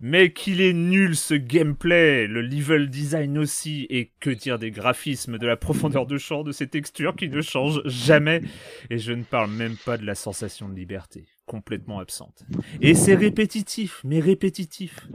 [0.00, 5.38] Mais qu'il est nul ce gameplay, le level design aussi, et que dire des graphismes,
[5.38, 8.40] de la profondeur de champ, de ces textures qui ne changent jamais.
[8.88, 12.44] Et je ne parle même pas de la sensation de liberté, complètement absente.
[12.80, 15.06] Et c'est répétitif, mais répétitif.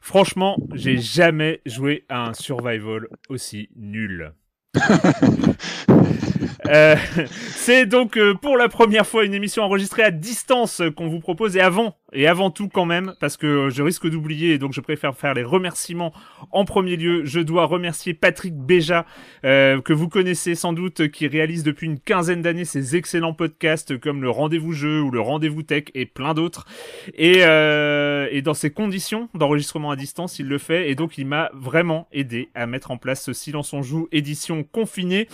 [0.00, 4.32] Franchement, j'ai jamais joué à un survival aussi nul.
[6.68, 6.96] Euh,
[7.54, 11.56] c'est donc euh, pour la première fois une émission enregistrée à distance qu'on vous propose
[11.56, 14.80] et avant et avant tout quand même parce que je risque d'oublier et donc je
[14.80, 16.12] préfère faire les remerciements
[16.50, 17.24] en premier lieu.
[17.24, 19.04] Je dois remercier Patrick Béja
[19.44, 23.98] euh, que vous connaissez sans doute qui réalise depuis une quinzaine d'années ces excellents podcasts
[24.00, 26.66] comme le Rendez-vous jeu ou le Rendez-vous tech et plein d'autres
[27.14, 31.26] et, euh, et dans ces conditions d'enregistrement à distance il le fait et donc il
[31.26, 35.28] m'a vraiment aidé à mettre en place ce Silence on joue édition confinée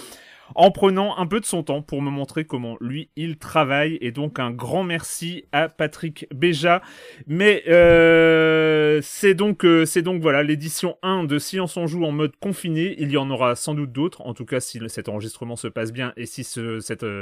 [0.55, 3.99] en prenant un peu de son temps pour me montrer comment lui il travaille.
[4.01, 6.83] Et donc un grand merci à Patrick Béja.
[7.27, 12.13] Mais euh, c'est donc euh, c'est donc voilà l'édition 1 de Silence on joue en
[12.13, 12.95] mode confiné.
[12.99, 14.23] Il y en aura sans doute d'autres.
[14.23, 16.81] En tout cas si cet enregistrement se passe bien et si euh,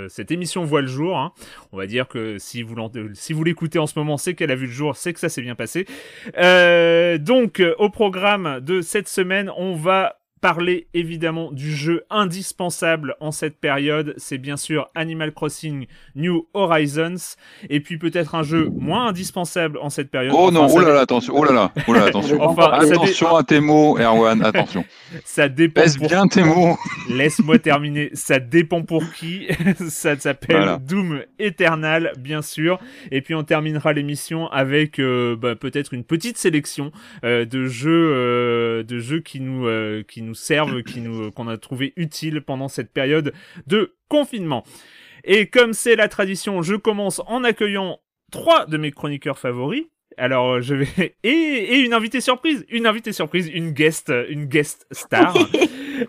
[0.08, 1.32] cette émission voit le jour hein,
[1.72, 2.76] on va dire que si vous
[3.14, 5.28] si vous l'écoutez en ce moment c'est qu'elle a vu le jour c'est que ça
[5.28, 5.86] s'est bien passé.
[7.20, 13.58] Donc au programme de cette semaine on va parler évidemment du jeu indispensable en cette
[13.58, 17.36] période, c'est bien sûr Animal Crossing New Horizons,
[17.68, 20.34] et puis peut-être un jeu moins indispensable en cette période.
[20.36, 22.38] Oh non, oh là là, attention, oh là là, oh là attention.
[22.50, 24.84] Enfin, attention à tes mots, Erwan, attention.
[25.24, 25.82] ça dépend.
[25.98, 26.76] Pour- bien tes mots.
[27.10, 28.10] Laisse-moi terminer.
[28.14, 29.46] Ça dépend pour qui.
[29.88, 30.78] ça s'appelle Voilà.
[30.78, 32.78] Doom Eternal, bien sûr.
[33.10, 36.92] Et puis on terminera l'émission avec euh, bah, peut-être une petite sélection
[37.24, 39.68] euh, de jeux, euh, de jeux qui nous,
[40.04, 43.32] qui nous servent, qui nous, qu'on a trouvé utiles pendant cette période
[43.66, 44.64] de confinement.
[45.24, 49.84] Et comme c'est la tradition, je commence en accueillant trois de mes chroniqueurs favoris.
[50.16, 54.46] Alors euh, je vais et, et une invitée surprise, une invitée surprise, une guest, une
[54.46, 55.36] guest star.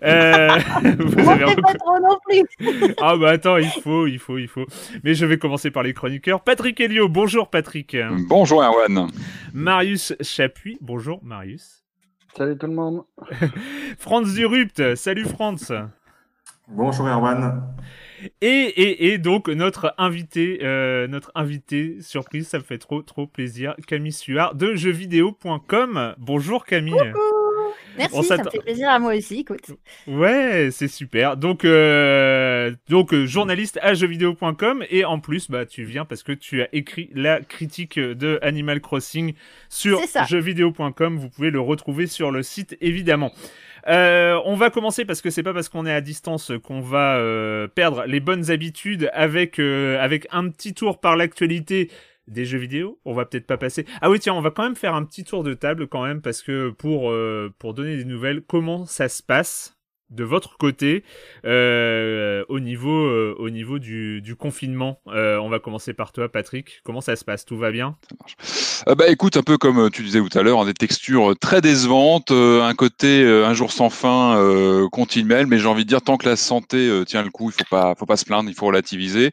[0.03, 0.47] Euh,
[0.99, 2.95] vous avez pas trop non plus.
[3.01, 4.65] ah bah attends, il faut, il faut, il faut.
[5.03, 6.45] Mais je vais commencer par les chroniqueurs.
[6.45, 7.97] Patrick Helio, bonjour Patrick.
[8.29, 9.11] Bonjour Erwan.
[9.53, 11.80] Marius Chapuis, bonjour Marius.
[12.37, 13.03] Salut tout le monde.
[13.97, 15.73] Franz Durupt, salut Franz.
[16.67, 17.63] Bonjour Erwan.
[18.41, 23.27] Et, et, et donc notre invité, euh, notre invité surprise, ça me fait trop trop
[23.27, 26.15] plaisir, Camille Suard de jeuxvideo.com.
[26.19, 27.13] Bonjour Camille.
[27.97, 29.71] Merci, On ça me fait plaisir à moi aussi, écoute.
[30.07, 31.37] Ouais, c'est super.
[31.37, 36.31] Donc, euh, donc euh, journaliste à jeuxvideo.com et en plus, bah, tu viens parce que
[36.31, 39.33] tu as écrit la critique de Animal Crossing
[39.69, 41.17] sur jeuxvideo.com.
[41.17, 43.31] Vous pouvez le retrouver sur le site, évidemment.
[43.87, 47.17] Euh, on va commencer parce que c'est pas parce qu'on est à distance qu'on va
[47.17, 51.89] euh, perdre les bonnes habitudes avec euh, avec un petit tour par l'actualité
[52.31, 52.99] des jeux vidéo.
[53.05, 53.85] On va peut-être pas passer.
[54.01, 56.21] Ah oui tiens, on va quand même faire un petit tour de table quand même
[56.21, 59.77] parce que pour euh, pour donner des nouvelles, comment ça se passe
[60.11, 61.03] de votre côté
[61.45, 66.81] euh, au niveau euh, au niveau du, confinement Euh, On va commencer par toi, Patrick.
[66.83, 67.45] Comment ça se passe?
[67.45, 67.95] Tout va bien?
[68.87, 71.61] Euh, bah écoute, un peu comme tu disais tout à l'heure, hein, des textures très
[71.61, 74.37] décevantes, un côté un jour sans fin
[74.91, 77.69] continuel, mais j'ai envie de dire tant que la santé tient le coup, il faut
[77.69, 79.31] pas faut pas se plaindre, il faut relativiser.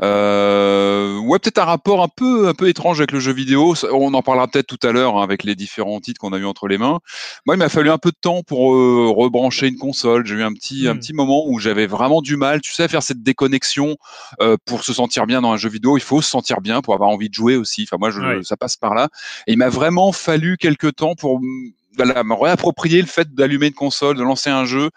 [0.00, 3.74] Ouais, peut-être un rapport un peu un peu étrange avec le jeu vidéo.
[3.74, 6.38] Ça, On en parlera peut-être tout à l'heure hein, avec les différents titres qu'on a
[6.38, 7.00] eu entre les mains.
[7.46, 8.70] Moi, il m'a fallu un peu de temps pour
[9.16, 10.13] rebrancher une console.
[10.24, 10.98] J'ai eu un petit un Mm.
[11.00, 13.96] petit moment où j'avais vraiment du mal, tu sais, à faire cette déconnexion
[14.40, 15.96] euh, pour se sentir bien dans un jeu vidéo.
[15.96, 17.82] Il faut se sentir bien pour avoir envie de jouer aussi.
[17.88, 19.08] Enfin, moi, je, ça passe par là.
[19.46, 23.68] Et il m'a vraiment fallu quelques temps pour mm, voilà, me réapproprier le fait d'allumer
[23.68, 24.90] une console, de lancer un jeu.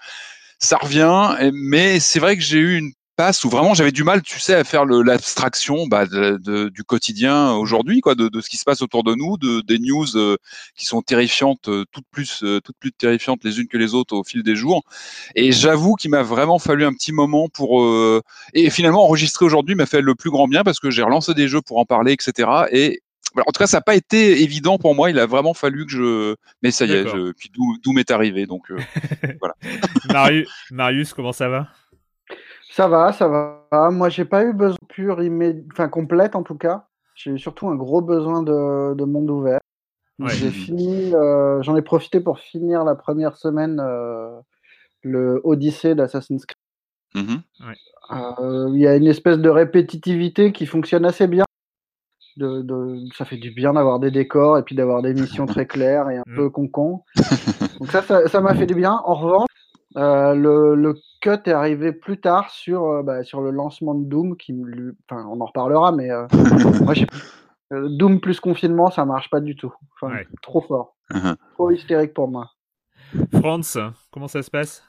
[0.59, 4.21] Ça revient, mais c'est vrai que j'ai eu une passe où vraiment j'avais du mal,
[4.21, 8.47] tu sais, à faire l'abstraction bah, de- de- du quotidien aujourd'hui, quoi, de, de ce
[8.49, 10.37] qui se passe autour de nous, de, des news euh,
[10.75, 14.15] qui sont terrifiantes, euh, toutes plus, euh, toutes plus terrifiantes les unes que les autres
[14.15, 14.83] au fil des jours.
[15.35, 17.83] Et j'avoue qu'il m'a vraiment fallu un petit moment pour
[18.53, 21.47] et finalement enregistrer aujourd'hui m'a fait le plus grand bien parce que j'ai relancé des
[21.47, 22.49] jeux pour en parler, etc.
[22.71, 23.01] Et
[23.35, 25.09] en tout cas, ça n'a pas été évident pour moi.
[25.09, 26.35] Il a vraiment fallu que je.
[26.61, 27.31] Mais ça y est, je...
[27.33, 27.51] puis
[27.83, 28.45] d'où m'est arrivé.
[28.45, 28.71] Donc,
[30.11, 31.67] Marius, Marius, comment ça va?
[32.77, 33.89] Ça va, ça va.
[33.89, 36.85] Moi, j'ai pas eu besoin pur, immé- enfin complète en tout cas.
[37.15, 39.59] J'ai eu surtout un gros besoin de, de monde ouvert.
[40.19, 40.29] Ouais.
[40.29, 44.39] J'ai fini, euh, j'en ai profité pour finir la première semaine euh,
[45.01, 47.25] le Odyssée d'Assassin's Creed.
[47.25, 47.41] mhm.
[48.11, 51.45] Euh, Il y a une espèce de répétitivité qui fonctionne assez bien.
[52.35, 55.65] De, de- ça fait du bien d'avoir des décors et puis d'avoir des missions très
[55.65, 56.35] claires et un Mm.
[56.35, 57.01] peu con-con.
[57.79, 59.01] Donc ça ça m'a fait du bien.
[59.05, 59.46] En revanche,
[59.97, 64.05] euh, le, le cut est arrivé plus tard sur, euh, bah, sur le lancement de
[64.05, 64.37] Doom.
[64.37, 66.27] Qui, lui- enfin, on en reparlera, mais euh,
[66.81, 66.93] moi,
[67.73, 69.73] euh, Doom plus confinement, ça marche pas du tout.
[69.95, 70.27] Enfin, Ouais.
[70.41, 70.95] Trop fort.
[71.13, 71.35] Mhm.
[71.55, 72.51] Trop hystérique pour moi.
[73.33, 73.77] Franz,
[74.11, 74.83] comment ça se passe?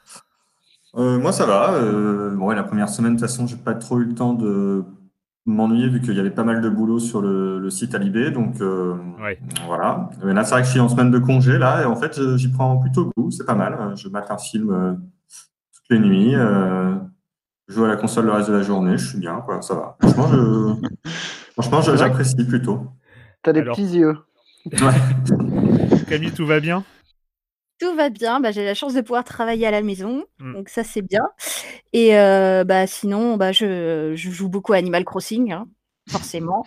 [0.96, 1.74] Euh, moi, ça va.
[1.74, 4.32] Euh, bon, ouais, la première semaine, de toute façon, j'ai pas trop eu le temps
[4.34, 4.84] de
[5.48, 8.30] m'ennuyer vu qu'il y avait pas mal de boulot sur le, le site Alibé.
[8.30, 9.38] Donc, euh, Ouais.
[9.66, 10.10] voilà.
[10.24, 12.20] Euh, là, c'est vrai que je suis en semaine de congé, là, et en fait,
[12.36, 13.30] j'y prends plutôt goût.
[13.30, 13.76] C'est pas mal.
[13.96, 16.34] Je mate un film euh, toutes les nuits.
[16.34, 16.94] Euh,
[17.68, 18.96] je joue à la console le reste de la journée.
[18.98, 19.60] Je suis bien, quoi.
[19.62, 19.96] Ça va.
[20.00, 21.10] Franchement, je,
[21.60, 22.86] franchement, j'apprécie plutôt.
[23.42, 24.16] T'as des Alors- petits yeux.
[24.66, 25.98] Ouais.
[26.08, 26.84] Camille, tout va bien?
[27.80, 30.54] Tout va bien, bah, j'ai la chance de pouvoir travailler à la maison, Mm.
[30.54, 31.22] donc ça c'est bien.
[31.92, 35.68] Et euh, bah, sinon, bah, je, je joue beaucoup à Animal Crossing, hein,
[36.10, 36.66] forcément.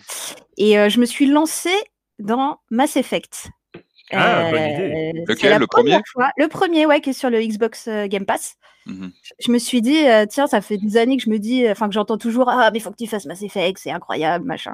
[0.58, 1.76] Et euh, je me suis lancée
[2.20, 3.50] dans Mass Effect.
[4.14, 5.12] Ah, bonne idée.
[5.26, 6.00] c'est Lequel, la le premier?
[6.12, 8.56] fois- Le premier, ouais, qui est sur le Xbox euh, Game Pass.
[8.88, 9.12] Mhm.
[9.24, 11.70] Je- Je me suis dit, euh, tiens, ça fait des années que je me dis,
[11.70, 14.74] enfin que j'entends toujours, ah, mais faut que tu fasses Mass Effect, c'est incroyable, machin.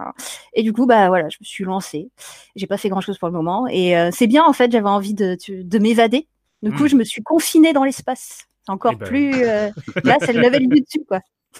[0.54, 2.10] Et du coup, bah voilà, je me suis lancée.
[2.56, 3.68] J'ai pas fait grand chose pour le moment.
[3.68, 6.28] Et euh, c'est bien, en fait, j'avais envie de, de m'évader.
[6.64, 6.90] Du coup, Mm.
[6.90, 8.46] je me suis confinée dans l'espace.
[8.66, 9.08] C'est encore Eh ben.
[9.08, 9.34] plus.
[9.46, 9.70] euh,
[10.04, 11.20] Là, c'est le level du dessus, quoi.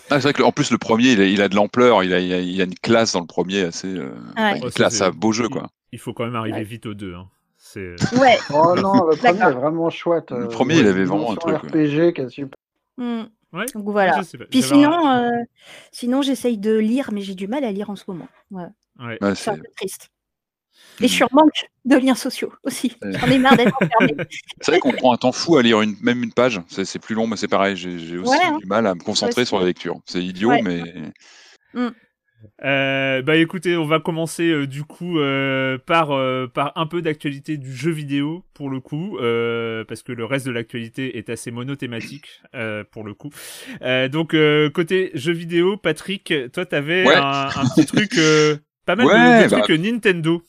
[0.10, 2.04] Ah, c'est vrai que le- en plus le premier, il a, il a de l'ampleur,
[2.04, 3.88] il a, il, a, il a une classe dans le premier assez.
[3.88, 4.58] euh, Ouais.
[4.60, 5.68] une Oh, classe, un beau jeu quoi.
[5.92, 6.64] Il faut quand même arriver Ouais.
[6.64, 7.14] vite aux deux.
[7.16, 7.28] hein.
[7.74, 8.38] C'est Ouais.
[8.54, 10.32] Oh non, le premier est vraiment chouette.
[10.32, 11.86] Le euh, premier, ouais, il avait vraiment un truc, ouais.
[11.86, 12.58] RPG qui est super.
[12.98, 13.24] Mm.
[13.54, 13.66] Ouais.
[13.74, 14.22] Donc voilà.
[14.50, 15.32] Puis sinon, euh,
[15.92, 18.28] sinon j'essaye de lire, mais j'ai du mal à lire en ce moment.
[18.52, 18.66] Ouais.
[19.00, 19.18] Ouais.
[19.22, 20.10] Ouais, C'est un peu triste.
[21.00, 22.96] Et je suis en manque de liens sociaux aussi.
[23.04, 24.16] J'en ai marre d'être enfermée.
[24.62, 26.62] c'est vrai qu'on prend un temps fou à lire une, même une page.
[26.68, 27.76] C'est c'est plus long, mais c'est pareil.
[27.76, 28.58] J'ai j'ai aussi Ouais, hein.
[28.60, 30.00] du mal à me concentrer sur la lecture.
[30.06, 30.62] C'est idiot, Ouais.
[30.64, 30.84] mais
[32.64, 37.02] Euh, bah écoutez, on va commencer euh, du coup euh, par euh, par un peu
[37.02, 41.30] d'actualité du jeu vidéo pour le coup, euh, parce que le reste de l'actualité est
[41.30, 43.30] assez monothématique euh, pour le coup.
[43.82, 47.16] Euh, donc euh, côté jeu vidéo, Patrick, toi t'avais Ouais.
[47.16, 49.62] un, un petit truc, euh, pas mal de- de, bah.
[49.62, 50.42] trucs Nintendo.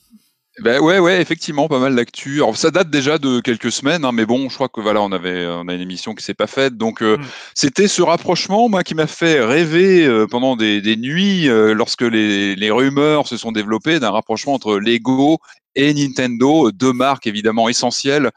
[0.61, 2.37] Ben ouais, ouais, effectivement, pas mal d'actu.
[2.37, 5.11] Alors ça date déjà de quelques semaines, hein, mais bon, je crois que voilà, on
[5.11, 7.25] avait, on a une émission qui s'est pas faite, donc euh, Mm.
[7.55, 12.01] c'était ce rapprochement, moi, qui m'a fait rêver euh, pendant des, des nuits euh, lorsque
[12.01, 15.37] les, les rumeurs se sont développées d'un rapprochement entre Lego
[15.75, 18.31] et Nintendo, deux marques évidemment essentielles.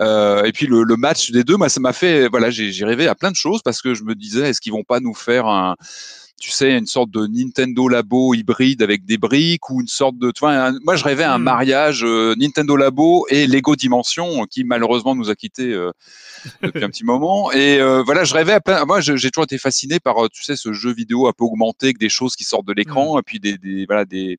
[0.00, 2.84] Euh, et puis le, le match des deux, moi, ça m'a fait, voilà, j'ai j'ai
[2.84, 5.14] rêvé à plein de choses parce que je me disais, est-ce qu'ils vont pas nous
[5.14, 5.76] faire un
[6.40, 10.30] tu sais, une sorte de Nintendo Labo hybride avec des briques ou une sorte de.
[10.30, 11.42] Tu vois, un- moi, je rêvais un Hmm.
[11.42, 15.90] mariage euh, Nintendo Labo et Lego Dimension, qui malheureusement nous a quittés euh,
[16.62, 17.50] depuis un petit moment.
[17.52, 18.84] Et euh, voilà, je rêvais à plein.
[18.84, 21.98] Moi, j'ai toujours été fasciné par, tu sais, ce jeu vidéo un peu augmenté avec
[21.98, 24.38] des choses qui sortent de l'écran et puis des, des, voilà, des.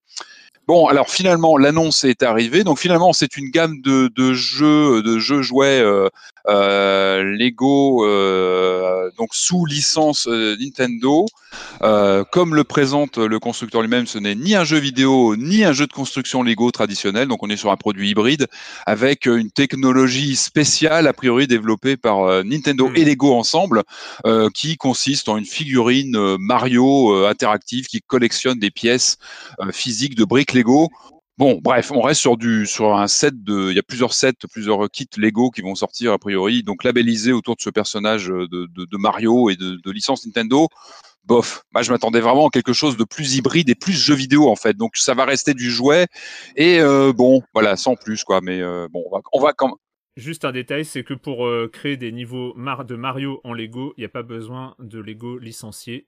[0.69, 2.63] Bon, alors finalement, l'annonce est arrivée.
[2.63, 6.09] Donc finalement, c'est une gamme de, de jeux, de jeux jouets euh,
[6.47, 11.25] euh, Lego, euh, donc sous licence Nintendo.
[12.31, 15.87] comme le présente le constructeur lui-même, ce n'est ni un jeu vidéo ni un jeu
[15.87, 17.27] de construction Lego traditionnel.
[17.27, 18.45] Donc on est sur un produit hybride
[18.85, 22.95] avec une technologie spéciale a priori développée par Nintendo hmm.
[22.95, 23.81] et Lego ensemble,
[24.53, 29.17] qui consiste en une figurine Mario interactive qui collectionne des pièces
[29.71, 30.89] physiques de briques Lego.
[31.37, 34.33] Bon, bref, on reste sur du sur un set de, il y a plusieurs sets,
[34.51, 38.67] plusieurs kits Lego qui vont sortir a priori, donc labellisés autour de ce personnage de,
[38.75, 40.67] de, Mario et de, de, licence Nintendo.
[41.23, 44.49] Bof, moi je m'attendais vraiment à quelque chose de plus hybride et plus jeu vidéo
[44.49, 44.75] en fait.
[44.75, 46.07] Donc ça va rester du jouet
[46.57, 48.41] et euh, bon, voilà, sans plus quoi.
[48.41, 49.77] Mais euh, bon, on va, on va quand
[50.17, 54.01] Juste un détail, c'est que pour euh, créer des niveaux de Mario en Lego, il
[54.01, 56.07] n'y a pas besoin de Lego licencié.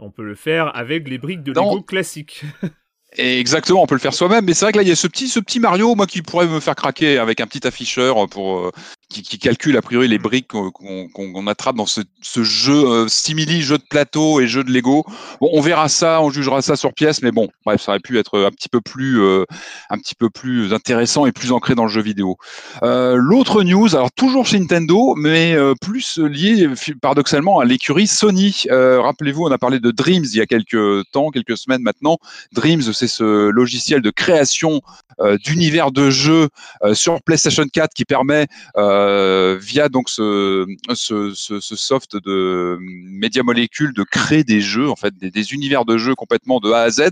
[0.00, 2.42] On peut le faire avec les briques de Lego classiques.
[3.16, 5.06] exactement, on peut le faire soi-même, mais c'est vrai que là il y a ce
[5.06, 8.58] petit, ce petit Mario, moi qui pourrait me faire craquer avec un petit afficheur pour
[8.58, 8.70] euh,
[9.12, 13.62] qui, qui, calcule a priori les briques qu'on attrape dans ce, ce jeu euh, simili
[13.62, 15.04] jeu de plateau et jeu de Lego.
[15.40, 18.18] Bon, on verra ça, on jugera ça sur pièce, mais bon, bref, ça aurait pu
[18.18, 19.44] être un petit peu plus, euh,
[19.90, 22.36] un petit peu plus intéressant et plus ancré dans le jeu vidéo.
[22.82, 26.68] Euh, L'autre news, alors toujours chez Nintendo, mais plus lié
[27.00, 28.64] paradoxalement à l'écurie Sony.
[28.70, 32.18] Rappelez-vous, on a parlé de Dreams il y a quelques temps, quelques semaines maintenant.
[32.52, 34.80] Dreams, c'est ce logiciel de création
[35.44, 36.48] d'univers de jeux
[36.94, 39.01] sur PlayStation 4 qui permet euh,
[39.60, 40.66] via donc ce,
[41.60, 46.60] soft de Media Molecule de créer des jeux, en fait, des, univers de jeux complètement
[46.60, 47.10] de A à Z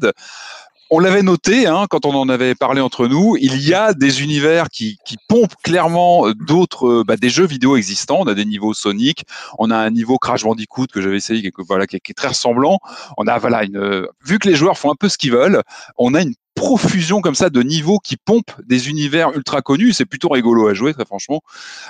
[0.93, 3.37] on l'avait noté hein, quand on en avait parlé entre nous.
[3.41, 8.19] Il y a des univers qui, pompent clairement d'autres, euh, bah, des jeux vidéo existants.
[8.19, 9.25] On a des niveaux Sonic,
[9.59, 12.79] on a un niveau Crash Bandicoot que j'avais essayé, qui, voilà, qui, est très ressemblant.
[13.17, 15.63] On a voilà une, vu que les joueurs font un peu ce qu'ils veulent,
[15.97, 19.95] on a une profusion comme ça de niveaux qui pompent des univers ultra connus.
[19.95, 21.41] C'est plutôt rigolo à jouer, très franchement.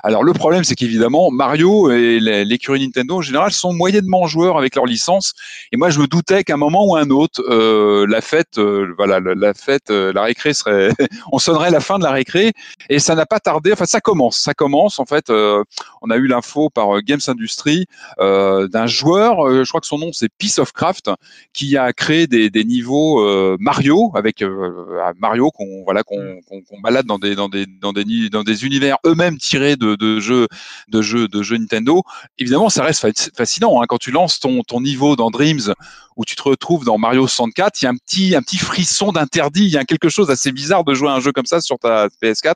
[0.04, 4.76] Alors le problème, c'est qu'évidemment, Mario et l'écurie Nintendo en général sont moyennement joueurs avec
[4.76, 5.34] leur licence.
[5.72, 8.94] Et moi, je me doutais qu'à un moment ou un autre, euh, la fête, euh,
[8.96, 10.90] voilà, la fête, euh, la récré serait,
[11.32, 12.52] on sonnerait la fin de la récré.
[12.88, 13.72] Et ça n'a pas tardé.
[13.72, 15.00] Enfin, ça commence, ça commence.
[15.00, 17.86] En fait, on a eu l'info par Games Industry
[18.18, 21.10] d'un joueur, je crois que son nom c'est Piece of Craft,
[21.52, 23.20] qui a créé des, des niveaux
[23.58, 24.59] Mario avec euh,
[25.02, 28.64] à Mario qu'on voilà qu'on qu'on balade dans des dans des dans des dans des
[28.64, 30.48] univers eux-mêmes tirés de, de jeux
[30.88, 32.02] de jeux de jeux Nintendo.
[32.38, 33.86] Évidemment, ça reste fascinant hein.
[33.88, 35.74] quand tu lances ton ton niveau dans Dreams
[36.16, 39.12] où tu te retrouves dans Mario 64, il y a un petit un petit frisson
[39.12, 41.60] d'interdit, il y a quelque chose d'assez bizarre de jouer à un jeu comme ça
[41.60, 42.54] sur ta PS4.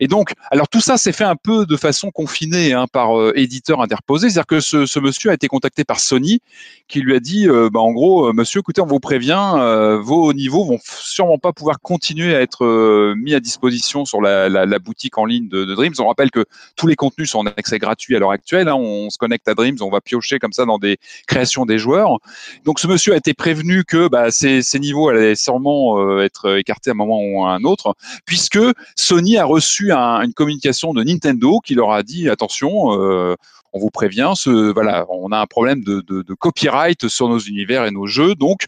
[0.00, 3.32] Et donc, alors tout ça s'est fait un peu de façon confinée hein, par euh,
[3.36, 6.40] éditeur interposé, c'est-à-dire que ce, monsieur a été contacté par Sony,
[6.88, 9.34] qui lui a dit, euh, bah, en gros, euh, monsieur, écoutez, on vous prévient,
[10.02, 15.18] vos niveaux vont sûrement pas pouvoir continuer à être mis à disposition sur la, boutique
[15.18, 15.94] en ligne de, Dreams.
[15.98, 16.44] On rappelle que
[16.76, 18.68] tous les contenus sont en accès gratuit à l'heure actuelle.
[18.68, 21.78] Hein, on, se connecte à Dreams, on va piocher comme ça dans des créations des
[21.78, 22.18] joueurs.
[22.64, 26.92] Donc, ce monsieur a été prévenu que bah, ces niveaux allaient sûrement être écartés à
[26.92, 28.58] un moment ou à un autre, puisque
[28.96, 33.34] Sony a reçu une communication de Nintendo qui leur a dit attention, euh,
[33.72, 37.90] on vous prévient, ce, voilà, on a un problème de, copyright sur nos univers et
[37.90, 38.66] nos jeux, donc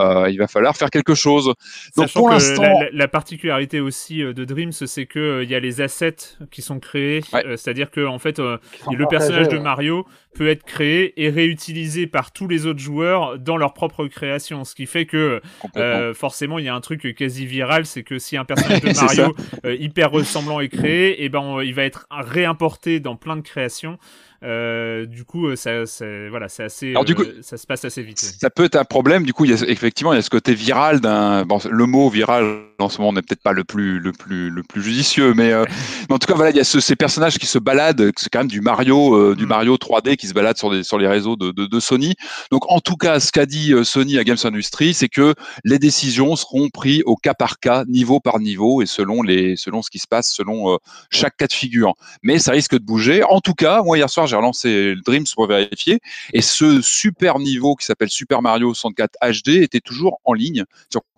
[0.00, 1.52] euh, il va falloir faire quelque chose.
[1.96, 5.80] Donc pour l'instant, la, particularité aussi euh, de Dreams, c'est que il y a les
[5.80, 6.16] assets
[6.50, 7.22] qui sont créés,
[7.56, 10.06] c'est-à-dire que en fait, le personnage de Mario
[10.36, 14.64] peut être créé et réutilisé par tous les autres joueurs dans leur propre création.
[14.64, 15.40] Ce qui fait que
[15.76, 18.92] euh, forcément, il y a un truc quasi viral, c'est que si un personnage de
[19.00, 23.36] Mario euh, hyper ressemblant est créé, et eh ben il va être réimporté dans plein
[23.36, 23.98] de créations.
[24.42, 25.70] Euh, du coup, euh, ça,
[26.30, 28.18] voilà, c'est assez, Alors, du coup, ça se passe assez vite.
[28.18, 29.24] Ça peut être un problème.
[29.24, 31.44] Du coup, il y a, effectivement, il y a ce côté viral d'un.
[31.44, 34.62] Bon, le mot viral en ce moment n'est peut-être pas le plus, le plus, le
[34.62, 35.52] plus judicieux, mais,
[36.08, 38.12] mais en tout cas, voilà, il y a ce, ces personnages qui se baladent.
[38.16, 39.48] C'est quand même du Mario, du mm.
[39.48, 42.14] Mario 3D qui se balade sur, les réseaux de, de, de Sony.
[42.50, 46.36] Donc, en tout cas, ce qu'a dit Sony à Games Industry, c'est que les décisions
[46.36, 49.98] seront prises au cas par cas, niveau par niveau, et selon les, selon ce qui
[49.98, 50.78] se passe, selon
[51.10, 51.94] chaque cas de figure.
[52.22, 53.22] Mais ça risque de bouger.
[53.24, 56.00] En tout cas, moi hier soir, j'ai relancé le Dreams pour vérifier.
[56.32, 60.64] Et ce super niveau qui s'appelle Super Mario 64 HD était toujours en ligne.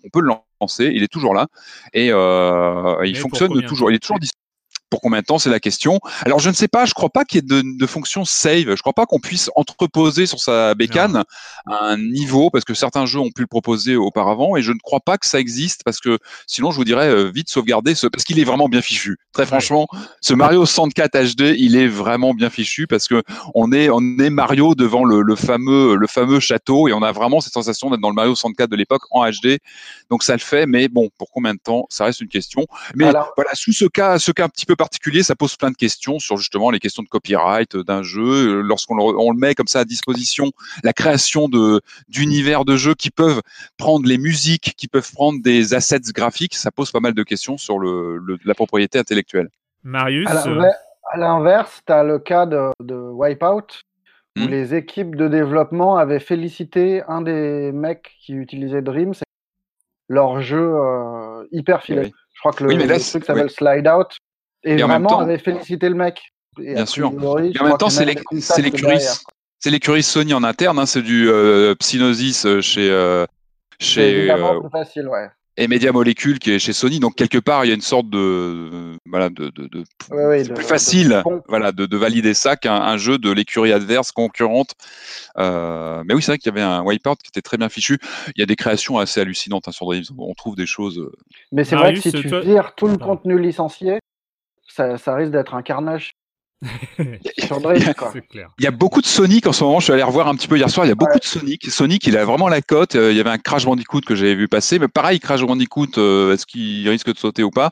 [0.05, 1.47] On peut le lancer, il est toujours là.
[1.93, 3.91] Et euh, il fonctionne toujours.
[3.91, 4.48] Il est toujours disponible
[4.91, 6.01] pour combien de temps C'est la question.
[6.25, 8.75] Alors je ne sais pas, je crois pas qu'il y ait de, de, fonction save.
[8.75, 11.25] Je crois pas qu'on puisse entreposer sur sa bécane
[11.67, 15.01] un niveau parce que certains jeux ont pu le proposer auparavant et je ne crois
[15.01, 18.25] pas que ça existe parce que sinon je vous dirais euh, vite sauvegarder ce parce
[18.25, 19.17] qu'il est vraiment bien fichu.
[19.33, 19.89] Très franchement,
[20.21, 23.23] ce Mario 64 HD, il est vraiment bien fichu parce que
[23.55, 27.13] on est on est Mario devant le, le fameux le fameux château et on a
[27.13, 29.59] vraiment cette sensation d'être dans le Mario 64 de l'époque en HD.
[30.11, 32.67] Donc ça le fait, mais bon, pour combien de temps Ça reste une question.
[32.95, 35.77] Mais voilà, sous ce cas, ce cas un petit peu particulier, ça pose plein de
[35.77, 38.63] questions sur justement les questions de copyright d'un jeu.
[38.63, 42.95] Lorsqu'on le, on le met comme ça à disposition, la création de d'univers de jeux
[42.95, 43.43] qui peuvent
[43.77, 47.59] prendre les musiques, qui peuvent prendre des assets graphiques, ça pose pas mal de questions
[47.59, 49.51] sur le, le la propriété intellectuelle.
[49.85, 50.27] Marius.
[50.31, 50.77] À l'inverse-
[51.13, 53.67] à l'inverse, tu as le cas de, de Wipeout,
[54.37, 54.47] où Hmm.
[54.49, 59.25] les équipes de développement avaient félicité un des mecs qui utilisait Dream, c'est
[60.09, 62.03] leur jeu euh, hyper filé.
[62.03, 62.15] Oui.
[62.35, 64.17] Je crois que le, Oui, là, le truc s'appelle Slide Out.
[64.65, 66.21] Et, Et en même vraiment temps- avait félicité le mec.
[66.61, 67.15] Et Bien a sûr.
[67.15, 68.17] priori, Et en même temps, c'est même
[68.65, 68.99] l'écurie,
[69.61, 70.79] c'est l'écurie Sony en interne.
[70.79, 73.25] Hein, c'est du euh, Psygnosis euh, chez euh,
[73.79, 75.29] C'est chez euh, plus facile, ouais.
[75.57, 76.99] et Media Molecule qui est chez Sony.
[76.99, 81.23] Donc quelque part, il y a une sorte de voilà de, de, plus de facile
[81.49, 84.75] voilà de, de valider ça qu'un un jeu de l'écurie adverse concurrente.
[85.39, 87.99] Euh, mais oui, c'est vrai qu'il y avait un Wipeout qui était très bien fichu.
[88.35, 90.05] Il y a des créations assez hallucinantes hein, sur Dreams.
[90.19, 91.01] On trouve des choses.
[91.53, 93.99] Mais c'est vrai que si tu toi- vires tout le contenu licencié,
[94.69, 96.13] ça, ça risque d'être un carnage
[97.39, 98.11] sur Dream, quoi.
[98.13, 98.49] C'est clair.
[98.59, 99.79] Il y a beaucoup de Sonic en ce moment.
[99.79, 100.87] Je suis allé revoir un petit peu hier soir.
[100.87, 101.71] Il y a beaucoup de Sonic.
[101.71, 102.97] Sonic, il a vraiment la cote.
[102.97, 104.81] Euh, Il y avait un Crash Bandicoot que j'avais vu passer.
[104.81, 107.71] Mais pareil, Crash Bandicoot, euh, est-ce qu'il risque de sauter ou pas?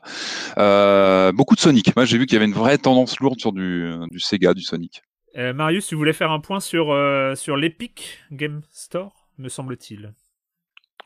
[0.58, 1.96] Euh, Beaucoup de Sonic.
[1.96, 4.62] Moi, j'ai vu qu'il y avait une vraie tendance lourde sur du, du Sega, du
[4.62, 5.02] Sonic.
[5.36, 10.12] Euh, Marius, tu voulais faire un point sur, euh, sur l'Epic Game Store, me semble-t-il.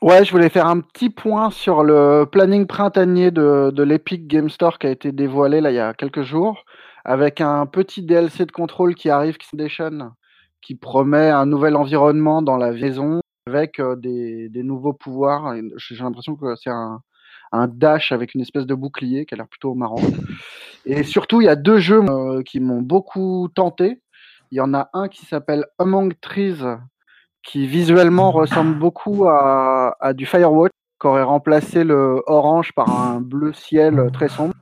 [0.01, 4.49] Ouais, je voulais faire un petit point sur le planning printanier de, de l'Epic Game
[4.49, 6.65] Store qui a été dévoilé là il y a quelques jours,
[7.05, 9.47] avec un petit DLC de contrôle qui arrive, qui
[10.61, 15.55] qui promet un nouvel environnement dans la maison avec euh, des, des nouveaux pouvoirs.
[15.77, 17.01] J'ai l'impression que c'est un,
[17.51, 20.01] un dash avec une espèce de bouclier qui a l'air plutôt marrant.
[20.85, 24.01] Et surtout, il y a deux jeux euh, qui m'ont beaucoup tenté.
[24.51, 26.63] Il y en a un qui s'appelle Among Trees,
[27.43, 33.53] qui visuellement ressemble beaucoup à, du Firewatch, qui aurait remplacé le orange par un bleu
[33.53, 34.53] ciel très sombre,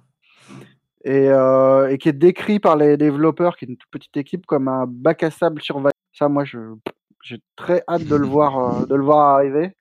[1.04, 4.46] et, euh, et qui est décrit par les développeurs, qui est une toute petite équipe,
[4.46, 5.92] comme un bac à sable survival.
[6.14, 9.76] Ça, moi, j'ai très hâte de le voir, euh, de le voir arriver.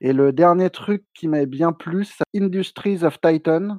[0.00, 3.78] Et le dernier truc qui m'avait bien plu, c'est Industries of Titan,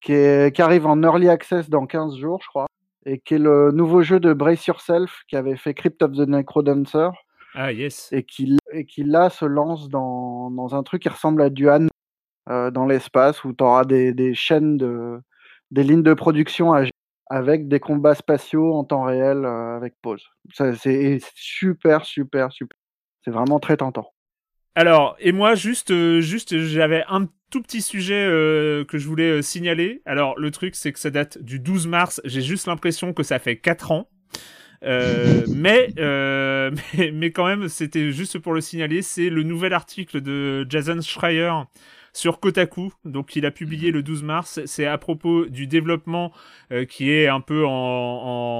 [0.00, 0.14] qui
[0.62, 2.66] arrive en early access dans 15 jours, je crois,
[3.04, 6.26] et qui est le nouveau jeu de Brace Yourself, qui avait fait Crypt of the
[6.26, 7.10] Necrodancer
[7.54, 8.08] Ah, yes.
[8.12, 11.68] et qui, et qui là se lance dans, dans un truc qui ressemble à du
[11.68, 11.88] Han
[12.48, 15.20] euh, dans l'espace où tu auras des, des chaînes de
[15.70, 16.84] des lignes de production à
[17.32, 20.28] avec des combats spatiaux en temps réel euh, avec pause.
[20.52, 22.76] C'est super, super, super.
[23.24, 24.12] C'est vraiment très tentant.
[24.74, 29.38] Alors, et moi, juste, euh, juste, j'avais un tout petit sujet euh, que je voulais
[29.38, 30.02] euh, signaler.
[30.06, 32.20] Alors, le truc, c'est que ça date du 12 mars.
[32.24, 34.08] J'ai juste l'impression que ça fait 4 ans.
[34.84, 39.02] Euh, mais, euh, mais, mais quand même, c'était juste pour le signaler.
[39.02, 41.52] C'est le nouvel article de Jason Schreier
[42.12, 42.92] sur Kotaku.
[43.04, 44.60] Donc, il a publié le 12 mars.
[44.66, 46.32] C'est à propos du développement
[46.72, 47.70] euh, qui est un peu en,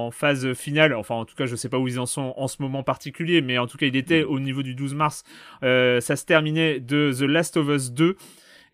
[0.05, 0.93] en phase finale.
[0.93, 3.41] Enfin, en tout cas, je sais pas où ils en sont en ce moment particulier,
[3.41, 5.23] mais en tout cas, il était au niveau du 12 mars.
[5.63, 8.15] Euh, ça se terminait de The Last of Us 2.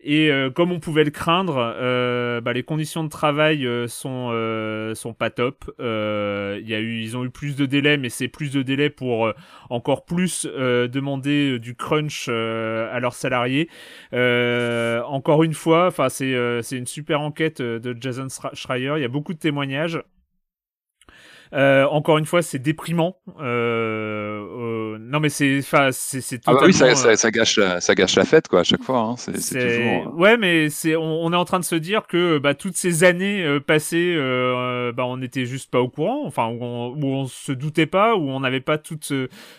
[0.00, 4.30] Et euh, comme on pouvait le craindre, euh, bah, les conditions de travail euh, sont
[4.32, 5.68] euh, sont pas top.
[5.80, 8.90] Euh, y a eu, ils ont eu plus de délais, mais c'est plus de délais
[8.90, 9.32] pour euh,
[9.70, 13.68] encore plus demander du crunch à leurs salariés.
[14.12, 18.94] Encore une fois, enfin c'est c'est une super enquête de Jason Schreier.
[18.96, 20.00] Il y a beaucoup de témoignages.
[21.52, 23.16] Euh, encore une fois, c'est déprimant.
[23.40, 27.16] Euh, euh, non, mais c'est, enfin, c'est, c'est Ah bah oui, ça, totalement, ça, euh,
[27.16, 28.98] ça gâche ça gâche la fête quoi à chaque fois.
[29.00, 29.14] Hein.
[29.16, 30.06] C'est toujours.
[30.06, 32.76] euh, Ouais, mais c'est on, on est en train de se dire que bah, toutes
[32.76, 36.88] ces années euh, passées, euh, bah, on n'était juste pas au courant, enfin où on,
[36.94, 39.12] où on se doutait pas, où on n'avait pas toutes,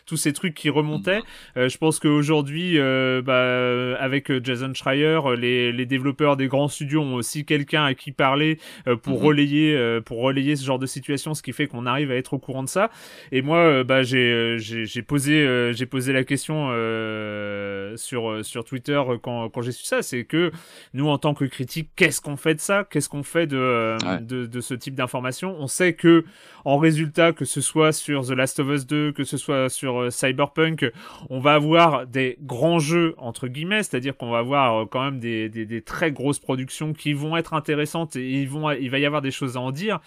[0.05, 1.21] tous ces trucs qui remontaient.
[1.57, 7.01] Euh, je pense qu'aujourd'hui, euh, bah, avec Jason Schreier, les, les développeurs des grands studios
[7.01, 9.25] ont aussi quelqu'un à qui parler euh, pour Mhm.
[9.25, 12.33] relayer, euh, pour relayer ce genre de situation, ce qui fait qu'on arrive à être
[12.33, 12.89] au courant de ça.
[13.31, 17.95] Et moi, euh, bah, j'ai, euh, j'ai, j'ai posé, euh, j'ai posé la question euh,
[17.97, 20.51] sur sur Twitter quand quand j'ai su ça, c'est que
[20.93, 22.85] nous en tant que critique, qu'est-ce qu'on fait de ça?
[22.89, 24.19] Qu'est-ce qu'on fait de, Ouais.
[24.21, 25.55] de de ce type d'information?
[25.59, 26.25] On sait que
[26.65, 30.11] en résultat, que ce soit sur The Last of Us 2, que ce soit sur
[30.11, 30.91] Cyberpunk,
[31.29, 35.49] on va avoir des grands jeux entre guillemets, c'est-à-dire qu'on va avoir quand même des,
[35.49, 39.05] des, des très grosses productions qui vont être intéressantes et ils vont, il va y
[39.05, 39.99] avoir des choses à en dire,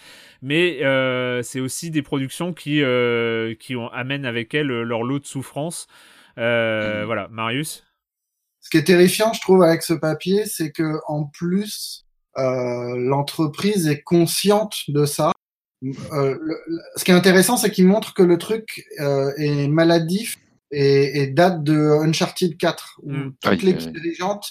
[0.42, 5.18] mais euh, c'est aussi des productions qui euh, qui ont, amènent avec elles leur lot
[5.20, 5.86] de souffrance.
[6.38, 7.84] Euh, Voilà, Marius?
[8.60, 12.04] Ce qui est terrifiant, je trouve, avec ce papier, c'est que en plus,
[12.38, 15.32] euh, l'entreprise est consciente de ça.
[15.84, 19.66] Euh, le- le- ce qui est intéressant, c'est qu'il montre que le truc euh, est
[19.68, 20.36] maladif
[20.70, 21.74] et, et date de
[22.04, 23.30] Uncharted 4, où Mm.
[23.40, 24.00] toute Oui, l'équipe oui.
[24.00, 24.46] dirigeante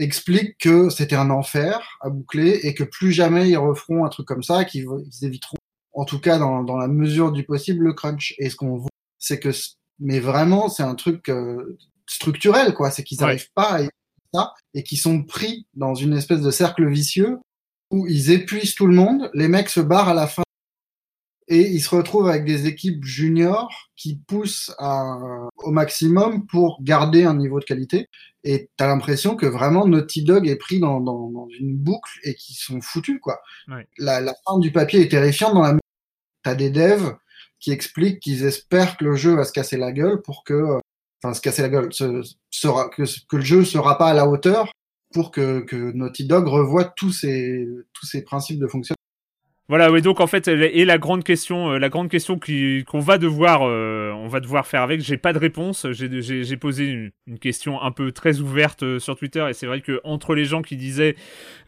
[0.00, 4.26] explique que c'était un enfer à boucler et que plus jamais ils referont un truc
[4.26, 4.86] comme ça, qu'ils
[5.20, 5.56] ils éviteront,
[5.92, 8.34] en tout cas dans, dans la mesure du possible, le crunch.
[8.38, 9.50] Et ce qu'on voit, c'est que,
[9.98, 12.90] mais vraiment, c'est un truc euh, structurel, quoi.
[12.90, 13.26] C'est qu'ils Ouais.
[13.26, 13.82] n'arrivent pas à
[14.32, 17.38] ça et qu'ils sont pris dans une espèce de cercle vicieux
[17.90, 20.42] où ils épuisent tout le monde, les mecs se barrent à la fin
[21.50, 25.18] et ils se retrouvent avec des équipes juniors qui poussent à,
[25.58, 28.08] au maximum pour garder un niveau de qualité.
[28.44, 32.34] Et t'as l'impression que vraiment Naughty Dog est pris dans, dans, dans une boucle et
[32.34, 33.40] qu'ils sont foutus, quoi.
[33.68, 33.86] Ouais.
[33.98, 35.76] La, la fin du papier est terrifiante dans la
[36.42, 37.16] T'as des devs
[37.58, 40.78] qui expliquent qu'ils espèrent que le jeu va se casser la gueule pour que, euh,
[41.22, 44.26] enfin, se casser la gueule, se, sera, que, que le jeu sera pas à la
[44.26, 44.72] hauteur
[45.12, 48.96] pour que, que Naughty Dog revoie tous ces, tous ces principes de fonctionnement.
[49.70, 53.18] Voilà, oui, donc en fait, et la grande question, euh, la grande question qu'on va
[53.18, 55.86] devoir, euh, on va devoir faire avec, j'ai pas de réponse.
[55.92, 60.00] J'ai- posé une, question un peu très ouverte euh, sur Twitter, et c'est vrai que
[60.02, 61.14] entre les gens qui disaient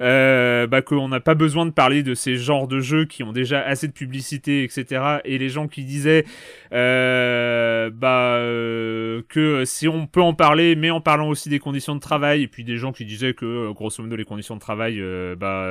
[0.01, 3.61] bah, qu'on n'a pas besoin de parler de ces genres de jeux qui ont déjà
[3.61, 6.25] assez de publicité, etc., et les gens qui disaient
[6.73, 8.41] bah,
[9.29, 12.49] que si on peut en parler, mais en parlant aussi des conditions de travail, et
[12.49, 15.01] puis des gens qui disaient que grosso modo les conditions de travail,
[15.38, 15.71] bah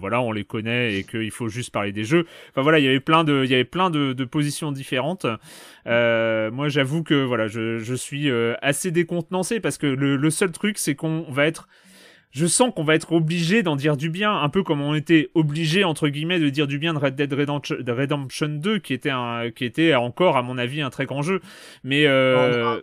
[0.00, 2.26] voilà, on les connaît et qu'il faut juste parler des jeux.
[2.50, 5.26] Enfin voilà, il y avait plein de, il y avait plein de, de positions différentes.
[5.86, 10.30] Euh, moi, j'avoue que voilà, je, je suis euh, assez décontenancé parce que le, le
[10.30, 11.68] seul truc, c'est qu'on va être
[12.32, 15.30] je sens qu'on va être obligé d'en dire du bien, un peu comme on était
[15.34, 18.92] obligé entre guillemets de dire du bien de Red Dead Redemption, de Redemption 2, qui
[18.92, 21.40] était un, qui était encore à mon avis un très grand jeu.
[21.82, 22.80] Mais euh,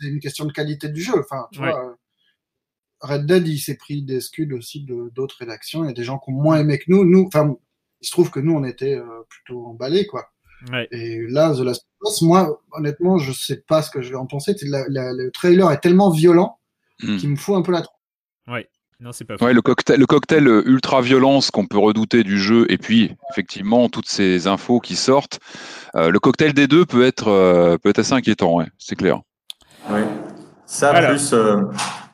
[0.00, 1.12] C'est une question de qualité du jeu.
[1.18, 1.70] Enfin, tu Ouais.
[1.70, 1.96] vois,
[3.00, 5.84] Red Dead, il s'est pris des scuds aussi de d'autres rédactions.
[5.84, 7.04] Il y a des gens qui ont moins aimé que nous.
[7.04, 7.56] Nous, enfin,
[8.02, 10.26] il se trouve que nous, on était euh, plutôt emballés, quoi.
[10.72, 10.86] ouais.
[10.90, 14.16] Et là, The Last of Us, moi, honnêtement, je sais pas ce que je vais
[14.16, 14.54] en penser.
[14.58, 16.58] C'est la- la- le trailer est tellement violent
[17.02, 17.16] Hmm.
[17.16, 18.66] qu'il me fout un peu la trouille.
[19.00, 19.34] non c'est pas.
[19.44, 23.16] Ouais, le cocktail, le cocktail euh, ultra violence qu'on peut redouter du jeu, et puis
[23.32, 25.40] effectivement toutes ces infos qui sortent,
[25.96, 29.20] euh, le cocktail des deux peut être euh, peut être assez inquiétant, ouais, c'est clair.
[29.90, 30.00] Oui.
[30.66, 31.10] Ça, Alors.
[31.10, 31.62] plus euh,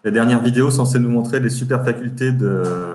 [0.05, 2.95] les dernières vidéos censées nous montrer les super facultés de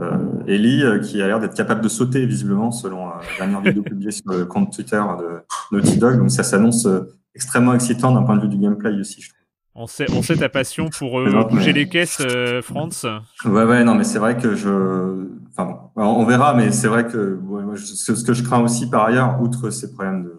[0.00, 3.60] euh, Ellie, euh, qui a l'air d'être capable de sauter, visiblement, selon euh, la dernière
[3.62, 6.18] vidéo publiée sur le compte Twitter de Naughty Dog.
[6.18, 7.00] Donc ça s'annonce euh,
[7.34, 9.36] extrêmement excitant d'un point de vue du gameplay aussi, je trouve.
[9.78, 13.04] On sait, on sait ta passion pour euh, Présente, bouger mais- les caisses, euh, France.
[13.44, 15.26] Ouais, ouais, non, mais c'est vrai que je.
[15.50, 18.62] Enfin, bon, on verra, mais c'est vrai que ouais, moi, je- ce que je crains
[18.62, 20.34] aussi par ailleurs, outre ces problèmes de,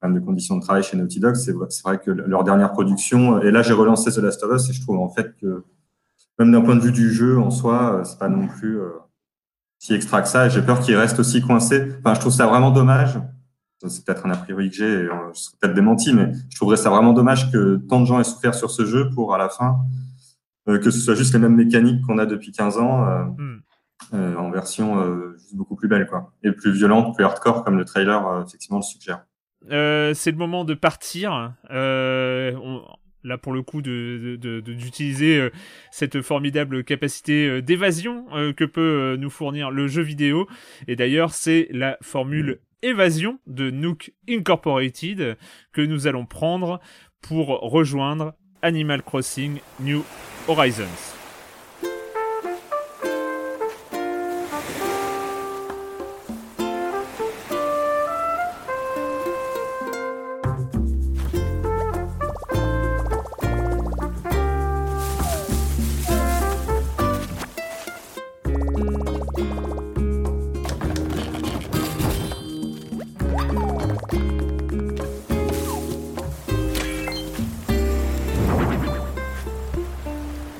[0.00, 2.72] problèmes de conditions de travail chez Naughty Dog, c'est vrai, c'est vrai que leur dernière
[2.72, 5.62] production, et là j'ai relancé The Last of Us, et je trouve en fait que,
[6.40, 8.88] même d'un point de vue du jeu en soi, euh, c'est pas non plus euh,
[9.78, 11.92] si extra que ça, j'ai peur qu'il reste aussi coincé.
[12.00, 13.18] Enfin, je trouve ça vraiment dommage.
[13.86, 16.76] C'est peut-être un a priori que j'ai, euh, je serais peut-être démenti, mais je trouverais
[16.76, 19.48] ça vraiment dommage que tant de gens aient souffert sur ce jeu pour à la
[19.48, 19.78] fin
[20.66, 23.60] que ce soit juste les mêmes mécaniques qu'on a depuis 15 ans euh, Hmm.
[24.14, 27.76] euh, en version euh, juste beaucoup plus belle quoi et plus violente plus hardcore comme
[27.76, 29.24] le trailer effectivement le suggère
[29.68, 31.54] c'est le moment de partir.
[31.70, 32.82] On-
[33.24, 35.50] là, pour le coup, de, d'utiliser euh,
[35.90, 40.48] cette formidable capacité euh, d'évasion euh, que peut nous fournir le jeu vidéo.
[40.88, 45.36] Et d'ailleurs, c'est la formule évasion de Nook Incorporated
[45.72, 46.80] que nous allons prendre
[47.20, 50.04] pour rejoindre Animal Crossing New
[50.48, 51.19] Horizons.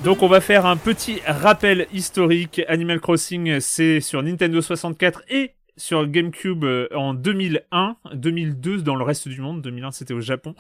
[0.05, 2.63] Donc on va faire un petit rappel historique.
[2.69, 9.05] Animal Crossing, c'est sur Nintendo 64 et sur GameCube euh, en 2001, 2002 dans le
[9.05, 10.55] reste du monde, 2001 c'était au Japon.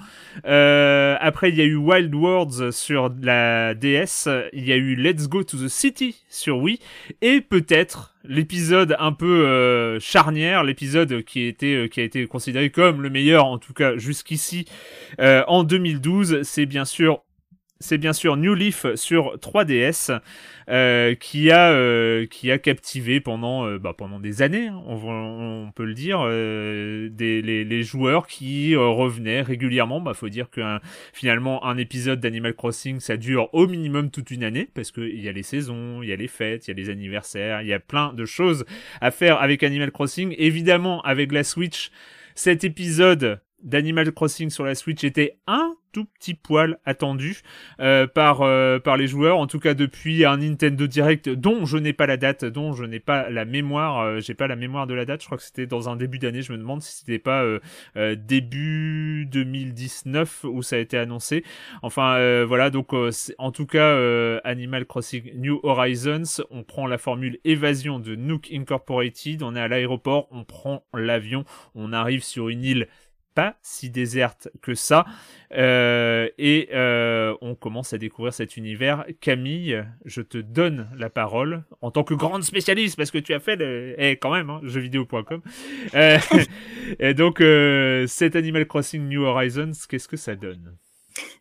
[0.46, 4.94] Euh, après il y a eu Wild Worlds sur la DS, il y a eu
[4.94, 6.78] Let's Go to the City sur Wii
[7.22, 13.46] et peut-être l'épisode un peu euh, charnière, l'épisode qui a été considéré comme le meilleur
[13.46, 14.66] en tout cas jusqu'ici
[15.18, 17.22] en 2012, c'est bien sûr
[17.80, 20.20] c'est bien sûr New Leaf sur 3DS
[20.68, 25.72] euh, qui a euh, qui a captivé pendant euh, bah, pendant des années, hein, on,
[25.74, 26.20] peut le dire,
[27.10, 30.00] des, les, joueurs qui revenaient régulièrement.
[30.00, 30.80] Bah faut dire que un-
[31.12, 35.20] finalement un épisode d'Animal Crossing ça dure au minimum toute une année parce que il
[35.22, 37.68] y a les saisons, il y a les fêtes, il y a les anniversaires, il
[37.68, 38.66] y a plein de choses
[39.00, 40.34] à faire avec Animal Crossing.
[40.38, 41.90] Évidemment avec la Switch,
[42.34, 47.40] cet épisode d'Animal Crossing sur la Switch était un tout petit poil attendu
[47.80, 51.78] euh, par euh, par les joueurs en tout cas depuis un Nintendo Direct dont je
[51.78, 54.86] n'ai pas la date dont je n'ai pas la mémoire euh, j'ai pas la mémoire
[54.86, 56.98] de la date je crois que c'était dans un début d'année je me demande si
[56.98, 57.44] c'était pas
[58.16, 61.44] début 2019 où ça a été annoncé.
[61.82, 62.92] Enfin voilà donc
[63.38, 69.42] en tout cas Animal Crossing New Horizons on prend la formule évasion de Nook Incorporated
[69.42, 71.44] on est à l'aéroport on prend l'avion
[71.74, 72.88] on arrive sur une île
[73.34, 75.06] pas si déserte que ça.
[75.52, 79.04] Euh, et euh, on commence à découvrir cet univers.
[79.20, 83.40] Camille, je te donne la parole en tant que grande spécialiste, parce que tu as
[83.40, 83.58] fait.
[83.98, 85.42] Eh, quand même, hein, jeuxvideo.com.
[85.94, 86.18] Euh,
[86.98, 87.42] et donc,
[88.08, 90.76] cet Animal Crossing New Horizons, qu'est-ce que ça donne?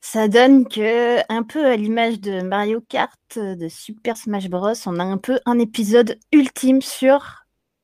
[0.01, 4.99] Ça donne que, un peu à l'image de Mario Kart, de Super Smash Bros, on
[4.99, 7.38] a un peu un épisode ultime sur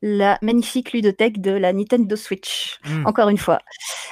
[0.07, 3.07] la magnifique ludothèque de la Nintendo Switch, hmm.
[3.07, 3.57] encore une fois.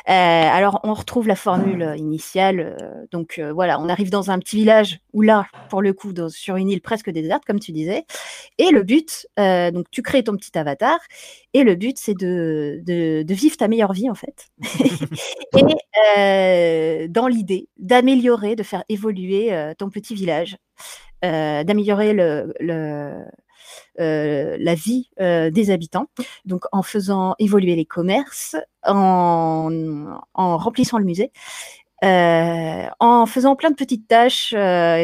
[0.09, 2.75] Euh, alors, on retrouve la formule initiale.
[2.81, 6.11] Euh, donc, euh, voilà, on arrive dans un petit village où là, pour le coup,
[6.29, 8.05] sur une île presque déserte, comme tu disais.
[8.57, 10.97] Et le but, donc, tu crées ton petit avatar.
[11.53, 14.47] Et le but, c'est de, de, vivre ta meilleure vie, en fait.
[16.17, 20.57] et dans l'idée d'améliorer, de faire évoluer ton petit village,
[21.21, 22.51] d'améliorer le,
[23.97, 26.07] la vie euh, des habitants.
[26.45, 29.69] Donc en faisant évoluer les commerces, en,
[30.33, 31.31] remplissant le musée.
[32.03, 34.53] Euh, en faisant plein de petites tâches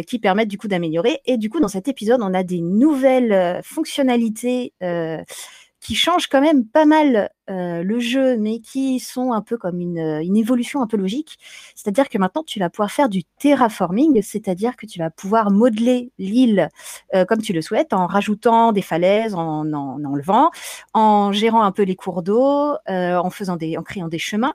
[0.06, 1.19] qui permettent du coup d'améliorer.
[1.25, 4.73] Et du coup, dans cet épisode, on a des nouvelles fonctionnalités
[5.89, 9.82] qui changent quand même pas mal euh, le jeu, mais qui sont un peu comme
[9.82, 11.39] une, une évolution un peu logique.
[11.73, 16.12] C'est-à-dire que maintenant, tu vas pouvoir faire du terraforming, c'est-à-dire que tu vas pouvoir modeler
[16.19, 16.69] l'île
[17.15, 20.52] euh, comme tu le souhaites, en rajoutant des falaises, en, en, enlevant,
[20.93, 24.54] en gérant un peu les cours d'eau, euh, en faisant des, en créant des chemins.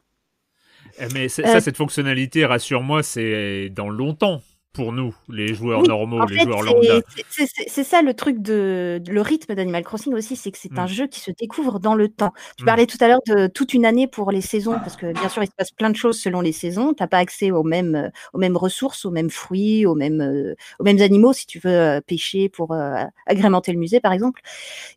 [1.00, 4.40] Eh, mais ça, cette fonctionnalité, rassure-moi, c'est dans longtemps
[4.74, 7.00] pour nous, les joueurs normaux, les joueurs lambda.
[7.28, 10.88] C'est ça le truc de, le rythme d'Animal Crossing aussi, c'est que c'est un mm.
[10.88, 12.32] jeu qui se découvre dans le temps.
[12.58, 12.66] Tu mm.
[12.66, 15.44] parlais tout à l'heure de toute une année pour les saisons, parce que bien sûr
[15.44, 16.92] il se passe plein de choses selon les saisons.
[16.92, 20.84] T'as pas accès aux mêmes, aux mêmes ressources, aux mêmes fruits, aux mêmes, euh, aux
[20.84, 24.40] mêmes animaux si tu veux euh, pêcher pour euh, agrémenter le musée par exemple.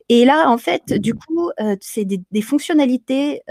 [0.10, 3.42] Et là en fait, du coup, c'est des, des, fonctionnalités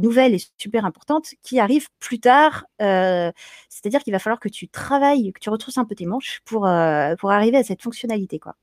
[0.00, 2.66] nouvelles et super importantes qui arrivent plus tard.
[2.78, 6.66] C'est-à-dire qu'il va falloir que tu travailles, que tu retrousses un peu tes manches pour,
[6.66, 8.38] euh, pour arriver à cette fonctionnalité.
[8.38, 8.56] Quoi.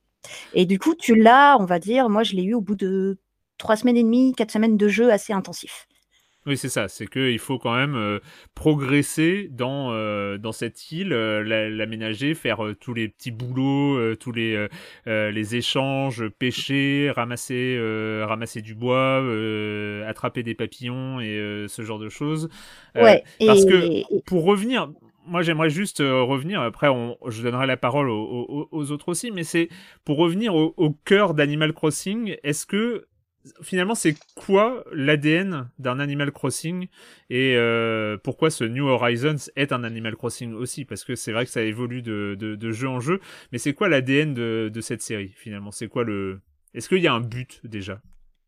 [0.54, 3.18] Et du coup, tu l'as, on va dire, moi je l'ai eu au bout de
[3.58, 5.86] trois semaines et demie, quatre semaines de jeu assez intensif.
[6.46, 6.86] Oui, c'est ça.
[6.86, 8.20] C'est qu'il faut quand même euh,
[8.54, 14.68] progresser dans, euh, dans cette île, l'aménager, faire tous les petits boulots, tous les,
[15.06, 17.76] les échanges, pêcher, ramasser,
[18.24, 19.24] ramasser du bois,
[20.06, 22.48] attraper des papillons et ce genre de choses.
[22.94, 24.92] ouais, parce que pour revenir,
[25.26, 26.60] moi, j'aimerais juste euh, revenir.
[26.60, 26.88] Après,
[27.28, 29.68] je donnerai la parole aux, autres aussi, mais c'est
[30.04, 32.36] pour revenir au, cœur d'Animal Crossing.
[32.42, 33.06] Est-ce que
[33.62, 36.88] finalement, c'est quoi l'ADN d'un Animal Crossing
[37.30, 40.84] et euh, pourquoi ce New Horizons est un Animal Crossing aussi?
[40.84, 43.20] Parce que c'est vrai que ça évolue de, de, jeu en jeu,
[43.52, 45.70] mais c'est quoi l'ADN de, de cette série finalement?
[45.70, 46.40] C'est quoi le
[46.74, 48.00] Est-ce qu'il y a un but déjà?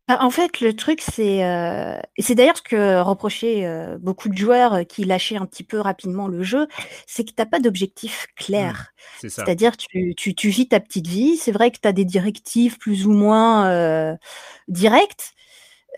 [0.09, 4.27] Bah, en fait, le truc, c'est euh, et c'est d'ailleurs ce que reprochaient euh, beaucoup
[4.27, 6.67] de joueurs euh, qui lâchaient un petit peu rapidement le jeu,
[7.05, 8.73] c'est que tu pas d'objectif clair.
[8.73, 11.37] Mmh, c'est C'est-à-dire tu, tu, tu vis ta petite vie.
[11.37, 14.17] C'est vrai que tu as des directives plus ou moins
[14.67, 15.33] directes,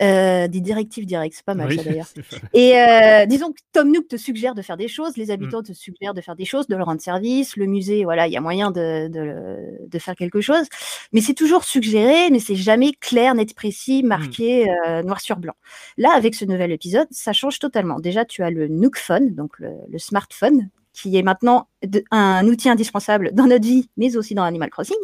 [0.00, 2.08] euh, des directives directes, c'est pas mal ça d'ailleurs.
[2.54, 5.30] Et euh, disons que Tom Nook te suggère de faire des choses, les mmh.
[5.30, 8.32] habitants te suggèrent de faire des choses, de leur rendre service, le musée, voilà, il
[8.32, 10.66] y a moyen de, de, de, faire quelque chose,
[11.12, 14.06] mais c'est toujours suggéré, mais c'est jamais clair, net, précis, mmh.
[14.06, 15.54] marqué euh, noir sur blanc.
[15.98, 18.00] Là, avec ce nouvel épisode, ça change totalement.
[18.00, 21.68] Déjà, tu as le Nook Phone, donc le, le smartphone, qui est maintenant
[22.10, 24.96] un outil indispensable dans notre vie, mais aussi dans Animal Crossing.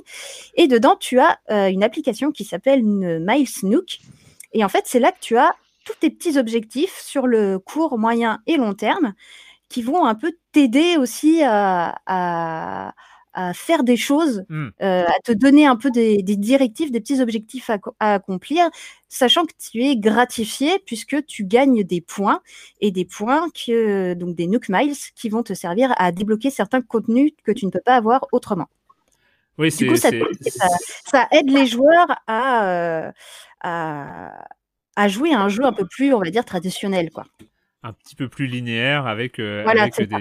[0.55, 3.99] Et dedans, tu as une application qui s'appelle Miles Nook,
[4.53, 7.99] et en fait, c'est là que tu as tous tes petits objectifs sur le court,
[7.99, 9.15] moyen et long terme
[9.69, 12.95] qui vont un peu t'aider aussi à,
[13.55, 14.69] faire des choses, mmh.
[14.83, 18.69] euh, à te donner un peu des, directives, des petits objectifs à, accomplir,
[19.09, 22.41] sachant que tu es gratifié puisque tu gagnes des points
[22.81, 26.83] et des points que donc des Nook Miles qui vont te servir à débloquer certains
[26.83, 28.67] contenus que tu ne peux pas avoir autrement.
[29.59, 33.11] Oui, du coup, ça, aide les joueurs à, euh,
[33.61, 37.11] à, jouer à un jeu un peu plus, on va dire, traditionnel.
[37.11, 37.25] quoi
[37.83, 39.65] un petit peu plus linéaire avec, euh,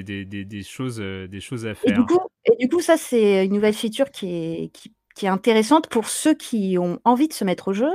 [0.04, 1.92] des, des, des, choses, euh, des choses à faire.
[1.92, 5.26] Et du coup, et du coup ça, c'est une nouvelle feature qui, est, qui, qui
[5.26, 7.90] est intéressante pour ceux qui ont envie de se mettre au jeu.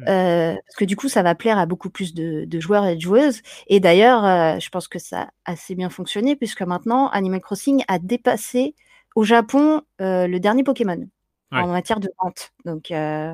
[0.00, 2.96] Euh, parce que du coup, ça va plaire à beaucoup plus de, de joueurs et
[2.96, 3.40] de joueuses.
[3.68, 7.98] Et d'ailleurs, je pense que ça a assez bien fonctionné, puisque maintenant, Animal Crossing a
[7.98, 8.74] dépassé
[9.16, 11.08] au Japon euh, le dernier Pokémon
[11.52, 11.60] Ouais.
[11.60, 12.50] en matière de vente.
[12.64, 13.32] Donc, euh,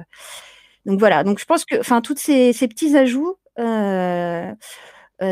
[0.84, 1.24] donc voilà.
[1.24, 4.54] Donc je pense que, enfin, tous ces, ces petits ajouts, euh,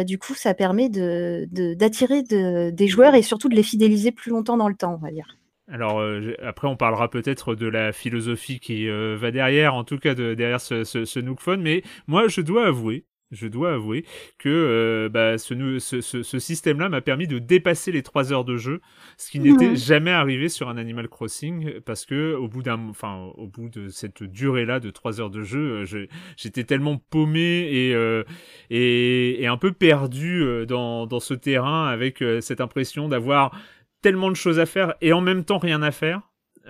[0.05, 4.31] du coup, ça permet de- d'attirer de, des joueurs et surtout de les fidéliser plus
[4.31, 5.27] longtemps dans le temps, on va dire.
[5.69, 9.99] Alors euh, après, on parlera peut-être de la philosophie qui euh, va derrière, en tout
[9.99, 13.75] cas de, derrière ce, ce, ce Nook Phone, mais moi, je dois avouer, je dois
[13.75, 14.05] avouer
[14.39, 18.45] que euh, bah, ce, ce, ce, ce système-là m'a permis de dépasser les trois heures
[18.45, 18.81] de jeu,
[19.17, 23.31] ce qui n'était jamais arrivé sur un Animal Crossing, parce que au bout d'un, enfin,
[23.37, 27.69] au bout de cette durée-là de trois heures de jeu, euh, je- j'étais tellement paumé
[27.71, 28.25] et, euh,
[28.71, 33.57] et, et un peu perdu euh, dans, dans ce terrain avec cette impression d'avoir
[34.03, 36.23] tellement de choses à faire et en même temps rien à faire.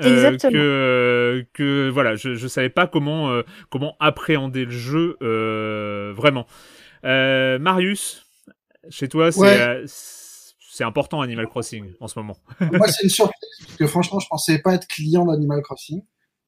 [0.03, 0.53] Euh, Exactement.
[0.53, 6.47] que que voilà je je savais pas comment euh, comment appréhender le jeu euh, vraiment
[7.05, 8.25] Euh, Marius
[8.89, 9.59] chez toi c'est Ouais.
[9.61, 14.19] euh, c'est important Animal Crossing en ce moment Moi, c'est une surprise, parce que franchement,
[14.21, 16.03] je pensais pas être client d'Animal Crossing.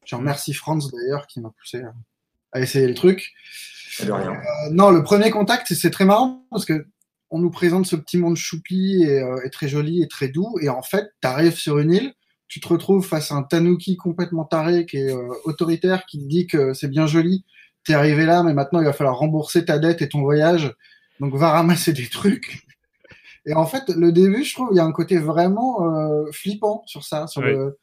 [0.07, 1.83] Je remercie Franz d'ailleurs qui m'a poussé
[2.53, 3.33] à- essayer le truc.
[4.03, 4.33] De rien.
[4.33, 6.87] Euh, non, le premier contact, c'est- c'est très marrant parce que
[7.31, 10.57] on nous présente ce petit monde choupi et, euh, et très joli et très doux,
[10.63, 12.15] et en fait, tu arrives sur une île,
[12.53, 16.29] tu te retrouves face à un tanuki complètement taré qui est euh, autoritaire, qui te
[16.29, 17.47] dit que c'est bien joli,
[17.83, 20.71] t'es arrivé là, mais maintenant il va falloir rembourser ta dette et ton voyage,
[21.19, 22.63] donc va ramasser des trucs.
[23.47, 26.83] Et en fait, le début, je trouve, il y a un côté vraiment euh, flippant
[26.87, 27.79] sur ça, sur le,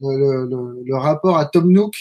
[0.00, 1.94] le, le- le rapport à Tom Nook,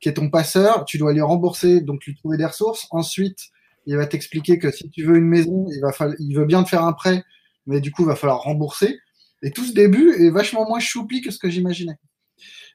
[0.00, 0.84] qui est ton passeur.
[0.84, 2.86] Tu dois lui rembourser, donc lui trouver des ressources.
[2.90, 3.38] Ensuite,
[3.86, 6.68] il va t'expliquer que si tu veux une maison, il, va il veut bien te
[6.68, 7.24] faire un prêt,
[7.66, 8.98] mais du coup, il va falloir rembourser.
[9.42, 11.96] Et tout ce début est vachement moins choupi que ce que j'imaginais.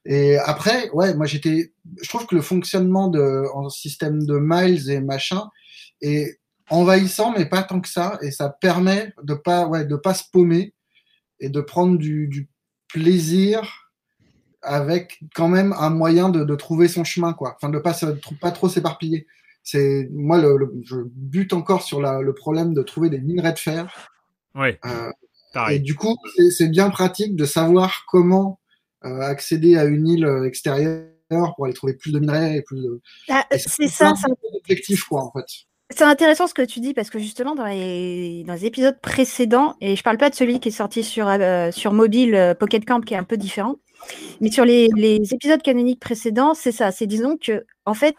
[0.05, 4.89] Et après, ouais, moi j'étais, je trouve que le fonctionnement de, en système de miles
[4.89, 5.49] et machin
[6.01, 10.13] est envahissant, mais pas tant que ça, et ça permet de pas, ouais, de pas
[10.13, 10.73] se paumer
[11.39, 12.49] et de prendre du, du
[12.87, 13.89] plaisir
[14.61, 17.55] avec quand même un moyen de, de trouver son chemin, quoi.
[17.55, 18.05] Enfin, de pas se,
[18.39, 19.27] pas trop s'éparpiller.
[19.61, 23.53] C'est moi, le, le- je bute encore sur la, le problème de trouver des minerais
[23.53, 24.09] de fer.
[24.55, 25.11] ouais Euh,
[25.71, 28.59] et du coup, c'est- c'est bien pratique de savoir comment
[29.05, 31.05] euh, accéder à une île euh, extérieure
[31.55, 33.01] pour aller trouver plus de minerais et plus de.
[33.29, 35.45] Ah, c'est ça, ça Objectif, quoi, en fait.
[35.89, 39.75] C'est intéressant ce que tu dis parce que justement dans les, dans les épisodes précédents,
[39.81, 42.83] et je parle pas de celui qui est sorti sur, euh, sur mobile euh, Pocket
[42.85, 43.75] Camp qui est un peu différent,
[44.41, 46.91] mais sur les, les épisodes canoniques précédents, c'est ça.
[46.91, 48.15] C'est disons que en fait,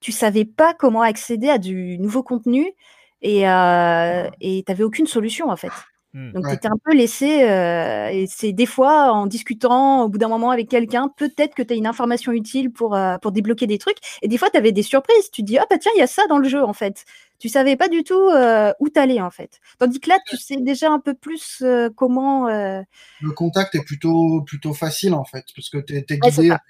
[0.00, 2.72] tu savais pas comment accéder à du nouveau contenu
[3.20, 5.70] et euh, et t'avais aucune solution en fait.
[6.14, 6.32] Hmm.
[6.32, 6.50] Donc Ouais.
[6.50, 10.28] tu étais un peu laissé, euh, et c'est des fois en discutant au bout d'un
[10.28, 13.78] moment avec quelqu'un, peut-être que tu as une information utile pour, euh, pour débloquer des
[13.78, 13.96] trucs.
[14.20, 15.30] Et des fois, tu avais des surprises.
[15.32, 17.06] Tu te dis, ah bah tiens, il y a ça dans le jeu en fait.
[17.38, 19.58] Tu savais pas du tout euh, où t'allais en fait.
[19.78, 21.64] Tandis que là, tu sais déjà un peu plus
[21.96, 22.46] comment.
[22.48, 26.60] Le contact est plutôt, plutôt facile, en fait, parce que tu es, guidé avec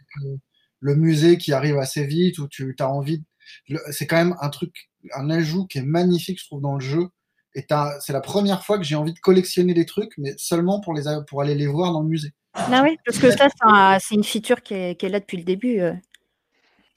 [0.81, 3.23] le musée qui arrive assez vite, où tu as envie.
[3.69, 6.81] de- C'est quand même un truc, un ajout qui est magnifique, je trouve, dans le
[6.81, 7.09] jeu.
[7.55, 7.67] Et
[8.01, 11.07] c'est la première fois que j'ai envie de collectionner des trucs, mais seulement pour, les,
[11.07, 12.31] a- pour aller les voir dans le musée.
[12.55, 15.21] Ah oui, parce que ça, c'est un- c'est une feature qui est, qui est là
[15.21, 15.81] depuis le début.
[15.81, 15.93] euh.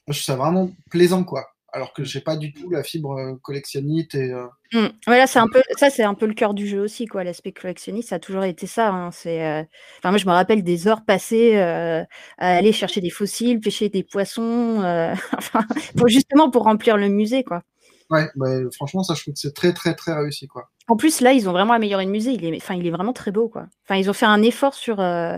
[0.08, 1.46] Je trouve ça vraiment plaisant, quoi.
[1.74, 4.32] Alors que j'ai pas du tout la fibre euh, collectionnite et.
[4.32, 4.46] euh.
[5.08, 7.24] Voilà, c'est un peu ça, c'est un peu le cœur du jeu aussi, quoi.
[7.24, 8.89] L'aspect collectionniste, ça a toujours été ça.
[8.91, 9.12] hein.
[9.12, 9.63] C'est, euh,
[10.00, 12.04] enfin, moi, je me rappelle des heures passées euh,
[12.38, 15.65] à aller chercher des fossiles, pêcher des poissons, euh, enfin,
[15.98, 17.62] pour justement pour remplir le musée, quoi.
[18.10, 20.70] Ouais, bah, franchement, ça, je trouve que c'est très, très, très réussi, quoi.
[20.88, 22.34] En plus, là, ils ont vraiment amélioré le musée.
[22.34, 23.65] Il est, enfin, il est vraiment très beau, quoi.
[23.84, 25.38] Enfin, ils ont fait un effort sur euh,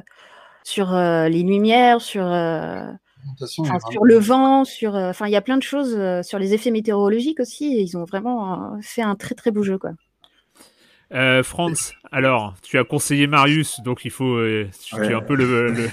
[0.64, 2.92] sur euh, les lumières, sur euh,
[3.60, 6.72] enfin, sur le vent, sur, enfin, il y a plein de choses sur les effets
[6.72, 7.78] météorologiques aussi.
[7.78, 9.92] Et ils ont vraiment fait un très très beau jeu, quoi.
[11.14, 15.14] Euh, Franz, alors, tu as conseillé Marius, donc il faut, euh, tu, tu es Ouais.
[15.14, 15.88] un peu le, le-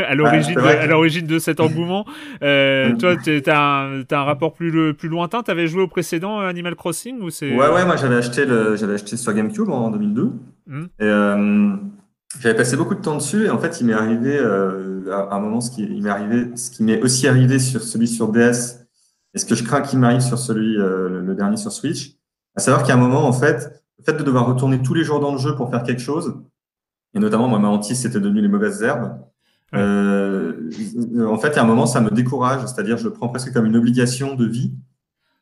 [0.04, 2.04] à l'origine, vrai de, de cet engouement.
[2.42, 2.98] Euh, Mm.
[2.98, 5.42] toi, t'as un, t'as un rapport plus, plus lointain.
[5.42, 9.16] T'avais joué au précédent euh, Animal Crossing ou Ouais, ouais, moi j'avais acheté, le, acheté
[9.16, 10.30] sur GameCube en 2002.
[10.66, 10.84] Hmm.
[10.98, 13.44] Et j'avais passé beaucoup de temps dessus.
[13.46, 16.82] Et en fait, il m'est arrivé à un moment ce qui, m'est arrivé, ce qui
[16.82, 18.80] m'est aussi arrivé sur celui sur DS
[19.34, 22.12] et ce que je crains qu'il m'arrive sur celui, le, le dernier sur Switch.
[22.56, 25.20] À savoir qu'à un moment, en fait, le fait de devoir retourner tous les jours
[25.20, 26.34] dans le jeu pour faire quelque chose,
[27.14, 29.20] et notamment, moi, ma hantise, c'était devenu les mauvaises herbes.
[29.72, 29.78] Ouais.
[29.78, 30.70] Euh,
[31.26, 33.76] en fait, à un moment, ça me décourage, c'est-à-dire, je le prends presque comme une
[33.76, 34.72] obligation de vie.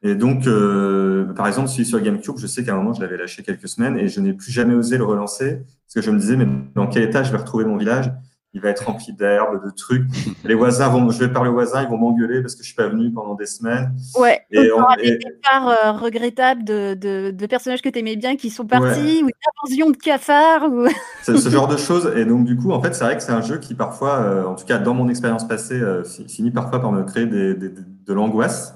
[0.03, 3.17] Et donc, euh, par exemple, celui sur GameCube, je sais qu'à un moment, je l'avais
[3.17, 6.19] lâché quelques semaines et je n'ai plus jamais osé le relancer parce que je me
[6.19, 8.13] disais, mais dans quel état je vais retrouver mon village?
[8.55, 10.05] Il va être rempli d'herbes, de trucs.
[10.45, 12.77] Les voisins vont, je vais parler aux voisins, ils vont m'engueuler parce que je suis
[12.77, 13.93] pas venu pendant des semaines.
[14.19, 14.43] Ouais.
[14.51, 18.37] Et on- on, des départs euh, regrettables de, de, de personnages que tu aimais bien
[18.37, 19.33] qui sont partis, ou une
[19.65, 20.65] invasion de cafards.
[20.71, 20.87] Ou...
[21.23, 22.13] ce, ce genre de choses.
[22.15, 24.45] Et donc, du coup, en fait, c'est vrai que c'est un jeu qui, parfois, euh,
[24.45, 27.55] en tout cas, dans mon expérience passée, euh, fi- finit parfois par me créer des,
[27.55, 28.75] des- des- de l'angoisse.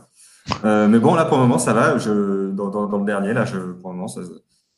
[0.64, 1.98] Mais bon, là, pour le moment, ça va.
[1.98, 4.20] Je, dans, dans, dans le dernier, là, je, pour le moment, ça,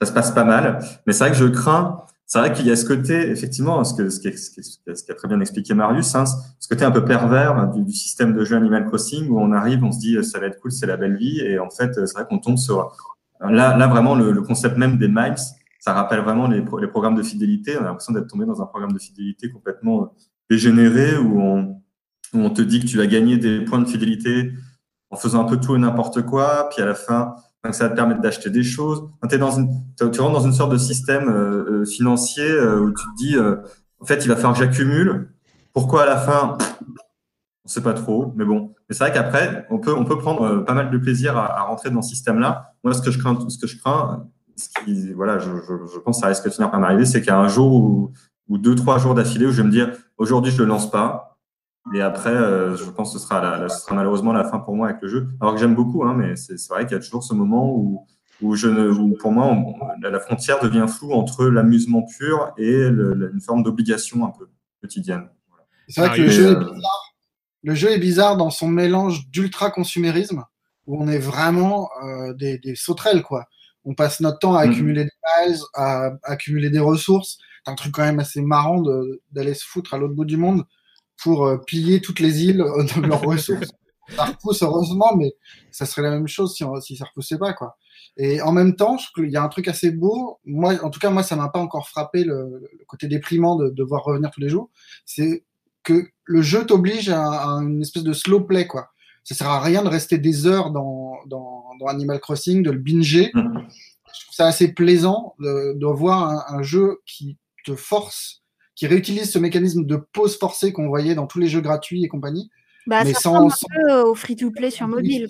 [0.01, 0.81] ça se passe pas mal.
[1.07, 2.03] Mais c'est vrai que je crains.
[2.31, 5.41] C'est vrai qu'il y a ce côté, effectivement, ce que ce qui, ce très bien
[5.41, 6.25] expliqué Marius, hein,
[6.61, 9.83] ce côté un peu pervers du, du système de jeu Animal Crossing où on arrive,
[9.83, 12.13] on se dit, ça va être cool, c'est la belle vie, et en fait, c'est
[12.13, 12.95] vrai qu'on tombe sur
[13.41, 15.37] là, là vraiment le, le concept même des miles,
[15.81, 17.79] ça rappelle vraiment les, les programmes de fidélité.
[17.79, 20.13] On a l'impression d'être tombé dans un programme de fidélité complètement
[20.51, 21.81] dégénéré où on,
[22.35, 24.53] où on te dit que tu vas gagner des points de fidélité
[25.09, 27.91] en faisant un peu tout et n'importe quoi, puis à la fin, enfin, ça va
[27.91, 29.09] te permettre d'acheter des choses.
[29.23, 33.17] Dans tu rentres dans une sorte de système euh, euh, financier euh, où tu te
[33.17, 33.37] dis,
[34.01, 35.33] en fait, il va falloir que j'accumule.
[35.73, 36.59] Pourquoi à la fin
[37.65, 38.75] On sait pas trop, mais bon.
[38.89, 41.91] Mais c'est vrai qu'après, on peut, on peut prendre pas mal de plaisir à, rentrer
[41.91, 42.75] dans ce système-là.
[42.85, 44.27] Moi, ce que je crains, ce que je crains,
[45.15, 47.39] voilà, je, je, pense que ça risque de finir par m'arriver, c'est qu'il y a
[47.39, 48.13] un jour ou,
[48.59, 51.28] deux, trois jours d'affilée où je vais me dire, aujourd'hui, je le lance pas.
[51.95, 54.59] Et après, euh, je pense que ce sera, la, la- ce sera malheureusement la fin
[54.59, 55.29] pour moi avec le jeu.
[55.41, 58.07] Alors que j'aime beaucoup, hein, mais c'est vrai qu'il y a toujours ce moment où,
[58.43, 62.89] où, je ne, où pour moi, on- la, frontière devient floue entre l'amusement pur et
[62.91, 64.49] le- une forme d'obligation un peu
[64.81, 65.29] quotidienne.
[65.89, 67.15] C'est vrai Ah, que le mais, jeu, est euh, bizarre.
[67.63, 70.45] le jeu est bizarre dans son mélange d'ultra-consumérisme,
[70.87, 73.47] où on est vraiment euh, des, des sauterelles, quoi.
[73.85, 74.71] On passe notre temps à Mhm.
[74.73, 77.39] accumuler des miles, à accumuler des ressources.
[77.65, 78.83] C'est un truc quand même assez marrant
[79.33, 80.65] d'aller se foutre à l'autre bout du monde
[81.23, 82.59] pour euh, piller toutes les îles
[82.97, 83.71] de leurs ressources.
[84.17, 85.35] Ça repousse heureusement, mais
[85.71, 87.77] ça serait la même chose si, on- si ça repoussait pas, quoi.
[88.17, 90.39] Et en même temps, qu'il y a un truc assez beau.
[90.45, 93.67] Moi, en tout cas, moi, ça m'a pas encore frappé le, le côté déprimant de,
[93.69, 94.71] de devoir revenir tous les jours.
[95.05, 95.45] C'est
[95.85, 98.89] que le jeu t'oblige à, à une espèce de slow play, quoi.
[99.25, 102.79] Ça sert à rien de rester des heures dans, dans, dans Animal Crossing, de le
[102.79, 103.31] binger.
[103.35, 103.67] Mhm.
[103.69, 108.43] Je trouve ça assez plaisant de, de voir un, un jeu qui te force,
[108.79, 112.09] qui réutilise ce mécanisme de pause forcée qu'on voyait dans tous les jeux gratuits et
[112.09, 112.49] compagnie.
[112.87, 115.27] Bah, Mais ça sans- ressemble sans- un peu au free-to-play sur mobile.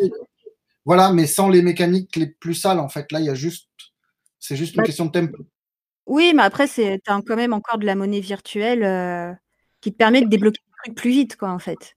[0.85, 3.11] Voilà, mais sans les mécaniques les plus sales, en fait.
[3.11, 3.71] Là, il y a juste,
[4.39, 5.39] c'est juste une Bah, question de tempo.
[6.07, 9.33] Oui, mais après, c'est t'as quand même encore de la monnaie virtuelle euh,
[9.81, 11.97] qui te permet de débloquer le truc plus vite, quoi, en fait.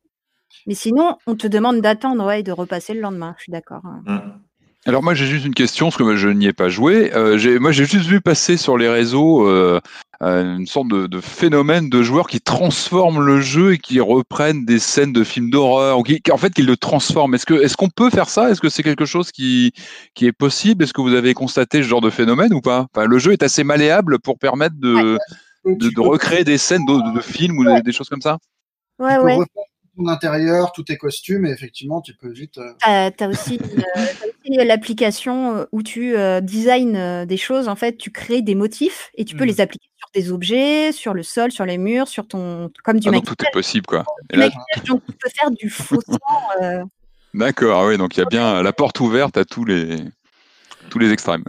[0.67, 3.35] Mais sinon, on te demande d'attendre, ouais, et de repasser le lendemain.
[3.37, 3.81] Je suis d'accord.
[3.85, 4.39] hein.
[4.87, 7.13] Alors moi j'ai juste une question parce que moi, je n'y ai pas joué.
[7.13, 9.79] Euh, j'ai- moi j'ai juste vu passer sur les réseaux euh,
[10.23, 14.65] euh, une sorte de, de phénomène de joueurs qui transforment le jeu et qui reprennent
[14.65, 17.35] des scènes de films d'horreur ou qui, en fait qui le transforment.
[17.35, 18.49] Est-ce que est-ce qu'on peut faire ça?
[18.49, 19.71] Est-ce que c'est quelque chose qui
[20.15, 20.83] qui est possible?
[20.83, 22.87] Est-ce que vous avez constaté ce genre de phénomène ou pas?
[22.91, 25.17] Enfin le jeu est assez malléable pour permettre de
[25.99, 28.39] recréer des scènes de, de films ou des, des choses comme ça?
[28.97, 29.35] Ouais, tu peux ouais.
[29.35, 29.63] refaire
[30.01, 32.57] ton intérieur, tous tes costumes, et effectivement, tu peux vite.
[32.57, 37.67] euh, T'as as aussi, euh, aussi l'application euh, où tu euh, designs euh, des choses.
[37.67, 39.47] En fait, tu crées des motifs et tu peux Mm.
[39.47, 42.69] les appliquer sur des objets, sur le sol, sur les murs, sur ton.
[42.83, 44.03] comme du Ah, donc tout est possible quoi.
[44.31, 46.17] Et du là, maquillage, donc tu peux faire du faux sang.
[46.61, 46.83] euh,
[47.33, 49.97] D'accord, ah oui, donc il y a bien la porte ouverte à tous les
[50.91, 51.43] tous les extrêmes.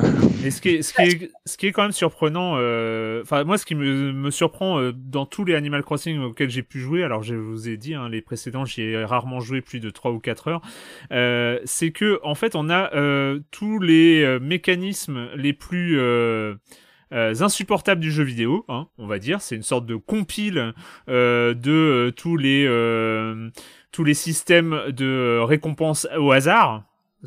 [0.48, 3.58] Ce qui est, ce qui est, ce qui est quand même surprenant, euh, enfin moi
[3.58, 7.02] ce qui me, me surprend euh, dans tous les Animal Crossing auxquels j'ai pu jouer,
[7.02, 10.12] alors je vous ai dit, hein, les précédents j'y ai rarement joué plus de 3
[10.12, 10.62] ou 4 heures,
[11.10, 16.00] euh, c'est que en fait on a euh, tous les euh, mécanismes les plus...
[17.10, 19.42] insupportables du jeu vidéo, hein, on va dire.
[19.42, 20.72] C'est une sorte de compile
[21.08, 22.66] de tous les
[23.90, 26.84] tous les systèmes de récompense au hasard.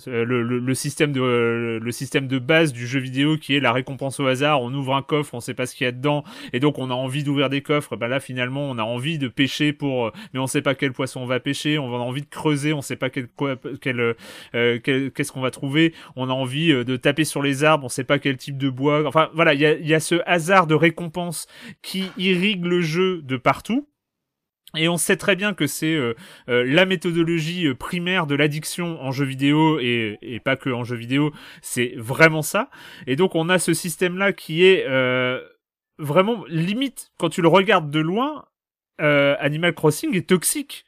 [0.07, 3.55] Euh, Le, le, le système de euh, le système de base du jeu vidéo qui
[3.55, 4.61] est la récompense au hasard.
[4.61, 6.89] On ouvre un coffre on sait pas ce qu'il y a dedans et donc on
[6.89, 7.95] a envie d'ouvrir des coffres.
[7.95, 10.91] Ben là finalement on a envie de pêcher pour euh, mais on sait pas quel
[10.91, 13.29] poisson on va pêcher on a envie de creuser on sait pas quel
[13.81, 14.15] quel
[14.53, 15.93] euh, qu'est-ce qu'on va trouver.
[16.17, 19.07] On a envie de taper sur les arbres on sait pas quel type de bois.
[19.07, 21.47] Enfin voilà il y a, y a ce hasard de récompense
[21.81, 23.87] qui irrigue le jeu de partout
[24.75, 26.13] et on sait très bien que c'est euh,
[26.49, 30.83] euh, la méthodologie euh, primaire de l'addiction en jeu vidéo et, et pas que en
[30.83, 32.69] jeu vidéo, c'est vraiment ça.
[33.07, 35.39] Et donc on a ce système-là qui est euh,
[35.97, 38.45] vraiment limite quand tu le regardes de loin.
[39.01, 40.85] euh, Animal Crossing est toxique.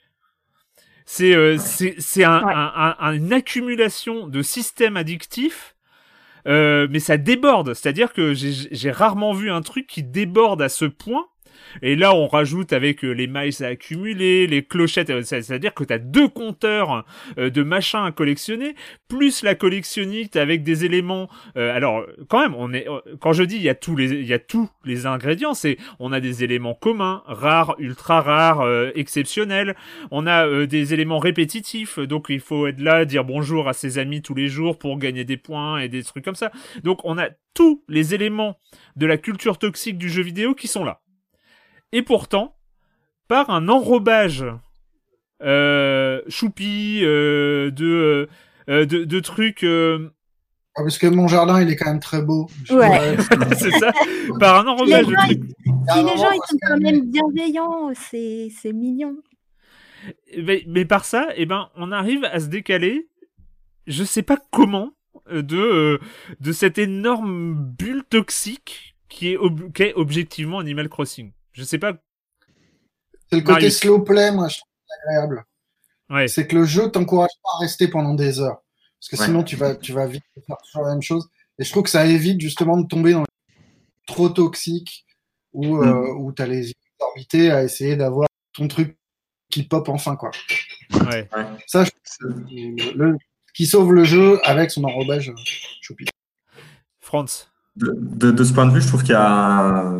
[1.05, 2.53] C'est euh, c'est c'est un, Ouais.
[2.53, 5.75] un- un- un- une accumulation de systèmes addictifs.
[6.47, 10.85] euh, mais ça déborde, c'est-à-dire que j'ai rarement vu un truc qui déborde à ce
[10.85, 11.25] point
[11.81, 15.73] Et là, on rajoute avec euh, les miles à accumuler, les clochettes, euh, c'est- c'est-à-dire
[15.73, 17.05] que tu as deux compteurs
[17.37, 18.75] euh, de machins à collectionner,
[19.07, 21.29] plus la collectionnite avec des éléments.
[21.55, 22.87] alors, quand même, on est.
[23.19, 25.77] Quand je dis il y a tous les, il y a tous les ingrédients, c'est
[25.99, 29.75] on a des éléments communs, rares, ultra rares, exceptionnels.
[30.11, 34.21] On a des éléments répétitifs, donc il faut être là, dire bonjour à ses amis
[34.21, 36.51] tous les jours pour gagner des points et des trucs comme ça.
[36.83, 38.57] Donc on a tous les éléments
[38.95, 41.01] de la culture toxique du jeu vidéo qui sont là.
[41.93, 42.55] Et pourtant,
[43.27, 44.45] par un enrobage
[45.43, 48.27] euh, choupi euh, de,
[48.69, 49.63] euh, de, de trucs...
[49.63, 50.09] euh,
[50.75, 52.47] Ah, Parce que mon jardin, il est quand même très beau.
[52.69, 53.17] Ouais.
[53.57, 53.91] c'est ça
[54.39, 55.41] Par un enrobage de Les gens, trucs...
[55.89, 59.15] Ah, Puis les gens, ils sont quand même bienveillants, c'est c'est mignon.
[60.37, 63.07] Mais, mais par ça, eh ben, on arrive à se décaler,
[63.87, 64.91] je sais pas comment,
[65.31, 65.99] de,
[66.39, 71.31] de cette énorme bulle toxique qui est, ob- qu'est objectivement Animal Crossing.
[71.57, 71.93] Je sais pas.
[73.29, 73.79] C'est le côté Marius.
[73.79, 75.43] slow play, moi, je trouve ça agréable.
[76.09, 76.27] Ouais.
[76.27, 78.61] C'est que le jeu t'encourage pas à rester pendant des heures.
[78.99, 79.25] Parce que Ouais.
[79.25, 81.27] sinon, tu vas, tu vas vite faire toujours la même chose.
[81.59, 83.25] Et je trouve que ça évite justement de tomber dans le
[84.05, 85.05] trop toxique
[85.53, 88.95] où, euh, où tu as les orbités à essayer d'avoir ton truc
[89.49, 90.29] qui pop enfin, quoi.
[90.93, 91.27] Ouais.
[91.65, 92.49] Ça, je trouve que
[92.85, 93.17] c'est le,
[93.55, 95.35] qui sauve le jeu avec son enrobage euh,
[95.81, 96.05] choupi.
[97.01, 97.47] Franz.
[97.75, 99.93] De, de- de ce point de vue, je trouve qu'il y a.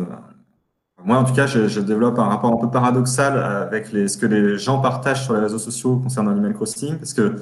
[1.04, 4.18] Moi, en tout cas, je, je développe un rapport un peu paradoxal avec les, ce
[4.18, 7.36] que les gens partagent sur les réseaux sociaux concernant Animal Crossing, parce que,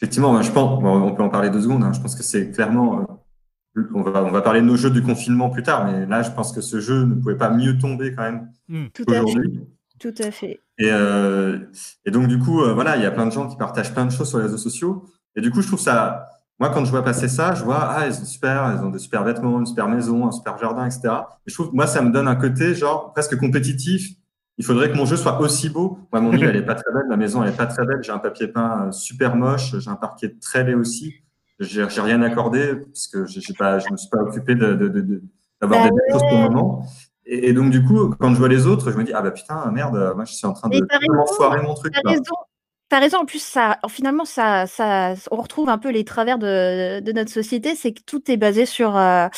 [0.00, 2.50] effectivement, je pense, bon, on peut en parler deux secondes, hein, je pense que c'est
[2.52, 3.00] clairement.
[3.00, 6.22] euh, on, va, on va parler de nos jeux du confinement plus tard, mais là,
[6.22, 8.48] je pense que ce jeu ne pouvait pas mieux tomber quand même
[9.08, 9.18] fait.
[9.20, 9.60] aujourd'hui.
[9.98, 10.60] Tout à fait.
[10.78, 11.58] Et, euh,
[12.04, 14.06] et donc, du coup, euh, voilà, il y a plein de gens qui partagent plein
[14.06, 15.04] de choses sur les réseaux sociaux.
[15.36, 16.28] Et du coup, je trouve ça.
[16.60, 19.00] Moi, quand je vois passer ça, je vois, ah, ils sont super, ils ont des
[19.00, 21.00] super vêtements, une super maison, un super jardin, etc.
[21.46, 24.10] Et je trouve que moi, ça me donne un côté, genre, presque compétitif.
[24.56, 25.98] Il faudrait que mon jeu soit aussi beau.
[26.12, 27.98] Moi, mon île, elle est pas très belle, ma maison, elle est pas très belle.
[28.02, 31.14] J'ai un papier peint euh, super moche, j'ai un parquet très laid aussi.
[31.58, 35.00] J'ai rien accordé, parce que j'ai pas, je me suis pas occupé de, de, de,
[35.00, 35.22] de-
[35.60, 36.86] d'avoir Bah des belles choses pour le moment.
[37.26, 39.32] Et, et donc, du coup, quand je vois les autres, je me dis, ah bah
[39.32, 40.86] putain, merde, moi, je suis en train de
[41.36, 41.92] foirer mon truc.
[42.04, 42.12] Là.
[42.98, 43.00] Raison.
[43.00, 43.18] T'as raison.
[43.22, 47.30] En plus, ça, finalement, ça, ça, on retrouve un peu les travers de, de notre
[47.30, 49.28] société, c'est que tout est basé sur, euh,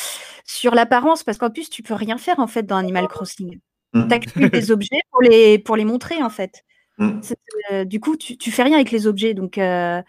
[0.45, 3.59] sur l'apparence, parce qu'en plus, tu peux rien faire en fait dans Animal Crossing.
[3.93, 4.07] Mm.
[4.07, 6.63] T'accumules des objets pour les, pour les montrer en fait.
[6.99, 7.19] Mm.
[7.21, 7.37] C'est,
[7.71, 10.01] euh, du coup, tu, tu fais rien avec les objets, donc euh,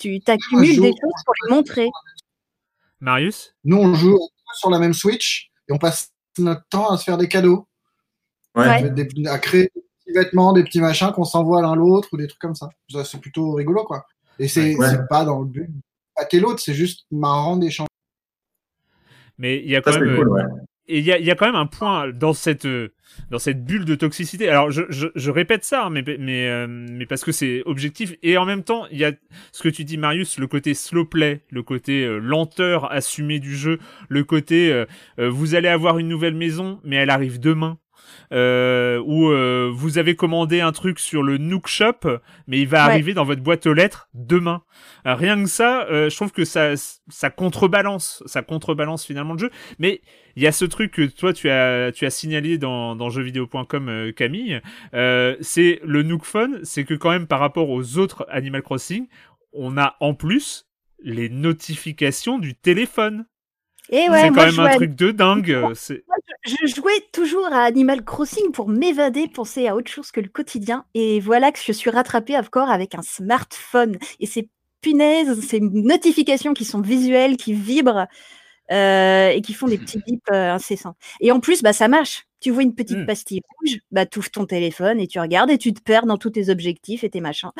[0.00, 1.88] tu t'accumules des choses pour les montrer.
[3.00, 3.54] Marius?
[3.64, 4.18] Nous, on joue
[4.54, 7.66] sur la même Switch et on passe notre temps à se faire des cadeaux,
[8.56, 8.66] Ouais.
[8.66, 8.90] Ouais.
[8.90, 12.26] des- à créer des petits vêtements, des petits machins qu'on s'envoie l'un l'autre ou des
[12.26, 12.68] trucs comme ça.
[12.90, 14.06] Ça, C'est plutôt rigolo, quoi.
[14.38, 14.88] Et c'est Ouais.
[15.08, 15.80] pas dans le but de
[16.16, 17.88] pâter l'autre, c'est juste marrant d'échanger.
[19.38, 20.16] Mais il y a quand même.
[20.16, 20.42] cool, ouais.
[20.86, 22.92] Et il y a, il y a quand même un point dans cette euh,
[23.30, 24.50] dans cette bulle de toxicité.
[24.50, 28.14] Alors je, je, je répète ça, hein, mais mais euh, mais parce que c'est objectif
[28.22, 29.12] et en même temps il y a
[29.52, 33.56] ce que tu dis Marius, le côté slow play, le côté euh, lenteur assumée du
[33.56, 33.78] jeu,
[34.10, 34.84] le côté euh,
[35.30, 37.78] vous allez avoir une nouvelle maison, mais elle arrive demain.
[38.32, 42.00] Euh, ou euh, vous avez commandé un truc sur le Nook Shop,
[42.46, 42.92] mais il va Ouais.
[42.92, 44.62] arriver dans votre boîte aux lettres demain.
[45.06, 46.72] Euh, rien que ça, euh, je trouve que ça,
[47.08, 49.50] ça contrebalance, ça contrebalance finalement le jeu.
[49.78, 50.00] Mais
[50.36, 53.88] il y a ce truc que toi tu as, tu as signalé dans, dans jeuxvideo.com,
[53.88, 54.60] euh, Camille.
[54.94, 59.06] Euh, c'est le Nook Phone, c'est que quand même par rapport aux autres Animal Crossing,
[59.52, 60.66] on a en plus
[61.02, 63.26] les notifications du téléphone.
[63.90, 65.50] Et ouais, c'est quand même un à- truc de dingue.
[65.50, 65.74] euh,
[66.44, 70.84] je jouais toujours à Animal Crossing pour m'évader, penser à autre chose que le quotidien.
[70.94, 73.98] Et voilà que je suis rattrapée encore avec un smartphone.
[74.20, 74.48] Et ces
[74.80, 78.06] punaises, ces notifications qui sont visuelles, qui vibrent
[78.72, 80.96] euh, et qui font des petits bips euh, incessants.
[81.20, 82.26] Et en plus, bah, ça marche.
[82.40, 83.06] Tu vois une petite Mm.
[83.06, 86.18] pastille rouge, bah, tu ouvres ton téléphone et tu regardes et tu te perds dans
[86.18, 87.50] tous tes objectifs et tes machins.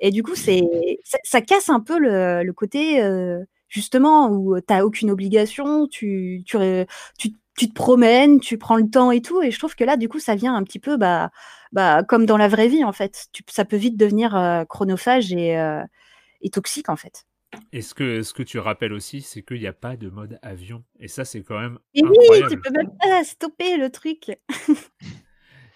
[0.00, 0.62] Et du coup, c'est
[1.04, 3.38] ça, ça casse un peu le, le côté, euh,
[3.72, 6.58] justement, où tu n'as aucune obligation, tu, tu,
[7.18, 9.40] tu, tu te promènes, tu prends le temps et tout.
[9.42, 11.30] Et je trouve que là, du coup, ça vient un petit peu bah,
[11.72, 13.28] bah, comme dans la vraie vie, en fait.
[13.32, 15.82] Tu- ça peut vite devenir euh, chronophage et, euh,
[16.42, 17.24] et toxique, en fait.
[17.72, 20.38] Et ce que, ce que tu rappelles aussi, c'est qu'il n'y a pas de mode
[20.42, 20.84] avion.
[21.00, 24.38] Et ça, c'est quand même Et oui, tu peux même pas stopper le truc.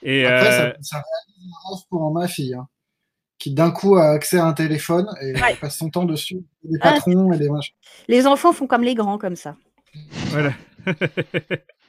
[0.03, 2.68] Et Après, euh, ça, ça réalise pour ma fille, hein,
[3.39, 5.57] qui d'un coup a accès à un téléphone et Ouais.
[5.61, 7.74] passe son temps dessus, des Ah, patrons et des machins.
[8.09, 9.57] Les enfants font comme les grands, comme ça.
[10.30, 10.53] voilà.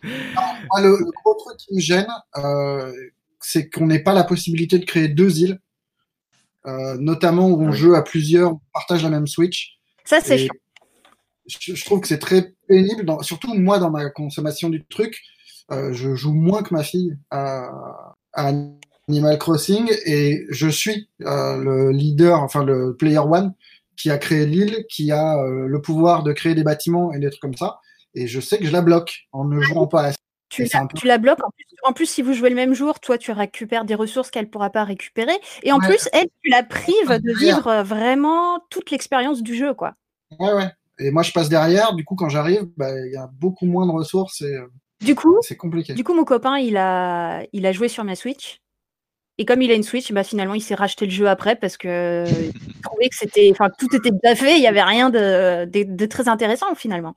[0.04, 2.94] Moi, le, le gros truc qui me gêne, euh,
[3.40, 5.60] c'est qu'on n'ait pas la possibilité de créer deux îles,
[6.66, 7.78] euh, notamment où on Oui.
[7.78, 9.78] joue à plusieurs, on partage la même Switch.
[10.06, 10.54] Ça, c'est chiant.
[11.48, 15.22] je, je trouve que c'est très pénible, dans- surtout moi dans ma consommation du truc.
[15.72, 17.70] euh, je joue moins que ma fille à,
[18.32, 18.54] à
[19.10, 23.54] Animal Crossing et je suis euh, le leader, enfin le player one
[23.96, 27.30] qui a créé l'île, qui a euh, le pouvoir de créer des bâtiments et des
[27.30, 27.80] trucs comme ça.
[28.14, 30.18] Et je sais que je la bloque en ne jouant pas ça.
[30.50, 31.44] Tu la, peu- tu la bloques.
[31.44, 34.30] En plus, en plus, si vous jouez le même jour, toi, tu récupères des ressources
[34.32, 35.34] qu'elle ne pourra pas récupérer.
[35.64, 35.88] Et en Ouais.
[35.88, 39.94] plus, elle, tu la prives de vivre euh, vraiment toute l'expérience du jeu, quoi.
[40.40, 40.70] Ouais, ouais.
[41.00, 41.94] Et moi, je passe derrière.
[41.94, 44.68] Du coup, quand j'arrive, bah, il y a beaucoup moins de ressources et euh,
[45.02, 45.94] Du coup, c'est compliqué.
[45.94, 48.62] du coup, mon copain, il a, il a joué sur ma Switch.
[49.40, 51.78] Et comme il a une Switch, bah, finalement, il s'est racheté le jeu après parce
[51.78, 54.56] que il trouvait que c'était, enfin, tout était fait.
[54.58, 57.14] Il n'y avait rien de, de, de très intéressant finalement.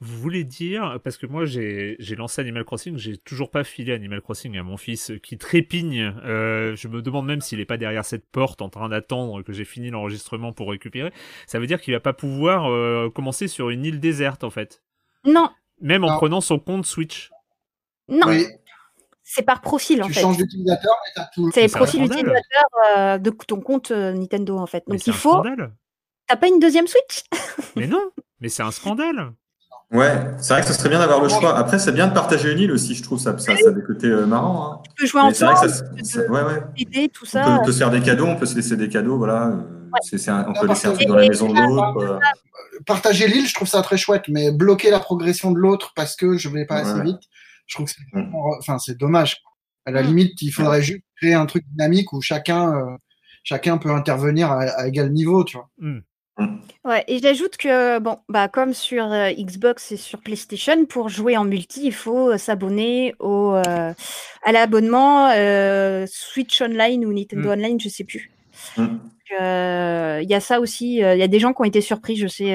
[0.00, 3.92] Vous voulez dire, parce que moi j'ai j'ai lancé Animal Crossing, j'ai toujours pas filé
[3.92, 6.12] Animal Crossing à mon fils euh, qui trépigne.
[6.24, 9.52] Euh, je me demande même s'il est pas derrière cette porte en train d'attendre que
[9.52, 11.12] j'ai fini l'enregistrement pour récupérer.
[11.46, 14.82] Ça veut dire qu'il va pas pouvoir euh, commencer sur une île déserte en fait.
[15.24, 15.48] Non,
[15.80, 16.16] Même en Non.
[16.16, 17.30] prenant son compte Switch.
[18.08, 18.44] non, Oui,
[19.24, 20.20] c'est par profil en tu fait.
[20.20, 21.50] changes d'utilisateur, mais t'as tout.
[21.52, 22.64] C'est Mais profil utilisateur
[22.96, 24.84] euh, de ton compte euh, Nintendo en fait.
[24.86, 25.30] Mais Donc c'est il un faut.
[25.32, 25.72] scandale.
[26.28, 27.24] T'as pas une deuxième Switch?
[27.76, 28.00] Mais non,
[28.40, 29.32] mais c'est un scandale.
[29.92, 31.56] Ouais, c'est vrai que ce serait bien d'avoir le choix.
[31.56, 33.18] Après, c'est bien de partager une île aussi, je trouve.
[33.20, 34.72] Ça, ça, ça a des côtés euh, marrants.
[34.72, 34.80] Hein.
[34.84, 36.62] Tu peux jouer Mais que ensemble, ça, ça- ouais, ouais.
[36.78, 38.88] aider, tout On peut, on peut se faire des cadeaux, on peut se laisser des
[38.88, 39.48] cadeaux, voilà.
[39.48, 39.56] euh,
[40.02, 42.18] c'est- c'est un- on peut laisser un truc dans la maison de l'autre.
[42.86, 46.36] Partager l'île, je trouve ça très chouette, mais bloquer la progression de l'autre parce que
[46.38, 47.20] je vais pas assez vite,
[47.66, 48.22] je trouve que c'est Mm.
[48.22, 49.36] vraiment- enfin, c'est dommage.
[49.42, 49.52] quoi.
[49.86, 50.06] À la Mm.
[50.06, 52.96] limite, il faudrait juste créer un truc dynamique où chacun, euh,
[53.42, 55.68] chacun peut intervenir à, à égal niveau, tu vois.
[55.78, 56.00] Hmm.
[56.84, 61.36] Ouais, et j'ajoute que, bon, bah, comme sur euh, Xbox et sur PlayStation, pour jouer
[61.36, 63.92] en multi, il faut euh, s'abonner au, euh,
[64.42, 67.52] à l'abonnement euh, Switch Online ou Nintendo Mm.
[67.52, 68.32] Online, je sais plus.
[68.76, 68.86] Mm.
[69.40, 71.80] Euh, Il y a ça aussi, euh, il y a des gens qui ont été
[71.80, 72.54] surpris, je sais.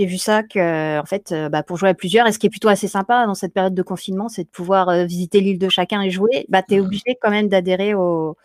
[0.00, 2.46] J'ai vu ça que, en fait, euh, bah, pour jouer à plusieurs, et ce qui
[2.46, 5.58] est plutôt assez sympa dans cette période de confinement, c'est de pouvoir euh, visiter l'île
[5.58, 6.46] de chacun et jouer.
[6.48, 8.36] Bah, tu es obligé quand même d'adhérer au,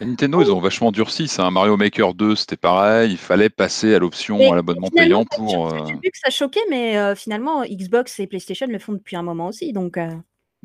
[0.00, 1.50] Nintendo, ils ont vachement durci ça.
[1.50, 3.12] Mario Maker 2, c'était pareil.
[3.12, 5.72] Il fallait passer à l'option à l'abonnement payant pour.
[5.72, 9.14] euh, J'ai vu que ça choquait, mais euh, finalement, Xbox et PlayStation le font depuis
[9.16, 9.72] un moment aussi.
[9.72, 10.08] Donc, euh,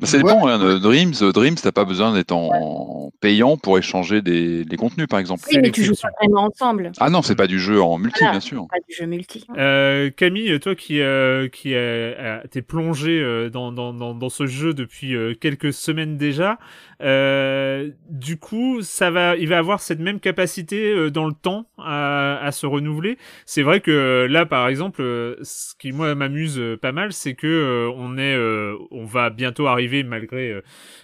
[0.06, 0.46] ça dépend.
[0.46, 4.76] hein, de Dreams, euh, Dreams, t'as pas besoin d'être en payant pour échanger des, des
[4.76, 5.42] contenus, par exemple.
[5.50, 6.92] oui, mais tu joues pas vraiment ensemble.
[7.00, 8.32] Ah non, c'est pas du jeu en multi, Voilà.
[8.32, 8.66] bien sûr.
[8.70, 9.46] Pas du jeu multi.
[9.58, 14.28] Euh, Camille, toi qui, euh, qui euh, a- t'es plongé euh, dans, dans, dans, dans
[14.30, 16.58] ce jeu depuis euh, quelques semaines déjà,
[17.00, 21.66] euh, du coup, ça va, il va avoir cette même capacité euh, dans le temps
[21.78, 23.16] à, à se renouveler.
[23.46, 25.02] C'est vrai que euh, là, par exemple,
[25.42, 28.36] ce qui moi m'amuse pas mal, c'est que on est,
[28.90, 30.60] on va bientôt arriver malgré,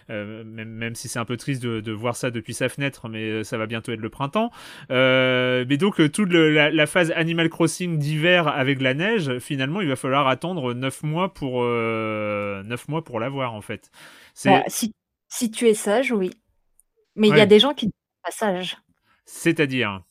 [0.08, 3.44] même, même si c'est un peu triste de, de voir ça depuis sa fenêtre, mais
[3.44, 4.50] ça va bientôt être le printemps.
[4.90, 9.88] Euh, mais donc toute la, la phase Animal Crossing d'hiver avec la neige, finalement, il
[9.88, 13.90] va falloir attendre 9 mois pour euh, 9 mois pour l'avoir en fait.
[14.34, 14.62] C'est Bah,
[15.36, 16.30] si tu es sage, oui.
[17.14, 18.76] Mais il y a des gens qui ne sont pas sages.
[19.24, 20.02] c'est-à-dire?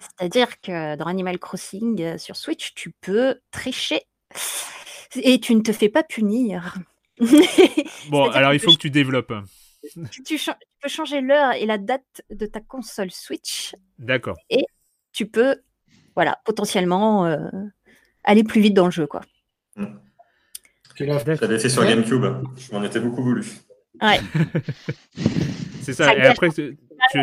[0.00, 4.02] C'est-à-dire que dans Animal Crossing euh, sur Switch, tu peux tricher
[5.16, 6.74] et tu ne te fais pas punir.
[8.10, 9.32] bon, alors il faut que tu développes.
[10.24, 13.74] tu, cha- tu peux changer l'heure et la date de ta console Switch.
[13.98, 14.36] D'accord.
[15.12, 15.56] Tu peux,
[16.14, 17.38] voilà, potentiellement euh,
[18.24, 19.22] aller plus vite dans le jeu, quoi.
[20.98, 21.84] La- J'avais fait sur.
[21.86, 22.24] GameCube.
[22.56, 23.44] Je m'en étais beaucoup voulu.
[24.02, 24.20] Ouais.
[25.82, 26.04] C'est ça.
[26.04, 26.78] Ça Et après, tu,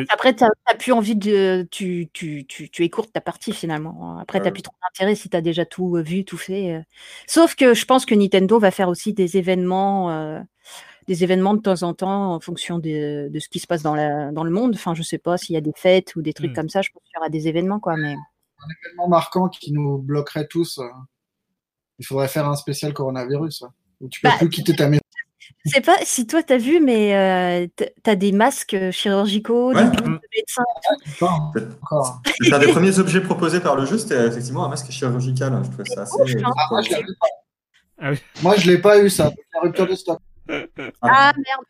[0.09, 1.67] Après, tu n'as plus envie de.
[1.71, 4.17] Tu, tu, tu, tu écourtes ta partie finalement.
[4.19, 6.73] Après, tu n'as plus trop d'intérêt si tu as déjà tout euh, vu, tout fait.
[6.75, 6.81] euh.
[7.27, 10.09] Sauf que je pense que Nintendo va faire aussi des événements.
[10.11, 10.39] euh,
[11.07, 13.93] des événements de temps en temps en fonction de, de ce qui se passe dans,
[13.93, 14.73] la, dans le monde.
[14.73, 16.55] Enfin, je sais pas s'il y a des fêtes ou des trucs Hmm.
[16.55, 16.81] comme ça.
[16.81, 17.95] Je pense qu'il y aura des événements, quoi.
[17.95, 18.15] Mais
[18.83, 20.79] tellement marquant qui nous bloquerait tous.
[20.79, 20.87] euh,
[21.99, 23.61] Il faudrait faire un spécial coronavirus.
[23.61, 23.69] ouais,
[24.01, 25.01] Où tu peux Bah, plus quitter ta maison.
[25.65, 27.67] Je sais pas si toi t'as vu, mais euh,
[28.03, 29.83] t'as des masques chirurgicaux, Ouais.
[29.89, 30.63] des de médecins.
[31.21, 31.51] Encore.
[31.55, 32.21] C'est- encore.
[32.41, 35.59] C'est un des premiers objets proposés par le jeu, c'était effectivement un masque chirurgical.
[35.63, 36.21] Je trouvais ça assez.
[36.21, 36.51] ouf, hein.
[36.57, 37.27] Ah, moi, je l'ai pas.
[38.01, 38.17] Ah oui.
[38.61, 39.31] Je l'ai pas eu ça.
[39.53, 40.19] La rupture de stock.
[41.01, 41.65] Ah merde.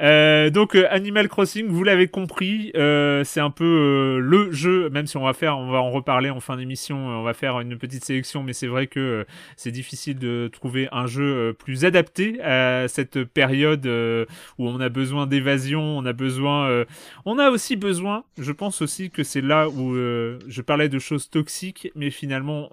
[0.00, 4.90] Euh, donc euh, Animal Crossing, vous l'avez compris, euh, c'est un peu euh, le jeu,
[4.90, 7.60] même si on va faire, on va en reparler en fin d'émission, on va faire
[7.60, 9.24] une petite sélection, mais c'est vrai que
[9.56, 15.26] c'est difficile de trouver un jeu plus adapté à cette période où on a besoin
[15.26, 16.84] d'évasion, on a besoin,
[17.24, 21.30] on a aussi besoin, je pense aussi que c'est là où je parlais de choses
[21.30, 22.70] toxiques, mais finalement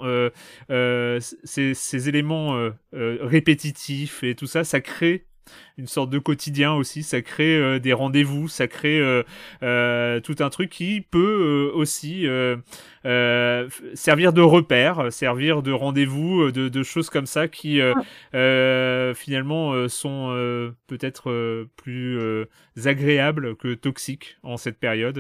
[0.69, 5.25] ces, ces éléments répétitifs et tout ça, ça crée
[5.77, 7.03] une sorte de quotidien aussi.
[7.03, 9.23] Ça crée euh, des rendez-vous, ça crée euh,
[9.63, 12.27] euh, tout un truc qui peut aussi
[13.93, 17.79] servir de repère, servir de rendez-vous, de, de, choses comme ça qui
[18.31, 22.19] finalement sont peut-être plus
[22.85, 25.17] agréables que toxiques en cette période.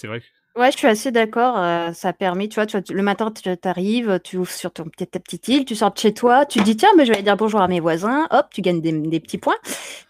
[0.00, 1.58] C'est vrai que Ouais, je suis assez d'accord.
[1.58, 4.84] euh, ça permet, tu vois, tu vois, le matin, tu arrives, tu ouvres sur ton,
[4.84, 7.24] ta petite île, tu sors de chez toi, tu dis, tiens, mais je vais aller
[7.24, 9.56] dire bonjour à mes voisins, hop, tu gagnes des, petits points.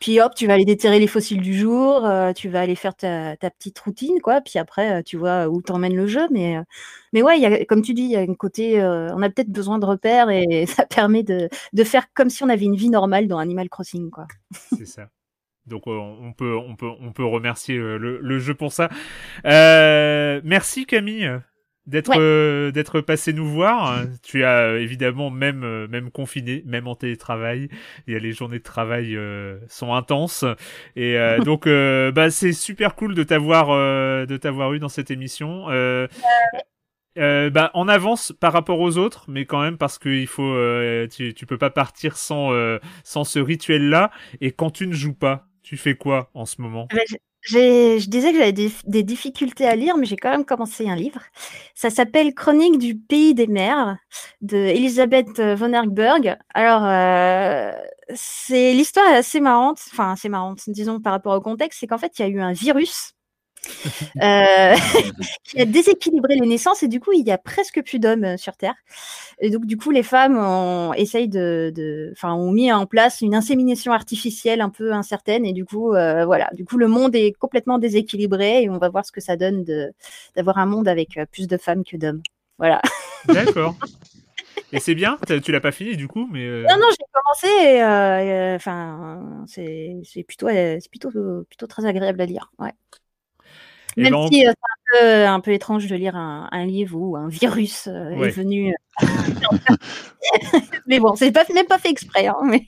[0.00, 2.96] Puis hop, tu vas aller déterrer les fossiles du jour, euh, tu vas aller faire
[2.96, 4.40] ta, petite routine, quoi.
[4.40, 6.26] Puis après, euh, tu vois où t'emmène le jeu.
[6.32, 6.56] Mais,
[7.12, 9.50] mais ouais, y a, comme tu dis, il y a un côté, on a peut-être
[9.50, 12.90] besoin de repères et ça permet de, de faire comme si on avait une vie
[12.90, 14.26] normale dans Animal Crossing, quoi.
[14.76, 15.08] C'est ça.
[15.66, 18.88] Donc on peut, on peut, on peut remercier le, le jeu pour ça.
[19.46, 21.30] Euh, merci Camille
[21.86, 22.16] d'être Ouais.
[22.18, 24.04] euh, d'être passé nous voir.
[24.22, 27.68] Tu as euh, évidemment même euh, même confiné, même en télétravail.
[28.06, 30.44] Il y a les journées de travail euh, sont intenses
[30.94, 34.88] et euh, donc euh, bah c'est super cool de t'avoir euh, de t'avoir eu dans
[34.88, 35.66] cette émission.
[35.70, 36.06] Euh,
[37.18, 40.54] euh, bah, en avance par rapport aux autres, mais quand même parce que il faut,
[40.54, 44.10] euh, tu, tu peux pas partir sans euh, sans ce rituel-là.
[44.40, 46.88] Et quand tu ne joues pas, tu fais quoi en ce moment?
[46.92, 47.04] Eh ben,
[47.42, 50.94] je disais que j'avais des, des difficultés à lire, mais j'ai quand même commencé un
[50.96, 51.20] livre.
[51.74, 53.96] Ça s'appelle Chronique du pays des mers
[54.40, 56.36] de Elisabeth von Erkberg.
[56.54, 57.72] Alors, euh,
[58.14, 61.98] c'est l'histoire est assez marrante, enfin assez marrante, disons par rapport au contexte, c'est qu'en
[61.98, 63.14] fait il y a eu un virus.
[64.22, 64.74] Euh,
[65.44, 68.36] qui a déséquilibré les naissances et du coup il y a presque plus d'hommes euh,
[68.36, 68.74] sur Terre.
[69.40, 73.34] Et donc du coup les femmes ont essayé de, enfin ont mis en place une
[73.34, 77.32] insémination artificielle un peu incertaine et du coup euh, voilà, du coup le monde est
[77.38, 79.64] complètement déséquilibré et on va voir ce que ça donne
[80.36, 82.22] d'avoir un monde avec plus de femmes que d'hommes.
[82.58, 82.80] Voilà.
[83.28, 83.76] D'accord.
[84.72, 85.18] Et c'est bien.
[85.42, 87.62] Tu l'as pas fini du coup, mais euh, Non non, j'ai commencé.
[87.62, 91.10] et, euh, Enfin, c'est c'est plutôt c'est plutôt
[91.48, 92.50] plutôt très agréable à lire.
[92.58, 92.72] Ouais.
[93.96, 96.64] Eh Même ben, si euh, c'est un peu, un peu étrange de lire un, un
[96.66, 98.74] livre où un virus euh, est venu.
[99.02, 99.06] euh,
[100.86, 102.26] mais bon, c'est pas même pas fait exprès.
[102.26, 102.66] hein, mais...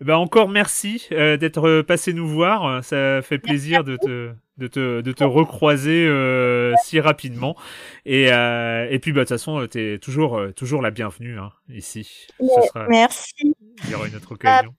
[0.00, 2.82] Bah encore merci euh, d'être passé nous voir.
[2.84, 7.56] Ça fait plaisir de te de te de te recroiser euh, si rapidement.
[8.04, 11.52] Et euh, et puis bah de toute façon t'es toujours euh, toujours la bienvenue hein,
[11.68, 12.26] ici.
[12.38, 13.32] Ce sera, Merci.
[13.84, 14.74] il y aura une autre occasion.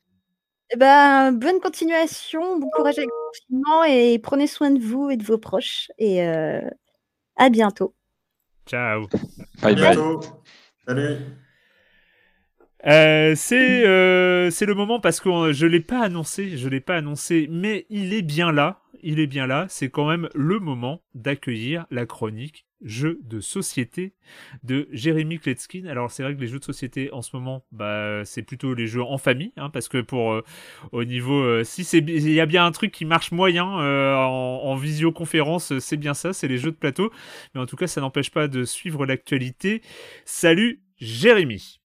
[0.71, 5.17] Eh ben, bonne continuation, bon courage avec le confinement et prenez soin de vous et
[5.17, 5.91] de vos proches.
[5.99, 6.61] Et euh,
[7.35, 7.93] à bientôt.
[8.65, 9.07] Ciao.
[9.61, 9.95] Bye bye.
[9.95, 10.21] bientôt.
[10.87, 11.17] Salut.
[12.87, 16.97] Euh, c'est euh, c'est le moment parce que je l'ai pas annoncé, je l'ai pas
[16.97, 19.65] annoncé, mais il est bien là, il est bien là.
[19.69, 24.13] C'est quand même le moment d'accueillir la chronique jeux de société
[24.63, 25.85] de Jérémy Kletskin.
[25.85, 28.87] Alors c'est vrai que les jeux de société en ce moment, bah c'est plutôt les
[28.87, 30.43] jeux en famille, hein, parce que pour euh,
[30.91, 34.15] au niveau, euh, si c'est il y a bien un truc qui marche moyen euh,
[34.15, 37.11] en, en visioconférence, c'est bien ça, c'est les jeux de plateau.
[37.53, 39.81] Mais en tout cas, ça n'empêche pas de suivre l'actualité.
[40.25, 41.84] Salut Jérémy.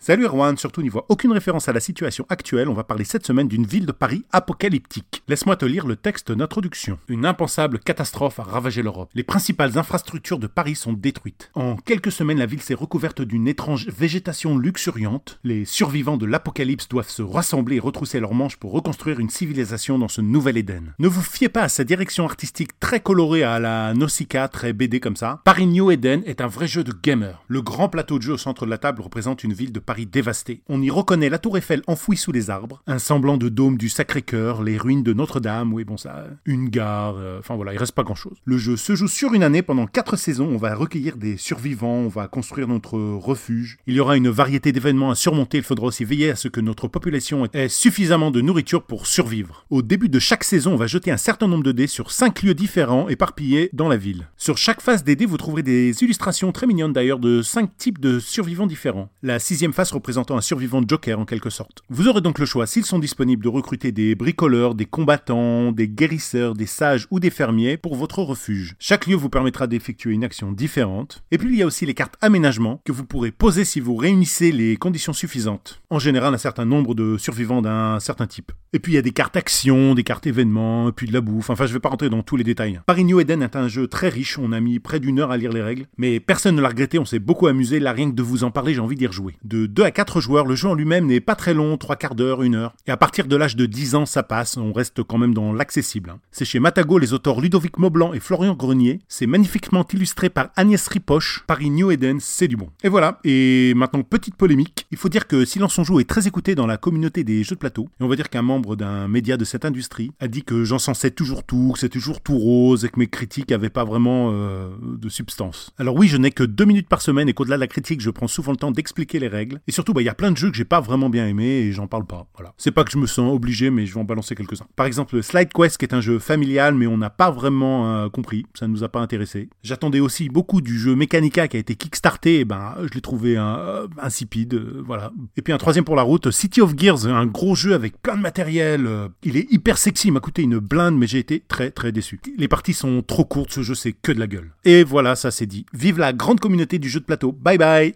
[0.00, 3.26] Salut Erwan, surtout n'y voit aucune référence à la situation actuelle, on va parler cette
[3.26, 5.24] semaine d'une ville de Paris apocalyptique.
[5.26, 7.00] Laisse-moi te lire le texte d'introduction.
[7.08, 9.10] Une impensable catastrophe a ravagé l'Europe.
[9.14, 11.50] Les principales infrastructures de Paris sont détruites.
[11.54, 15.40] En quelques semaines, la ville s'est recouverte d'une étrange végétation luxuriante.
[15.42, 19.98] Les survivants de l'apocalypse doivent se rassembler et retrousser leurs manches pour reconstruire une civilisation
[19.98, 20.94] dans ce nouvel Éden.
[21.00, 25.00] Ne vous fiez pas à sa direction artistique très colorée à la Nausicaa, très BD
[25.00, 25.42] comme ça.
[25.44, 27.42] Paris New Eden est un vrai jeu de gamer.
[27.48, 30.04] Le grand plateau de jeu au centre de la table représente une ville de Paris
[30.04, 30.60] dévastée.
[30.68, 33.88] On y reconnaît la tour Eiffel enfouie sous les arbres, un semblant de dôme du
[33.88, 37.92] Sacré-Cœur, les ruines de Notre-Dame, oui bon ça, une gare, euh, enfin voilà, il reste
[37.92, 38.36] pas grand-chose.
[38.44, 42.00] Le jeu se joue sur une année pendant quatre saisons, on va recueillir des survivants,
[42.00, 43.78] on va construire notre refuge.
[43.86, 46.60] Il y aura une variété d'événements à surmonter, il faudra aussi veiller à ce que
[46.60, 49.64] notre population ait suffisamment de nourriture pour survivre.
[49.70, 52.42] Au début de chaque saison, on va jeter un certain nombre de dés sur cinq
[52.42, 54.28] lieux différents éparpillés dans la ville.
[54.36, 58.00] Sur chaque face des dés, vous trouverez des illustrations très mignonnes d'ailleurs de cinq types
[58.00, 59.08] de survivants différents.
[59.22, 61.84] La sixième face représentant un survivant Joker en quelque sorte.
[61.88, 65.86] Vous aurez donc le choix, s'ils sont disponibles, de recruter des bricoleurs, des combattants, des
[65.86, 68.74] guérisseurs, des sages ou des fermiers pour votre refuge.
[68.80, 71.22] Chaque lieu vous permettra d'effectuer une action différente.
[71.30, 73.94] Et puis il y a aussi les cartes aménagement que vous pourrez poser si vous
[73.94, 75.80] réunissez les conditions suffisantes.
[75.90, 78.50] En général, un certain nombre de survivants d'un certain type.
[78.72, 81.50] Et puis il y a des cartes actions, des cartes événements, puis de la bouffe.
[81.50, 82.80] Enfin, je vais pas rentrer dans tous les détails.
[82.84, 85.36] Paris New Eden est un jeu très riche, on a mis près d'une heure à
[85.36, 88.16] lire les règles, mais personne ne l'a regretté, on s'est beaucoup amusé, là rien que
[88.16, 89.36] de vous en parler, j'ai envie d'y rejouer.
[89.68, 92.40] 2 à 4 joueurs, le jeu en lui-même n'est pas très long, 3 quarts d'heure,
[92.40, 92.74] 1 heure.
[92.86, 95.52] Et à partir de l'âge de 10 ans, ça passe, on reste quand même dans
[95.52, 96.10] l'accessible.
[96.10, 96.20] hein.
[96.30, 99.00] C'est chez Matago les auteurs Ludovic Maublanc et Florian Grenier.
[99.08, 101.44] C'est magnifiquement illustré par Agnès Ripoche.
[101.46, 102.70] Paris New Eden, c'est du bon.
[102.82, 104.86] Et voilà, et maintenant petite polémique.
[104.90, 107.54] Il faut dire que Silence on joue est très écouté dans la communauté des jeux
[107.56, 107.88] de plateau.
[108.00, 111.10] Et on va dire qu'un membre d'un média de cette industrie a dit que j'encensais
[111.10, 114.70] toujours tout, que c'était toujours tout rose et que mes critiques avaient pas vraiment euh,
[114.82, 115.70] de substance.
[115.78, 118.10] Alors oui, je n'ai que deux minutes par semaine et qu'au-delà de la critique, je
[118.10, 119.57] prends souvent le temps d'expliquer les règles.
[119.66, 121.44] Et surtout, bah, il y a plein de jeux que j'ai pas vraiment bien aimé
[121.44, 122.26] et j'en parle pas.
[122.34, 122.54] Voilà.
[122.56, 124.66] C'est pas que je me sens obligé, mais je vais en balancer quelques-uns.
[124.76, 128.08] Par exemple, Slide Quest, qui est un jeu familial, mais on n'a pas vraiment euh,
[128.08, 128.46] compris.
[128.54, 129.48] Ça ne nous a pas intéressé.
[129.62, 132.40] J'attendais aussi beaucoup du jeu Mechanica qui a été kickstarté.
[132.40, 134.54] Et ben, je l'ai trouvé euh, insipide.
[134.54, 135.12] euh, voilà.
[135.36, 138.16] Et puis un troisième pour la route, City of Gears, un gros jeu avec plein
[138.16, 138.86] de matériel.
[138.86, 141.92] euh, il est hyper sexy, il m'a coûté une blinde, mais j'ai été très très
[141.92, 142.20] déçu.
[142.36, 144.52] Les parties sont trop courtes, ce jeu c'est que de la gueule.
[144.64, 145.66] Et voilà, ça c'est dit.
[145.72, 147.32] Vive la grande communauté du jeu de plateau.
[147.32, 147.94] Bye bye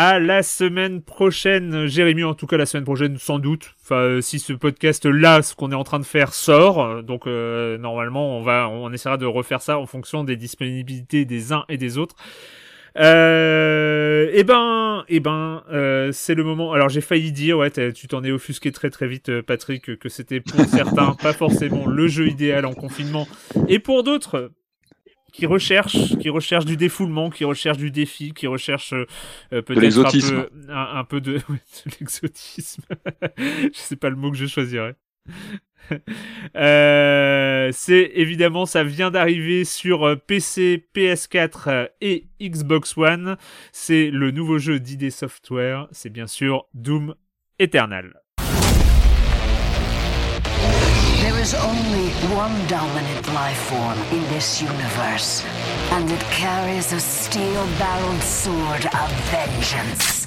[0.00, 3.74] À la semaine prochaine, Jérémy, en tout cas la semaine prochaine, sans doute.
[3.82, 7.26] Enfin, euh, si ce podcast-là, ce qu'on est en train de faire, sort, euh, donc
[7.26, 11.64] euh, normalement, on va, on essaiera de refaire ça en fonction des disponibilités des uns
[11.68, 12.14] et des autres.
[12.96, 16.72] Euh, eh ben, eh ben, euh, c'est le moment.
[16.72, 20.38] Alors j'ai failli dire, ouais, tu t'en es offusqué très très vite, Patrick, que c'était
[20.38, 23.26] pour certains pas forcément le jeu idéal en confinement,
[23.66, 24.52] et pour d'autres
[25.32, 29.06] qui recherchent, qui recherchent du défoulement, qui recherchent du défi, qui recherchent euh,
[29.52, 32.82] euh, peut-être un peu, un, un peu de, ouais, de l'exotisme.
[33.38, 34.96] je sais pas le mot que je choisirais.
[36.56, 43.36] Euh, c'est évidemment, ça vient d'arriver sur euh, PC, PS4 euh, et Xbox One.
[43.72, 45.88] C'est le nouveau jeu d'ID Software.
[45.92, 47.14] C'est bien sûr Doom
[47.58, 48.20] Eternal.
[51.38, 55.44] There is only one dominant life form in this universe,
[55.92, 60.26] and it carries a steel barreled sword of vengeance.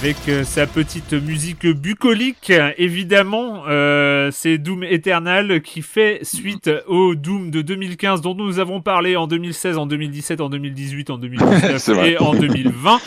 [0.00, 7.16] Avec euh, sa petite musique bucolique, évidemment, euh, c'est Doom Eternal qui fait suite au
[7.16, 11.20] Doom de 2015 dont nous avons parlé en 2016, en 2017, en 2018, en C'est
[11.22, 12.12] 2019 vrai.
[12.12, 13.00] et en 2020.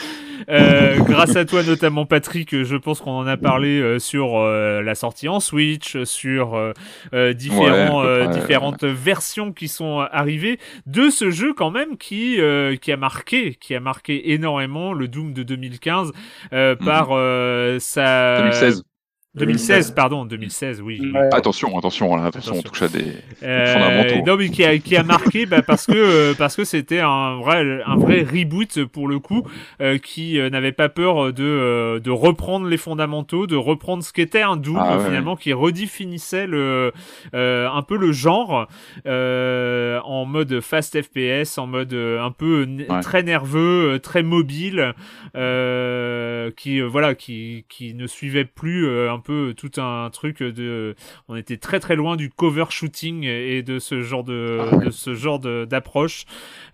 [0.50, 4.82] Euh, grâce à toi notamment Patrick, je pense qu'on en a parlé euh, sur euh,
[4.82, 6.74] la sortie en Switch, sur euh,
[7.14, 10.60] euh, différents, Ouais, euh, différentes versions qui sont arrivées.
[10.86, 15.08] De ce jeu quand même qui euh, qui a marqué, qui a marqué énormément le
[15.08, 16.12] Doom de 2015
[16.54, 18.84] euh, par euh, sa 2016.
[19.36, 21.00] 2016, pardon, 2016, oui.
[21.14, 21.30] Ouais.
[21.32, 22.70] Attention, attention, là, attention, on Attention.
[22.70, 23.14] touche à des
[23.44, 24.26] Euh, fondamentaux.
[24.28, 27.38] non mais qui a, qui a marqué bah, parce que euh, parce que c'était un
[27.38, 29.48] vrai un vrai reboot pour le coup
[29.82, 34.12] euh, qui euh, n'avait pas peur de euh, de reprendre les fondamentaux de reprendre ce
[34.12, 35.06] qu'était un Doom Ah ouais.
[35.06, 36.92] finalement qui redéfinissait le
[37.34, 38.68] euh, un peu le genre
[39.08, 43.00] euh, en mode fast FPS en mode un peu Ouais.
[43.02, 44.94] très nerveux très mobile
[45.38, 50.44] euh, qui euh, voilà qui qui ne suivait plus euh, un peu tout un truc
[50.44, 50.96] de
[51.30, 54.86] on était très très loin du cover shooting et de ce genre de, Ah ouais.
[54.88, 56.26] de ce genre de- d'approche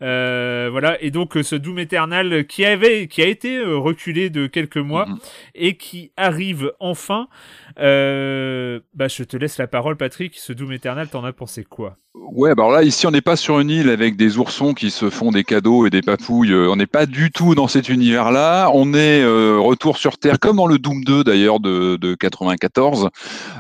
[0.02, 4.30] Euh, voilà et donc euh, ce Doom Eternal qui avait qui a été euh, reculé
[4.30, 5.18] de quelques mois Mhm.
[5.56, 7.28] et qui arrive enfin
[7.80, 11.98] euh, bah je te laisse la parole Patrick ce Doom Eternal t'en as pensé quoi?
[12.34, 14.90] Ouais, bah alors là, ici, on n'est pas sur une île avec des oursons qui
[14.90, 16.52] se font des cadeaux et des papouilles.
[16.52, 18.70] Euh, On n'est pas du tout dans cet univers-là.
[18.74, 23.10] On est euh, retour sur Terre, comme dans le Doom 2 d'ailleurs de, de 94.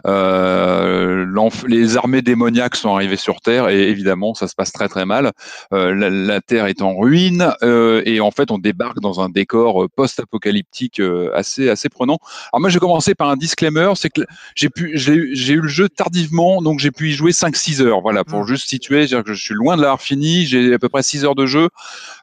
[0.05, 4.87] Euh, l'enf- les armées démoniaques sont arrivées sur Terre et évidemment, ça se passe très
[4.89, 5.31] très mal.
[5.71, 11.01] La, Terre est en ruine et en fait, on débarque dans un décor post-apocalyptique
[11.33, 12.17] assez assez prenant.
[12.51, 14.21] Alors moi, j'ai commencé par un disclaimer, que
[14.55, 18.01] j'ai pu, j'ai eu le jeu tardivement, donc j'ai pu y jouer 5-6 heures.
[18.01, 18.47] Voilà, pour Mm.
[18.47, 20.45] juste situer, que je suis loin de l'avoir fini.
[20.45, 21.69] J'ai à peu près 6 heures de jeu,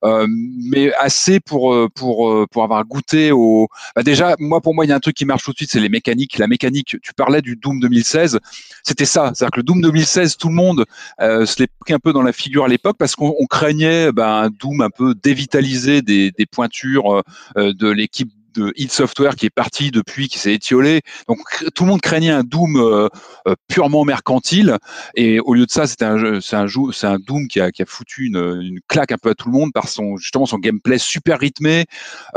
[0.05, 3.69] euh, mais assez pour euh, pour euh, pour avoir goûté au.
[3.97, 5.71] Bah déjà, moi pour moi, il y a un truc qui marche tout de suite,
[5.71, 6.39] c'est les mécaniques.
[6.39, 6.97] La mécanique.
[7.03, 8.39] Tu parlais du Doom 2016,
[8.83, 9.33] c'était ça.
[9.35, 10.85] C'est-à-dire que le Doom 2016, tout le monde
[11.21, 14.13] euh, se l'est pris un peu dans la figure à l'époque parce qu'on on craignait
[14.13, 17.23] ben, un Doom un peu dévitalisé des, des pointures
[17.57, 21.03] euh, de l'équipe de id Software qui est parti depuis, qui s'est étiolé.
[21.29, 21.39] Donc
[21.75, 23.09] tout le monde craignait un Doom euh,
[23.47, 24.79] euh, purement mercantile.
[25.15, 27.83] Et au lieu de ça, c'était un, c'est un, c'est un Doom qui a, qui
[27.83, 30.59] a foutu une, une, claque un peu à tout le monde par son justement son
[30.59, 31.85] gameplay super rythmé.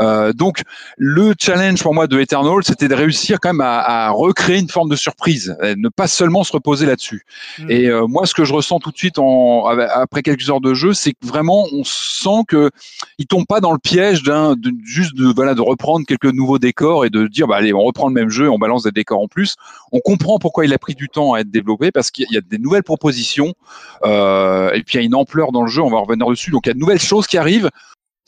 [0.00, 0.62] Euh, donc
[0.96, 4.68] le challenge pour moi de Eternal, c'était de réussir quand même à, à, recréer une
[4.68, 7.24] forme de surprise, ne pas seulement se reposer là-dessus.
[7.58, 7.70] Mmh.
[7.70, 10.74] Et euh, moi, ce que je ressens tout de suite en, après quelques heures de
[10.74, 12.70] jeu, c'est que vraiment on sent que
[13.18, 16.58] il tombe pas dans le piège d'un de, juste de voilà de reprendre quelques nouveaux
[16.58, 19.20] décors et de dire bah allez on reprend le même jeu, on balance des décors
[19.20, 19.56] en plus.
[19.92, 22.40] On comprend pourquoi il a pris du temps à être développé parce qu'il y a
[22.40, 23.54] des nouvelles propositions
[24.02, 25.82] euh, et puis il y a une ampleur dans le jeu.
[25.82, 26.50] On va revenir dessus.
[26.50, 27.70] Donc il y a de nouvelles choses qui arrivent.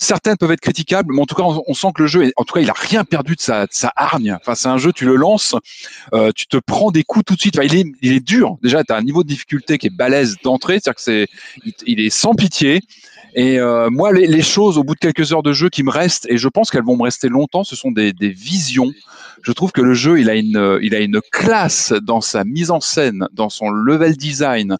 [0.02, 2.54] Certaines peuvent être critiquables, mais en tout cas, on, sent que le jeu, en tout
[2.54, 4.34] cas, il a rien perdu de sa, de sa hargne.
[4.40, 5.54] Enfin, c'est un jeu, tu le lances,
[6.14, 7.58] euh, tu te prends des coups tout de suite.
[7.58, 8.56] Enfin, il est, il est dur.
[8.62, 11.26] Déjà, tu as un niveau de difficulté qui est balèze d'entrée, c'est-à-dire que c'est,
[11.86, 12.80] il, est sans pitié.
[13.34, 15.90] Et euh, moi, les, les, choses, au bout de quelques heures de jeu qui me
[15.90, 18.90] restent, et je pense qu'elles vont me rester longtemps, ce sont des, des, visions.
[19.42, 22.70] Je trouve que le jeu, il a une, il a une classe dans sa mise
[22.70, 24.76] en scène, dans son level design,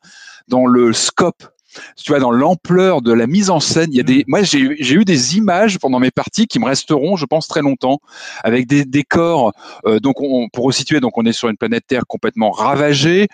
[0.49, 1.50] dans le scope
[1.97, 4.61] tu vois, dans l'ampleur de la mise en scène, il y a des, moi, j'ai
[4.61, 8.01] eu des images pendant mes parties qui me resteront, je pense, très longtemps,
[8.45, 9.53] avec des décors.
[9.87, 13.29] Euh, donc, on, pour resituer, donc on est sur une planète Terre complètement ravagée,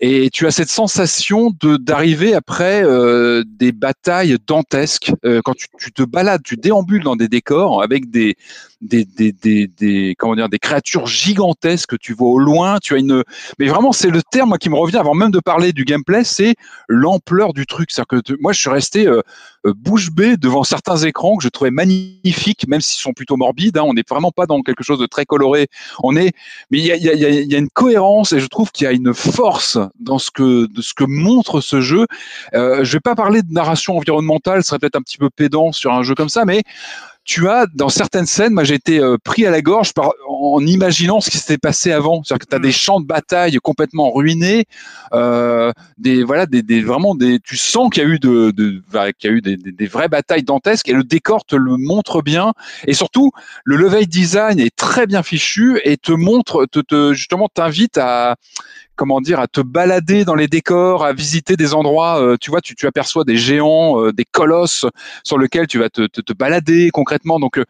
[0.00, 5.12] et tu as cette sensation de d'arriver après euh, des batailles dantesques.
[5.24, 8.36] Euh, quand tu, tu, te balades, tu déambules dans des décors avec des
[8.82, 12.78] des, des, des, des, comment dire des créatures gigantesques que tu vois au loin.
[12.82, 13.22] Tu as une,
[13.58, 16.54] mais vraiment c'est le terme qui me revient avant même de parler du gameplay, c'est
[16.88, 17.90] l'ampleur du truc.
[17.90, 19.22] C'est-à-dire que moi je suis resté euh,
[19.64, 23.78] bouche bée devant certains écrans que je trouvais magnifiques, même s'ils sont plutôt morbides.
[23.78, 23.84] Hein.
[23.84, 25.68] On n'est vraiment pas dans quelque chose de très coloré.
[26.02, 26.32] On est,
[26.70, 28.88] mais il y a, y, a, y a, une cohérence et je trouve qu'il y
[28.88, 32.06] a une force dans ce que de ce que montre ce jeu.
[32.54, 35.72] Euh, je vais pas parler de narration environnementale, ce serait peut-être un petit peu pédant
[35.72, 36.62] sur un jeu comme ça, mais
[37.24, 40.64] tu as dans certaines scènes, moi j'ai été euh, pris à la gorge par, en
[40.66, 42.22] imaginant ce qui s'était passé avant.
[42.22, 44.64] C'est-à-dire que tu as des champs de bataille complètement ruinés,
[45.12, 47.38] euh, des voilà, des, des, vraiment des.
[47.38, 48.82] Tu sens qu'il y a eu de, de
[49.18, 51.76] qu'il y a eu des, des, des, vraies batailles dantesques et le décor te le
[51.76, 52.52] montre bien.
[52.86, 53.30] Et surtout,
[53.64, 58.36] le level design est très bien fichu et te montre, te, te justement t'invite à
[59.02, 62.22] comment dire, à te balader dans les décors, à visiter des endroits.
[62.22, 64.86] Euh, tu vois, tu, tu, aperçois des géants, euh, des colosses
[65.24, 67.40] sur lesquels tu vas te, te, te balader concrètement.
[67.40, 67.64] Donc, euh,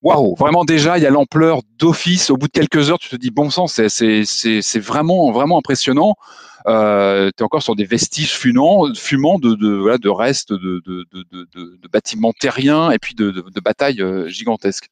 [0.00, 2.30] waouh, vraiment déjà, il y a l'ampleur d'office.
[2.30, 6.14] Au bout de quelques heures, tu te dis bon sang, c'est c'est vraiment vraiment impressionnant.
[6.66, 10.80] Euh, tu es encore sur des vestiges fumants, fumants de, de, voilà, de restes de,
[10.86, 14.88] de, de, de, de bâtiments terriens et puis de, de, de batailles gigantesques.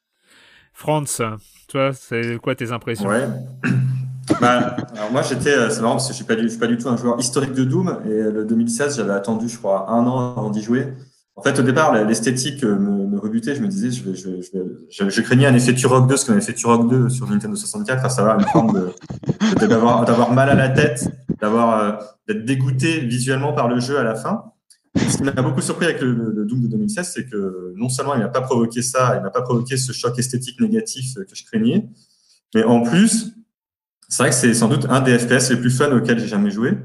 [0.75, 1.23] Franz,
[1.69, 3.09] toi, c'est quoi tes impressions?
[3.09, 3.27] Ouais.
[4.43, 6.77] Bah, alors moi j'étais, c'est marrant parce que je suis pas du, suis pas du
[6.77, 10.37] tout un joueur historique de Doom et le 2016 j'avais attendu je crois un an
[10.37, 10.95] avant d'y jouer.
[11.37, 15.75] En fait au départ l'esthétique me, me, rebutait, je me disais je, craignais un effet
[15.75, 18.91] Turok 2, ce qu'on avait fait Turok 2 sur Nintendo 64, à savoir une forme
[19.61, 21.09] d'avoir d'avoir mal à la tête,
[21.41, 21.93] d'avoir euh,
[22.27, 24.43] d'être dégoûté visuellement par le jeu à la fin.
[24.97, 28.15] Ce qui m'a beaucoup surpris avec le, le, Doom de 2016, c'est que non seulement
[28.15, 31.45] il n'a pas provoqué ça, il n'a pas provoqué ce choc esthétique négatif que je
[31.45, 31.89] craignais,
[32.57, 33.33] mais en plus
[34.13, 36.51] c'est vrai que c'est sans doute un des FPS les plus fun auxquels j'ai jamais
[36.51, 36.77] joué.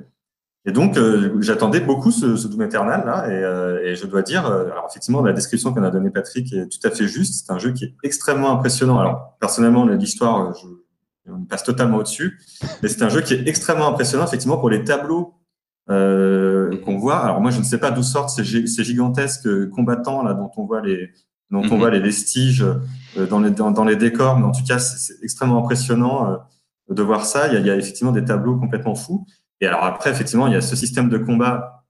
[0.65, 4.21] Et donc, euh, j'attendais beaucoup ce, ce, Doom Eternal là, et, euh, et je dois
[4.21, 7.45] dire, euh, alors effectivement, la description qu'on a donnée Patrick est tout à fait juste.
[7.45, 8.97] C'est un jeu qui est extrêmement impressionnant.
[8.99, 10.67] Alors, personnellement, l'histoire, je,
[11.29, 12.39] on passe totalement au-dessus,
[12.81, 15.33] mais c'est un jeu qui est extrêmement impressionnant, effectivement, pour les tableaux
[15.89, 17.17] euh, qu'on voit.
[17.17, 20.65] Alors moi, je ne sais pas d'où sortent ces, ces, gigantesques combattants là, dont on
[20.65, 21.09] voit les
[21.51, 21.77] dont on mm -hmm.
[21.77, 22.65] voit les vestiges
[23.29, 26.39] dans les dans, dans, les décors, mais en tout cas, c'est extrêmement impressionnant
[26.89, 27.47] de voir ça.
[27.47, 29.25] Il y, a, il y, a, effectivement des tableaux complètement fous.
[29.61, 31.83] Et alors après, effectivement, il y a ce système de combat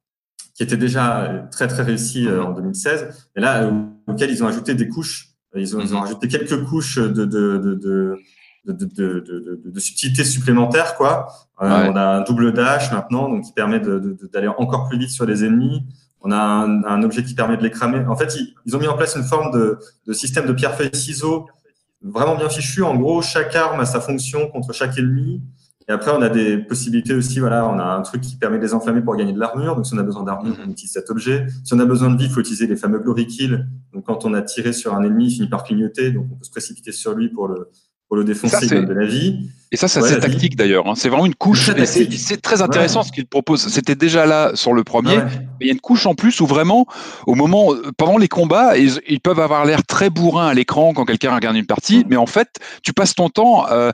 [0.54, 3.70] qui était déjà très très réussi euh, en 2016, et là
[4.08, 5.30] auquel ils ont ajouté des couches.
[5.56, 8.18] Ils ont, ils ont ajouté quelques couches de, de, de, de
[8.66, 11.28] de, de, de, de, subtilité supplémentaire, quoi.
[11.62, 11.90] Euh, ouais.
[11.90, 15.46] On a un double dash maintenant, donc qui permet d'aller encore plus vite sur les
[15.46, 15.84] ennemis.
[16.22, 18.06] On a un, un, objet qui permet de les cramer.
[18.08, 21.48] En fait, ils, ils, ont mis en place une forme de, de système de pierre-feuille-ciseaux
[22.02, 22.84] vraiment bien fichu.
[22.84, 25.42] En gros, chaque arme a sa fonction contre chaque ennemi.
[25.90, 27.40] Et après, on a des possibilités aussi.
[27.40, 29.76] Voilà, on a un truc qui permet de les enflammer pour gagner de l'armure.
[29.76, 31.48] Donc, si on a besoin d'armure, on utilise cet objet.
[31.64, 33.66] Si on a besoin de vie, il faut utiliser les fameux glory kills.
[33.94, 36.12] Donc, quand on a tiré sur un ennemi, il finit par clignoter.
[36.12, 37.70] Donc, on peut se précipiter sur lui pour le,
[38.08, 39.50] pour le défoncer ça, de la vie.
[39.72, 40.88] Et ça, c'est ouais, assez tactique d'ailleurs.
[40.88, 40.94] Hein.
[40.96, 41.70] C'est vraiment une couche.
[41.86, 43.06] C'est très intéressant ouais.
[43.08, 43.68] ce qu'il propose.
[43.68, 45.26] C'était déjà là sur le premier, ouais.
[45.26, 46.86] mais il y a une couche en plus où vraiment,
[47.26, 51.04] au moment, pendant les combats, ils, ils peuvent avoir l'air très bourrins à l'écran quand
[51.04, 53.92] quelqu'un regarde une partie, mais en fait, tu passes ton temps, euh,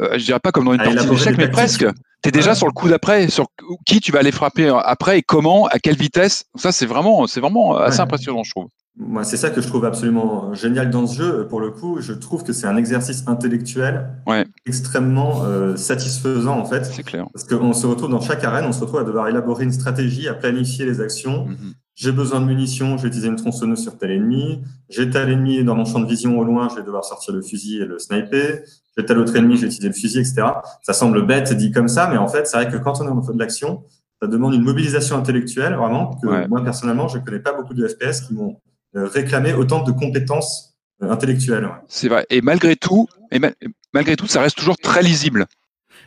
[0.00, 1.86] euh, je dirais pas comme dans une ah, partie d'échecs, mais presque
[2.22, 3.46] tu es déjà sur le coup d'après, sur
[3.84, 6.46] qui tu vas aller frapper après et comment, à quelle vitesse.
[6.54, 8.02] Ça, c'est vraiment, c'est vraiment assez Ouais.
[8.04, 8.68] impressionnant, je trouve.
[8.96, 11.46] Moi, c'est ça que je trouve absolument génial dans ce jeu.
[11.48, 14.46] Pour le coup, je trouve que c'est un exercice intellectuel Ouais.
[14.64, 16.86] extrêmement euh, satisfaisant, en fait.
[16.86, 17.26] C'est clair.
[17.34, 20.26] Parce qu'on se retrouve dans chaque arène, on se retrouve à devoir élaborer une stratégie,
[20.28, 21.46] à planifier les actions.
[21.46, 21.74] Mhm.
[21.96, 24.62] J'ai besoin de munitions, je vais utiliser une tronçonneuse sur tel ennemi.
[24.88, 27.42] J'ai tel ennemi dans mon champ de vision au loin, je vais devoir sortir le
[27.42, 28.60] fusil et le sniper.
[28.96, 30.42] J'ai tel autre ennemi, je vais utiliser le fusil, etc.
[30.82, 33.10] Ça semble bête dit comme ça, mais en fait, c'est vrai que quand on est
[33.10, 33.84] en mode de l'action,
[34.22, 36.48] ça demande une mobilisation intellectuelle, vraiment, que Ouais.
[36.48, 38.60] moi, personnellement, je connais pas beaucoup de FPS qui m'ont
[38.96, 41.64] euh, réclamé autant de compétences euh, intellectuelles.
[41.64, 41.72] ouais.
[41.88, 42.24] C'est vrai.
[42.30, 43.40] Et malgré tout, et
[43.92, 45.46] malgré tout, ça reste toujours très lisible.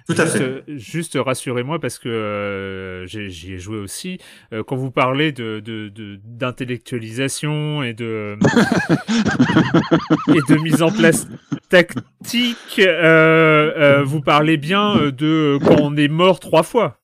[0.08, 0.64] Tout à Juste, fait.
[0.78, 4.20] juste rassurez-moi parce que euh, j'ai- j'y ai joué aussi.
[4.54, 8.38] Euh, quand vous parlez de de- de- d'intellectualisation et de
[10.30, 11.28] et de mise en place
[11.70, 17.00] tactique, euh, euh, vous parlez bien euh, de quand on est mort trois fois.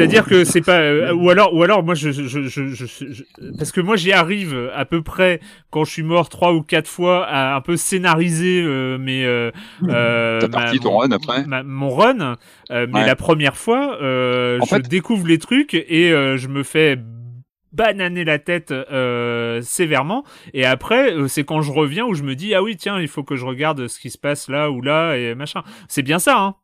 [0.00, 2.86] C'est-à-dire que c'est pas euh, ou alors ou alors moi je, je, je, je, je-
[3.12, 3.24] je-
[3.58, 5.40] parce que moi j'y arrive à peu près
[5.70, 9.50] quand je suis mort trois ou quatre fois à un peu scénariser euh, mes euh,
[9.88, 11.44] euh, partie, ton mon- run après.
[11.46, 12.36] ma- mon run
[12.70, 13.06] euh, mais Ouais.
[13.06, 16.98] la première fois euh, je fait- découvre les trucs et euh, je me fais
[17.72, 20.24] bananer la tête euh, sévèrement.
[20.54, 23.06] Et après euh, c'est quand je reviens où je me dis ah oui tiens il
[23.08, 25.62] faut que je regarde ce qui se passe là ou là et machin.
[25.88, 26.54] C'est bien ça hein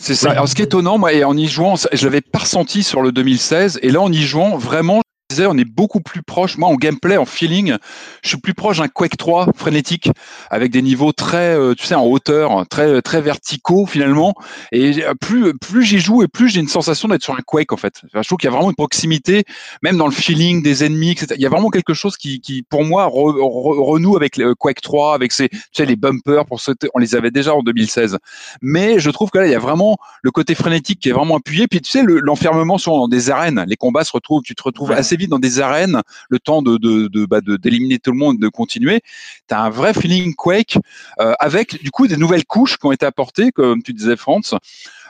[0.00, 0.30] C'est ça.
[0.30, 3.02] Alors, ce qui est étonnant, moi, et en y jouant, je l'avais pas ressenti sur
[3.02, 6.58] le 2016, et là, en y jouant, vraiment, disais, on est beaucoup plus proche.
[6.58, 7.76] Moi, en gameplay, en feeling,
[8.22, 10.10] je suis plus proche d'un Quake 3 frénétique,
[10.50, 14.34] avec des niveaux très, euh, tu sais, en hauteur, très, très verticaux finalement.
[14.72, 17.72] Et euh, plus, plus j'y joue, et plus j'ai une sensation d'être sur un Quake
[17.72, 18.00] en fait.
[18.06, 19.44] Enfin, je trouve qu'il y a vraiment une proximité,
[19.82, 21.34] même dans le feeling des ennemis, etc.
[21.36, 24.54] Il y a vraiment quelque chose qui, qui pour moi, re- re- renoue avec le
[24.54, 26.88] Quake 3, avec ses, tu sais, les bumpers pour sauter.
[26.94, 28.18] On les avait déjà en 2016
[28.62, 31.36] mais je trouve que là il y a vraiment le côté frénétique qui est vraiment
[31.36, 34.54] appuyé puis tu sais le- l'enfermement souvent dans des arènes les combats se retrouvent tu
[34.54, 34.96] te retrouves Ouais.
[34.96, 39.00] assez dans des arènes le temps bah, de- d'éliminer tout le monde de continuer
[39.48, 40.78] tu as un vrai feeling Quake
[41.20, 44.54] euh, avec du coup des nouvelles couches qui ont été apportées comme tu disais France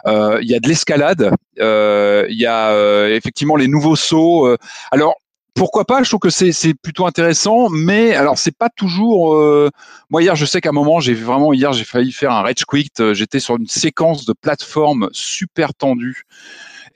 [0.07, 1.31] Euh, il y a de l'escalade
[1.61, 4.57] euh, il y a euh, effectivement les nouveaux sauts euh.
[4.93, 5.15] alors
[5.55, 6.03] pourquoi pas?
[6.03, 9.35] Je trouve que c'est plutôt intéressant, mais alors c'est pas toujours.
[9.35, 9.69] euh,
[10.09, 12.65] Moi hier, je sais qu'à un moment, j'ai vraiment hier, j'ai failli faire un rage
[12.67, 12.89] quit.
[13.01, 16.23] Euh, J'étais sur une séquence de plateforme super tendue.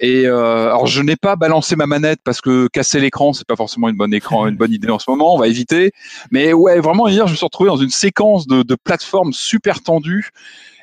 [0.01, 3.57] Et euh, alors je n'ai pas balancé ma manette parce que casser l'écran c'est pas
[3.57, 5.93] forcément une bonne écran une bonne idée en ce moment on va éviter.
[6.31, 9.83] Mais ouais vraiment hier je me suis retrouvé dans une séquence de, de plateforme super
[9.83, 10.31] tendue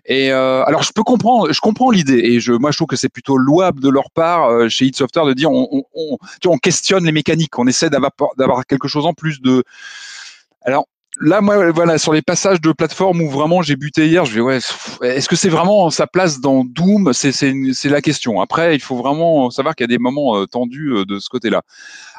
[0.05, 2.19] et euh, alors je peux comprendre, je comprends l'idée.
[2.19, 5.25] Et je, moi je trouve que c'est plutôt louable de leur part euh, chez Software
[5.25, 8.65] de dire on, on, on, tu vois, on questionne les mécaniques, on essaie d'avoir d'avoir
[8.65, 9.63] quelque chose en plus de.
[10.63, 10.87] Alors
[11.19, 14.41] là moi voilà sur les passages de plateforme où vraiment j'ai buté hier, je vais
[14.41, 14.59] ouais
[15.03, 17.11] est-ce que c'est vraiment sa place dans Doom?
[17.13, 18.39] C'est la question.
[18.41, 21.29] Après il faut vraiment savoir qu'il y a des moments euh, tendus euh, de ce
[21.29, 21.61] côté-là.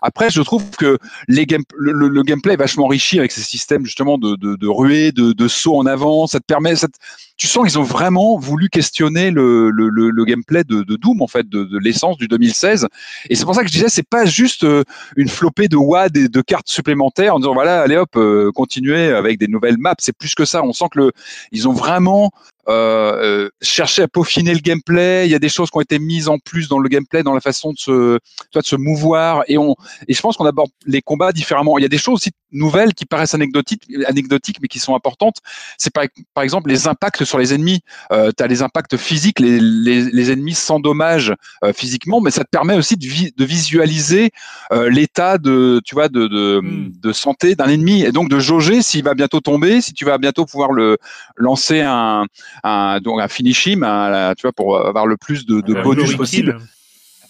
[0.05, 3.41] Après, je trouve que les game, le, le- le gameplay est vachement enrichi avec ces
[3.43, 6.27] systèmes justement de, de, de ruée, de, de saut en avant.
[6.27, 6.99] Ça te permet, ça te-
[7.37, 11.29] tu sens qu'ils ont vraiment voulu questionner le, le, le, gameplay de, de Doom en
[11.29, 12.89] fait, de, de l'essence du 2016.
[13.31, 14.83] Et c'est pour ça que je disais, c'est pas juste euh,
[15.17, 18.51] une flopée de WAD et de cartes supplémentaires en disant voilà, allez hop, euh,
[18.91, 19.95] avec des nouvelles maps.
[19.99, 20.63] C'est plus que ça.
[20.63, 21.13] On sent que le,
[21.53, 22.31] ils ont vraiment
[22.69, 25.27] euh, euh, cherché à peaufiner le gameplay.
[25.27, 27.35] Il y a des choses qui ont été mises en plus dans le gameplay, dans
[27.35, 29.43] la façon de se, tu vois, de se mouvoir.
[29.49, 29.75] Et on,
[30.09, 31.79] et je pense qu'on aborde les combats différemment.
[31.79, 35.37] Il y a des choses aussi nouvelles qui paraissent anecdotiques, anecdotiques mais qui sont importantes.
[35.79, 36.05] C'est par,
[36.35, 37.81] par exemple les impacts sur les ennemis.
[38.13, 41.35] Euh, tu as les impacts physiques, les, les, les ennemis sans dommage
[41.65, 44.31] euh, physiquement, mais ça te permet aussi de, vi- de visualiser
[44.73, 46.93] euh, l'état de, tu vois, de, de, Mm.
[47.01, 50.19] de santé d'un ennemi et donc de jauger s'il va bientôt tomber, si tu vas
[50.19, 50.99] bientôt pouvoir le
[51.37, 52.27] lancer un,
[52.65, 56.15] un donc un finish him, un- tu vois, pour avoir le plus de, de bonus
[56.17, 56.67] possible Kill.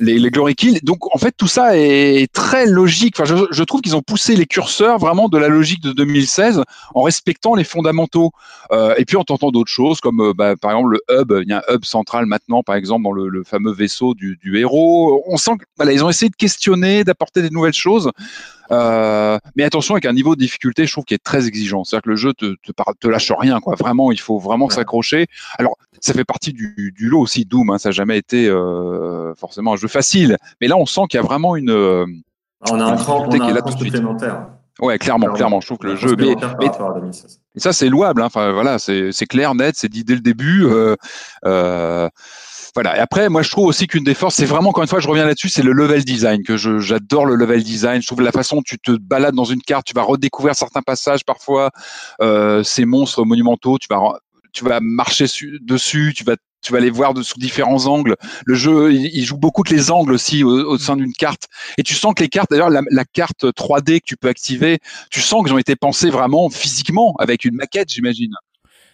[0.01, 0.81] les, les glory kills.
[0.83, 3.21] Donc en fait tout ça est très logique.
[3.21, 6.63] Enfin, je, je trouve qu'ils ont poussé les curseurs vraiment de la logique de 2016
[6.95, 8.31] en respectant les fondamentaux
[8.73, 11.31] Euh, et puis en tentant d'autres choses comme euh, bah, par exemple le hub.
[11.43, 14.39] Il y a un hub central maintenant par exemple dans le, le fameux vaisseau du,
[14.43, 15.23] du héros.
[15.27, 18.11] On sent que voilà ils ont essayé de questionner, d'apporter des nouvelles choses.
[18.73, 21.85] Euh, mais attention avec un niveau de difficulté, je trouve qui est très exigeant.
[21.85, 22.55] C'est-à-dire que le jeu te,
[23.01, 23.75] te, lâche rien, quoi.
[23.75, 25.27] Vraiment, il faut vraiment s'accrocher.
[25.59, 27.45] Alors, ça fait partie du, du lot aussi.
[27.45, 30.37] Doom, hein, ça n'a jamais été euh, forcément un jeu facile.
[30.61, 31.71] Mais là, on sent qu'il y a vraiment une.
[31.71, 32.07] euh,
[32.71, 33.95] On a un cran, on a qui est un là cran tout de suite.
[33.95, 34.47] supplémentaire.
[34.81, 35.61] Ouais, clairement, clairement.
[35.61, 36.17] Je trouve que le jeu.
[36.17, 37.41] Mais, mais rapport à 2016.
[37.55, 38.23] et ça, c'est louable.
[38.23, 38.27] Hein.
[38.27, 40.65] Enfin, voilà, c'est c'est clair, net, c'est dit dès le début.
[40.65, 40.97] Euh,
[41.45, 42.09] euh,
[42.75, 42.97] voilà.
[42.97, 45.09] Et après, moi, je trouve aussi qu'une des forces, c'est vraiment, encore une fois, je
[45.09, 48.01] reviens là-dessus, c'est le level design, que j'adore le level design.
[48.01, 50.83] Je trouve la façon dont tu te balades dans une carte, tu vas redécouvrir certains
[50.83, 51.71] passages parfois,
[52.23, 54.01] euh, ces monstres monumentaux, tu vas,
[54.53, 58.15] tu vas marcher su- dessus, tu vas tu vas les voir de, sous différents angles.
[58.47, 61.49] Le jeu, il, joue beaucoup que les angles aussi au, au sein d'une carte.
[61.77, 64.79] Et tu sens que les cartes, d'ailleurs, la, la carte 3D que tu peux activer,
[65.11, 68.33] tu sens qu'ils ont été pensés vraiment physiquement avec une maquette, j'imagine.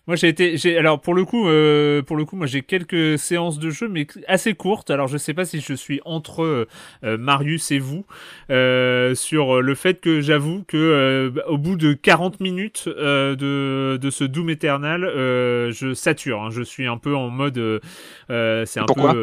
[0.09, 3.18] Moi j'ai été, j'ai alors pour le coup, euh, pour le coup, moi j'ai quelques
[3.18, 4.90] séances de jeu, mais assez courtes.
[4.90, 6.66] Alors je sais pas si je suis entre
[7.04, 8.04] euh, Marius et vous
[8.50, 13.98] euh, sur le fait que j'avoue que euh, au bout de 40 minutes euh, de
[13.98, 16.42] de ce Doom Eternal, euh, je sature.
[16.42, 16.48] hein.
[16.50, 17.80] je suis un peu en mode,
[18.28, 19.18] c'est un Pourquoi peu.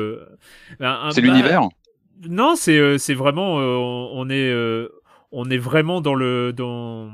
[0.80, 1.68] euh, un- C'est bah, l'univers.
[2.30, 4.90] non, c'est euh, c'est vraiment euh, on on est euh,
[5.32, 7.10] on est vraiment dans le dans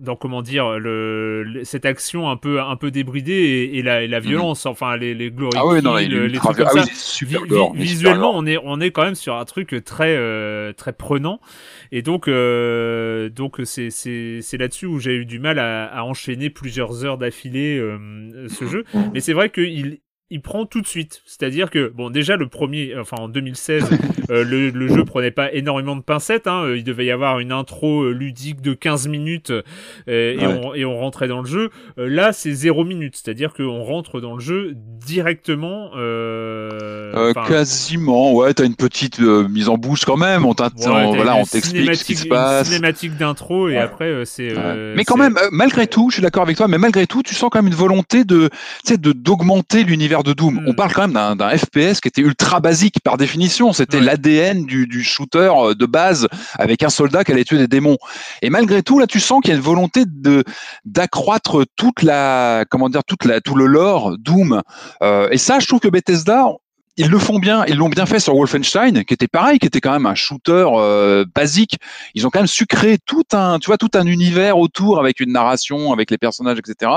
[0.00, 4.02] dans comment dire le, le- cette action un peu un peu débridée et, et la,
[4.02, 5.50] et la violence enfin les les Mhm.
[5.56, 5.94] Ah oui, non,
[6.28, 6.66] les trucs comme.
[6.68, 8.58] Ah ça oui, il est super Vi- gore, vi- il est super visuellement on est
[8.64, 11.40] on est quand même sur un truc très euh, très prenant
[11.92, 16.02] et donc euh, donc c'est c'est c'est là-dessus où j'ai eu du mal à, à
[16.02, 19.98] enchaîner plusieurs heures d'affilée euh, ce jeu mais c'est vrai qu'il
[20.30, 21.22] il prend tout de suite.
[21.26, 23.88] C'est-à-dire que, bon, déjà, le premier, enfin, en 2016,
[24.30, 26.46] euh, le, le jeu prenait pas énormément de pincettes.
[26.46, 29.62] Hein, il devait y avoir une intro euh, ludique de 15 minutes euh,
[30.06, 30.60] et, Ouais.
[30.64, 31.70] on, et on rentrait dans le jeu.
[31.98, 33.16] Euh, là, c'est 0 minutes.
[33.22, 34.74] C'est-à-dire qu'on rentre dans le jeu
[35.06, 35.90] directement.
[35.96, 36.68] Euh,
[37.14, 40.44] Euh, quasiment, ouais, t'as une petite euh, mise en bouche quand même.
[40.44, 42.66] On, t'in- ouais, voilà, t'explique ce qui se passe.
[42.68, 44.52] Une cinématique d'intro et après, euh, c'est.
[44.52, 44.58] Ouais.
[44.62, 47.34] euh, mais quand même, malgré tout, je suis d'accord avec toi, mais malgré tout, tu
[47.34, 50.62] sens quand même une volonté de, tu sais, de d'augmenter l'univers de Doom.
[50.66, 53.72] On parle quand même d'un d'un FPS qui était ultra basique par définition.
[53.72, 54.04] C'était Ouais.
[54.04, 56.28] l'ADN du, du shooter euh, de base
[56.58, 57.96] avec un soldat qui allait tuer des démons.
[58.42, 60.44] Et malgré tout, là, tu sens qu'il y a une volonté de
[60.84, 64.62] d'accroître toute la, comment dire, toute la, tout le lore Doom.
[65.02, 66.46] Euh, et ça, je trouve que Bethesda,
[66.98, 69.80] ils le font bien, ils l'ont bien fait sur Wolfenstein, qui était pareil, qui était
[69.80, 71.76] quand même un shooter euh, basique.
[72.14, 75.20] Ils ont quand même su créer tout un, tu vois, tout un univers autour avec
[75.20, 76.90] une narration, avec les personnages, etc.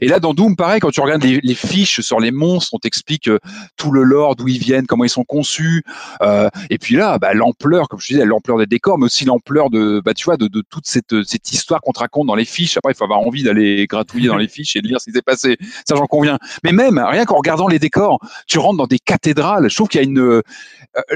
[0.00, 2.78] Et là, dans Doom, pareil, quand tu regardes les, les fiches sur les monstres, on
[2.78, 3.38] t'explique euh,
[3.76, 5.84] tout le lore, d'où ils viennent, comment ils sont conçus.
[6.20, 9.70] Euh, et puis là, bah, l'ampleur, comme je disais, l'ampleur des décors, mais aussi l'ampleur
[9.70, 12.44] de, bah, tu vois, de, de toute cette, cette histoire qu'on te raconte dans les
[12.44, 12.76] fiches.
[12.76, 15.12] Après, il faut avoir envie d'aller gratouiller dans les fiches et de lire ce qui
[15.12, 15.58] s'est passé.
[15.86, 16.38] Ça, j'en conviens.
[16.64, 18.18] Mais même, rien qu'en regardant les décors,
[18.48, 19.43] tu rentres dans des cathédrales.
[19.68, 20.42] Je trouve qu'il y a une, euh,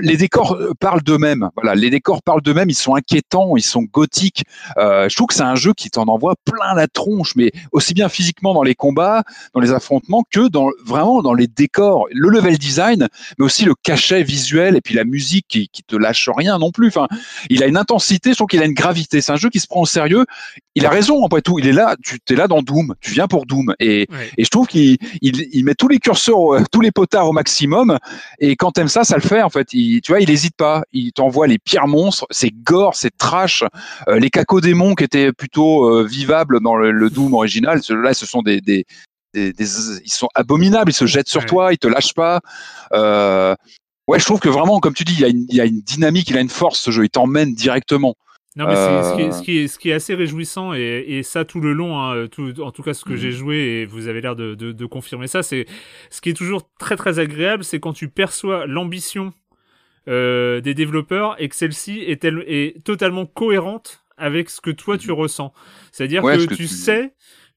[0.01, 1.49] les décors euh, parlent d'eux-mêmes.
[1.57, 2.71] Voilà, les décors parlent d'eux-mêmes.
[2.71, 4.45] Ils sont inquiétants, ils sont gothiques.
[4.77, 7.95] Euh, je trouve que c'est un jeu qui t'en envoie plein la tronche, mais aussi
[7.95, 9.23] bien physiquement dans les combats,
[9.55, 13.75] dans les affrontements, que dans vraiment dans les décors, le level design, mais aussi le
[13.75, 16.89] cachet visuel et puis la musique qui, qui te lâche rien non plus.
[16.89, 17.09] Enfin,
[17.51, 19.21] il a une intensité, je trouve qu'il a une gravité.
[19.21, 20.25] C'est un jeu qui se prend au sérieux.
[20.75, 21.59] Il a raison après tout.
[21.59, 24.31] Il est là, tu es là dans Doom, tu viens pour Doom, et, Ouais.
[24.39, 26.39] et je trouve qu'il il, il met tous les curseurs,
[26.71, 27.99] tous les potards au maximum.
[28.39, 29.73] Et quand t'aimes ça, ça le fait en fait.
[29.73, 30.82] Il, tu vois, il hésite pas.
[30.93, 32.27] Il t'envoie les pires monstres.
[32.31, 33.65] C'est gore, c'est trash.
[34.09, 38.27] Euh, les cacodémons qui étaient plutôt euh, vivables dans le, le Doom original, ceux-là, ce
[38.27, 38.85] sont des, des,
[39.35, 40.90] des- des- ils sont abominables.
[40.90, 42.40] Ils se jettent sur toi, ils te lâchent pas.
[42.93, 43.55] Euh,
[44.07, 45.65] ouais, je trouve que vraiment, comme tu dis, il y a une, il y a
[45.65, 47.05] une dynamique, il a une force ce jeu.
[47.05, 48.15] Il t'emmène directement.
[48.59, 51.05] Non, mais ce, qui est, Euh, ce, qui est, ce qui est assez réjouissant, et,
[51.07, 53.17] et ça tout le long, hein, tout, en tout cas ce que Mhm.
[53.17, 55.65] j'ai joué, et vous avez l'air de, de, de confirmer ça, c'est
[56.11, 59.33] ce qui est toujours très très agréable, c'est quand tu perçois l'ambition
[60.09, 65.13] euh, des développeurs et que celle-ci est, est totalement cohérente avec ce que toi tu
[65.13, 65.53] ressens.
[65.93, 67.13] C'est-à-dire Ouais, que, ce que tu tu- sais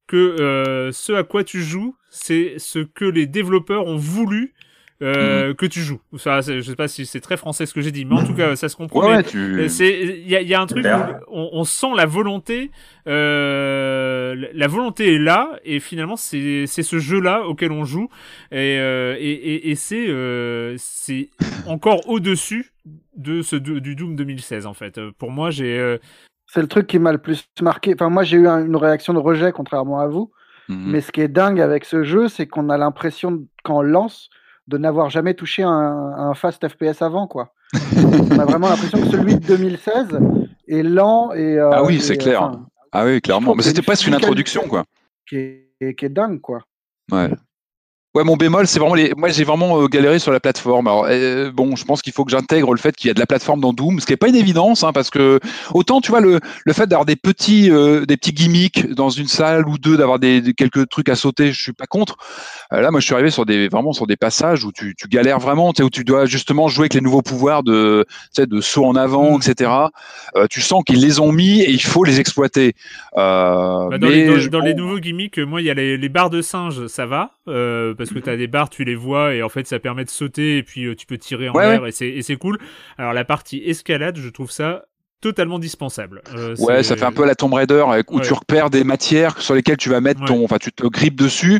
[0.07, 4.53] que euh, ce à quoi tu joues, c'est ce que les développeurs ont voulu
[5.01, 5.99] euh, que tu joues.
[6.17, 8.35] C'est- je sais pas si c'est très français ce que j'ai dit, mais en tout
[8.35, 9.07] cas, ça se comprend.
[9.07, 9.37] Ouais, tu.
[9.37, 12.05] euh, C'est il y a, il y a un truc où on, on sent la
[12.05, 12.69] volonté,
[13.07, 18.09] euh, la- volonté est là et finalement c'est c'est ce jeu-là auquel on joue
[18.51, 21.29] et euh, et, et, et c'est euh, c'est
[21.67, 22.71] encore au-dessus
[23.15, 24.99] de ce de- du Doom 2016 en fait.
[25.17, 25.97] Pour moi, j'ai euh,
[26.47, 27.93] C'est le truc qui m'a le plus marqué.
[27.93, 30.31] Enfin, moi, j'ai eu un- une réaction de rejet, contrairement à vous.
[30.67, 30.91] Mhm.
[30.91, 34.29] Mais ce qui est dingue avec ce jeu, c'est qu'on a l'impression, quand on lance,
[34.67, 37.53] de n'avoir jamais touché un, un fast FPS avant, quoi.
[37.95, 40.19] on a vraiment l'impression que celui de 2016
[40.67, 41.57] est lent et.
[41.57, 42.43] euh, Ah oui, c'est clair.
[42.43, 43.55] enfin, Ah oui, clairement.
[43.55, 44.83] Mais c'était presque une introduction, quoi.
[45.27, 46.63] qui, est, qui est dingue, quoi.
[47.11, 47.29] Ouais.
[48.13, 49.13] Ouais, mon bémol, c'est vraiment les.
[49.15, 50.85] Moi, j'ai vraiment euh, galéré sur la plateforme.
[50.87, 53.19] Alors, euh, bon, je pense qu'il faut que j'intègre le fait qu'il y a de
[53.21, 55.39] la plateforme dans Doom, ce qui est pas une évidence, hein, parce que
[55.73, 59.27] autant, tu vois, le, le fait d'avoir des petits, euh, des petits gimmicks dans une
[59.27, 62.17] salle ou deux, d'avoir des, des- quelques trucs à sauter, je suis pas contre.
[62.73, 65.07] Euh, là, moi, je suis arrivé sur des, vraiment sur des passages où tu, tu
[65.07, 68.41] galères vraiment, tu sais, où tu dois justement jouer avec les nouveaux pouvoirs de, tu
[68.41, 69.71] sais, de saut en avant, etc.
[70.35, 72.75] Euh, tu sens qu'ils les ont mis et il faut les exploiter.
[73.17, 76.09] Euh, Bah, dans, mais les, dans- les nouveaux gimmicks, moi, il y a les, les
[76.09, 79.33] barres de singe, ça va, euh, parce que tu as des barres, tu les vois,
[79.35, 81.69] et en fait, ça permet de sauter, et puis euh, tu peux tirer en Ouais,
[81.69, 82.57] l'air, et c'est et c'est cool.
[82.97, 84.85] Alors, la partie escalade, je trouve ça
[85.21, 86.23] totalement dispensable.
[86.35, 88.21] Euh, Ouais, ça fait un peu la Tomb Raider euh, où Ouais.
[88.25, 91.59] tu repères des matières sur lesquelles tu vas mettre ton, enfin tu te grippes dessus.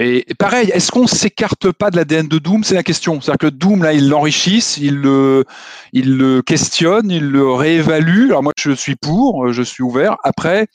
[0.00, 2.62] Et pareil, est-ce qu'on s'écarte pas de l'ADN de Doom?
[2.62, 3.20] C'est la question.
[3.20, 5.44] C'est-à-dire que Doom là, ils l'enrichissent, ils le,
[5.92, 8.28] ils le questionnent, ils le réévaluent.
[8.28, 10.16] Alors moi, je suis pour, euh, je suis ouvert.
[10.22, 10.68] Après,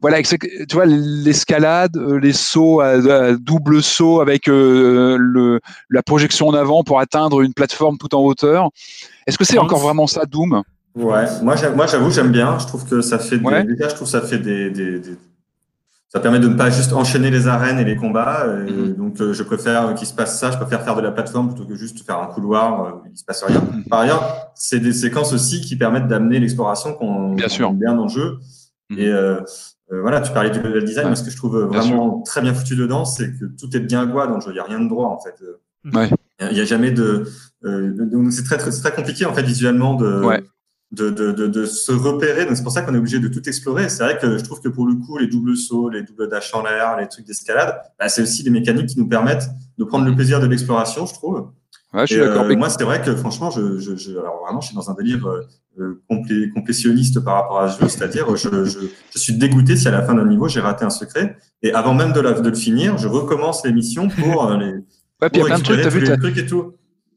[0.00, 0.38] voilà, tu
[0.72, 6.54] vois, l'escalade, euh, les sauts à, à double saut avec euh, le, la projection en
[6.54, 8.70] avant pour atteindre une plateforme tout en hauteur.
[9.26, 10.62] Est-ce que c'est encore vraiment ça, Doom?
[10.94, 12.58] Ouais, moi, j'avoue, j'aime bien.
[12.58, 13.64] Je trouve que ça fait des, Ouais.
[13.64, 15.18] déjà, je trouve que ça fait des, des, des-
[16.14, 18.44] ça permet de ne pas juste enchaîner les arènes et les combats.
[18.68, 18.94] et Mhm.
[18.96, 20.50] Donc, euh, je préfère qu'il se passe ça.
[20.50, 23.16] Je préfère faire de la plateforme plutôt que juste faire un couloir euh, où il
[23.16, 23.60] se passe rien.
[23.60, 23.84] Mhm.
[23.88, 28.08] Par ailleurs, c'est des séquences aussi qui permettent d'amener l'exploration qu'on aime bien dans le
[28.10, 28.36] jeu.
[28.90, 28.98] Mhm.
[28.98, 29.40] Et euh,
[29.90, 31.04] euh, voilà, tu parlais du level design.
[31.06, 31.10] Ouais.
[31.12, 33.80] Moi, ce que je trouve Bien vraiment très bien foutu dedans, c'est que tout est
[33.80, 34.50] bien goût dans le jeu.
[34.50, 35.34] Il n'y a rien de droit en fait.
[35.42, 35.58] Euh,
[35.92, 36.08] Ouais.
[36.40, 37.24] Il n'y a jamais de.
[37.64, 40.42] euh, donc c'est très, très, très compliqué en fait visuellement de, Ouais.
[40.92, 42.44] De, de, de, de se repérer.
[42.46, 43.88] Donc c'est pour ça qu'on est obligé de tout explorer.
[43.88, 46.54] C'est vrai que je trouve que pour le coup, les doubles sauts, les doubles dash
[46.54, 49.48] en l'air, les trucs d'escalade, bah, c'est aussi des mécaniques qui nous permettent
[49.78, 51.48] de prendre le plaisir de l'exploration, je trouve.
[51.94, 52.44] Ouais, je suis d'accord.
[52.44, 54.94] euh, moi, c'est vrai que franchement, je, je, je, alors vraiment, je suis dans un
[54.94, 58.78] délire euh, complé- complétionniste par rapport à ce jeu, c'est-à-dire je, je,
[59.14, 61.92] je suis dégoûté si à la fin d'un niveau j'ai raté un secret et avant
[61.94, 64.72] même de, la, de le finir, je recommence l'émission pour euh, les
[65.20, 66.46] Ouais, puis il y a pour plein de trucs, t'as vu, les t'as- trucs et
[66.46, 66.72] tout.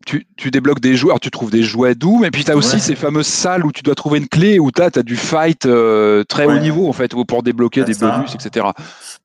[0.05, 2.55] Tu, tu débloques des jouets, alors tu trouves des jouets Doom, et puis tu as
[2.55, 2.81] aussi Ouais.
[2.81, 6.23] ces fameuses salles où tu dois trouver une clé, où tu as, du fight euh,
[6.23, 8.11] très haut niveau, en fait, pour débloquer des ça.
[8.17, 8.67] bonus, etc.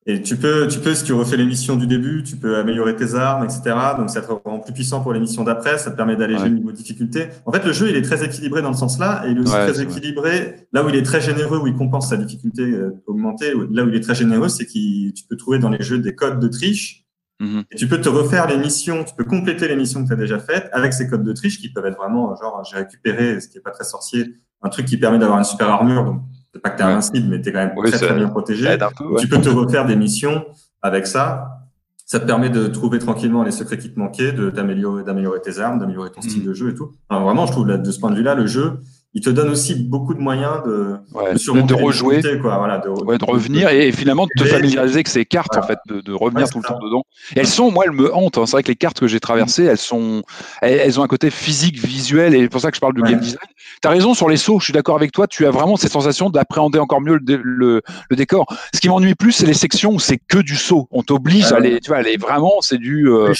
[0.07, 3.15] Et tu peux, tu peux, si tu refais l'émission du début, tu peux améliorer tes
[3.15, 3.77] armes, etc.
[3.99, 6.49] Donc ça te rend plus puissant pour l'émission d'après, ça te permet d'alléger Ouais.
[6.49, 7.27] le niveau de difficulté.
[7.45, 9.41] En fait, le jeu, il est très équilibré dans le sens là, et il est
[9.41, 12.91] aussi très équilibré là où il est très généreux, où il compense sa difficulté euh,
[13.07, 13.53] augmentée.
[13.71, 16.15] Là où il est très généreux, c'est qu'il, tu peux trouver dans les jeux des
[16.15, 17.05] codes de triche.
[17.41, 17.65] Mhm.
[17.71, 20.17] Et tu peux te refaire les missions, tu peux compléter les missions que tu as
[20.17, 23.49] déjà faites avec ces codes de triche qui peuvent être vraiment, genre, j'ai récupéré, ce
[23.49, 26.05] qui est pas très sorcier, un truc qui permet d'avoir une super armure.
[26.05, 26.21] Donc,
[26.53, 26.91] c'est pas que t'es Ouais.
[26.91, 28.77] invincible, mais t'es quand même Oui, très, très bien protégé.
[28.99, 29.21] Peu, ouais.
[29.21, 30.45] Tu peux te refaire des missions
[30.83, 31.57] avec ça.
[32.05, 35.61] Ça te permet de trouver tranquillement les secrets qui te manquaient, de d'améliorer, d'améliorer tes
[35.61, 36.49] armes, d'améliorer ton style Mhm.
[36.49, 36.93] de jeu et tout.
[37.09, 38.81] Alors vraiment, je trouve là, de ce point de vue-là, le jeu,
[39.13, 42.17] il te donne aussi beaucoup de moyens de, Ouais, de surmonter de les rejouer.
[42.19, 42.59] difficultés, quoi.
[42.59, 45.65] Voilà, de, Ouais, de revenir et, et finalement de te familiariser avec ces cartes, Voilà.
[45.65, 47.03] en fait, de, de revenir Ouais, tout le temps dedans.
[47.35, 48.39] Et elles sont, moi, elles me hantent.
[48.39, 48.47] hein.
[48.47, 50.23] C'est vrai que les cartes que j'ai traversées, elles sont,
[50.63, 53.03] elles, elles ont un côté physique, visuel, et c'est pour ça que je parle de
[53.03, 53.39] game design.
[53.83, 55.27] T'as raison sur les sauts, je suis d'accord avec toi.
[55.27, 58.47] Tu as vraiment cette sensation d'appréhender encore mieux le, le, le décor.
[58.73, 60.87] Ce qui m'ennuie plus, c'est les sections où c'est que du saut.
[60.93, 63.33] On t'oblige Ah à aller, tu vois, aller vraiment, c'est du, euh,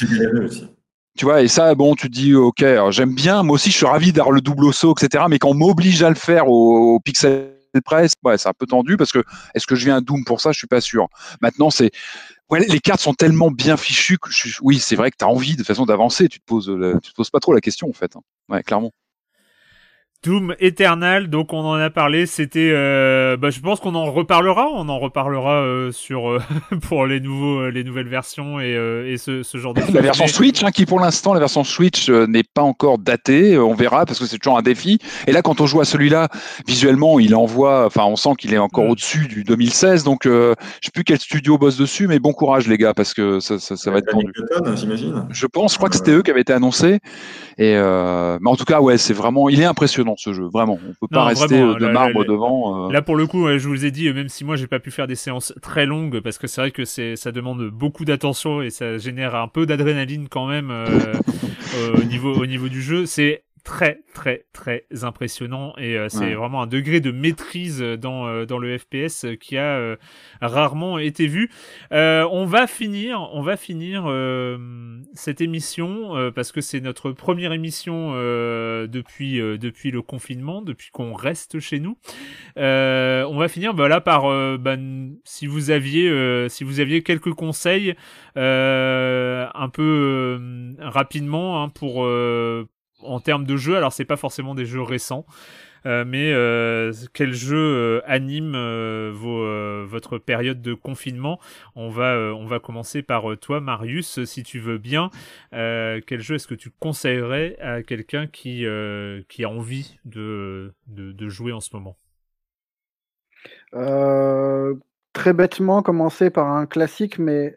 [1.19, 3.87] Tu vois, et ça, bon, tu te dis, ok, j'aime bien, moi aussi, je suis
[3.87, 5.25] ravi d'avoir le double saut, etc.
[5.29, 7.53] Mais quand on m'oblige à le faire au, pixel
[7.85, 9.23] press, ouais, c'est un peu tendu parce que
[9.55, 10.53] est-ce que je viens à Doom pour ça?
[10.53, 11.09] Je suis pas sûr.
[11.41, 11.91] Maintenant, c'est,
[12.53, 15.57] les cartes sont tellement bien fichues que, je, oui, c'est vrai que tu as envie
[15.57, 16.29] de façon d'avancer.
[16.29, 16.73] Tu te poses,
[17.03, 18.17] tu te poses pas trop la question en fait.
[18.17, 18.23] hein.
[18.49, 18.93] Ouais, clairement.
[20.23, 24.69] Doom Eternal, donc on en a parlé, c'était, euh, bah, je pense qu'on en reparlera,
[24.75, 26.43] on en reparlera euh, sur euh,
[26.89, 30.27] pour les nouveaux, les nouvelles versions et, euh, et ce, ce genre de La version
[30.27, 33.57] Switch, hein, qui pour l'instant, la version Switch euh, n'est pas encore datée.
[33.57, 34.99] on verra parce que c'est toujours un défi.
[35.27, 36.29] Et là, quand on joue à celui-là,
[36.67, 40.05] visuellement, il envoie, enfin, on sent qu'il est encore au-dessus du 2016.
[40.05, 43.15] Donc, euh, je sais plus quel studio bosse dessus, mais bon courage, les gars, parce
[43.15, 44.31] que ça, ça, ça va être tendu.
[44.75, 45.27] J'imagine.
[45.31, 46.99] Je pense, je crois que c'était eux qui avaient été annoncés.
[47.57, 50.79] Et euh, mais en tout cas, ouais, c'est vraiment, il est impressionnant ce jeu, vraiment.
[50.89, 52.89] On peut pas Non, rester vraiment, euh, de là, marbre là, devant.
[52.89, 52.93] euh.
[52.93, 55.07] Là pour le coup, je vous ai dit, même si moi j'ai pas pu faire
[55.07, 58.71] des séances très longues, parce que c'est vrai que c'est, ça demande beaucoup d'attention et
[58.71, 60.87] ça génère un peu d'adrénaline quand même euh,
[61.77, 63.07] euh, au niveau au niveau du jeu.
[63.07, 66.35] C'est très très très impressionnant et euh, c'est Ouais.
[66.35, 69.97] vraiment un degré de maîtrise dans euh, dans le FPS qui a euh,
[70.41, 71.51] rarement été vu.
[71.93, 74.59] Euh, on va finir, on va finir euh,
[75.15, 80.63] cette émission euh, parce que c'est notre première émission euh, depuis euh, depuis le confinement,
[80.63, 81.97] depuis qu'on reste chez nous.
[82.59, 84.23] Euh, on va finir bah, là par
[84.59, 84.77] bah,
[85.25, 87.95] si vous aviez euh, si vous aviez quelques conseils
[88.37, 90.41] euh, un peu
[90.79, 92.69] rapidement hein, pour euh,
[93.03, 93.77] en termes de jeux.
[93.77, 95.27] Alors c'est pas forcément des jeux récents.
[95.87, 98.53] Euh, mais euh, quel jeu euh, anime
[99.87, 101.41] votre période de confinement?
[101.77, 105.11] On va commencer par toi, Marius, si tu veux bien.
[105.53, 110.73] Quel jeu est-ce que tu conseillerais à quelqu'un qui a envie de,
[111.29, 111.97] jouer en ce moment?
[115.13, 117.57] Très bêtement, commencer par un classique, mais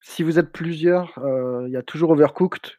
[0.00, 1.18] si vous êtes plusieurs,
[1.66, 2.72] il y a toujours Overcooked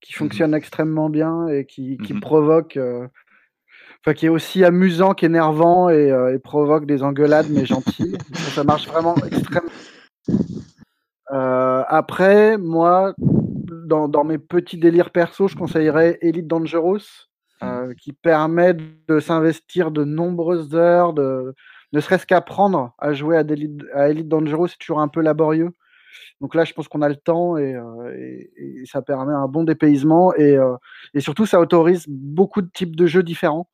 [0.00, 2.20] qui fonctionne extrêmement bien et qui, qui Mhm.
[2.20, 3.06] provoque, euh,
[4.00, 8.16] enfin qui est aussi amusant qu'énervant et, euh, et provoque des engueulades mais gentilles.
[8.60, 9.70] ça, marche vraiment extrêmement.
[11.32, 17.28] Euh, après, moi, dans, dans mes petits délires perso, je conseillerais Elite Dangerous
[17.62, 18.74] euh, qui permet
[19.06, 21.54] de s'investir de nombreuses heures, de,
[21.92, 25.70] ne serait-ce qu'apprendre à jouer à, Elite, à Elite Dangerous, c'est toujours un peu laborieux.
[26.40, 29.48] Donc là, je pense qu'on a le temps et, euh, et, et, ça permet un
[29.48, 30.76] bon dépaysement et, euh,
[31.14, 33.68] et, surtout, ça autorise beaucoup de types de jeux différents.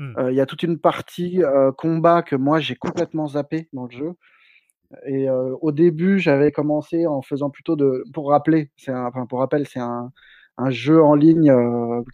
[0.00, 0.14] Hmm.
[0.18, 3.84] Euh, Il y a toute une partie euh, combat que moi j'ai complètement zappé dans
[3.84, 4.14] le jeu.
[5.06, 9.38] Et euh, au début, j'avais commencé en faisant plutôt de, pour rappeler, c'est enfin, pour
[9.40, 10.10] rappel, c'est un,
[10.58, 11.54] un jeu en ligne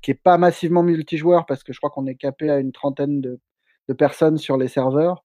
[0.02, 3.20] qui est pas massivement multijoueur parce que je crois qu'on est capé à une trentaine
[3.20, 3.40] de,
[3.88, 5.24] de, personnes sur les serveurs,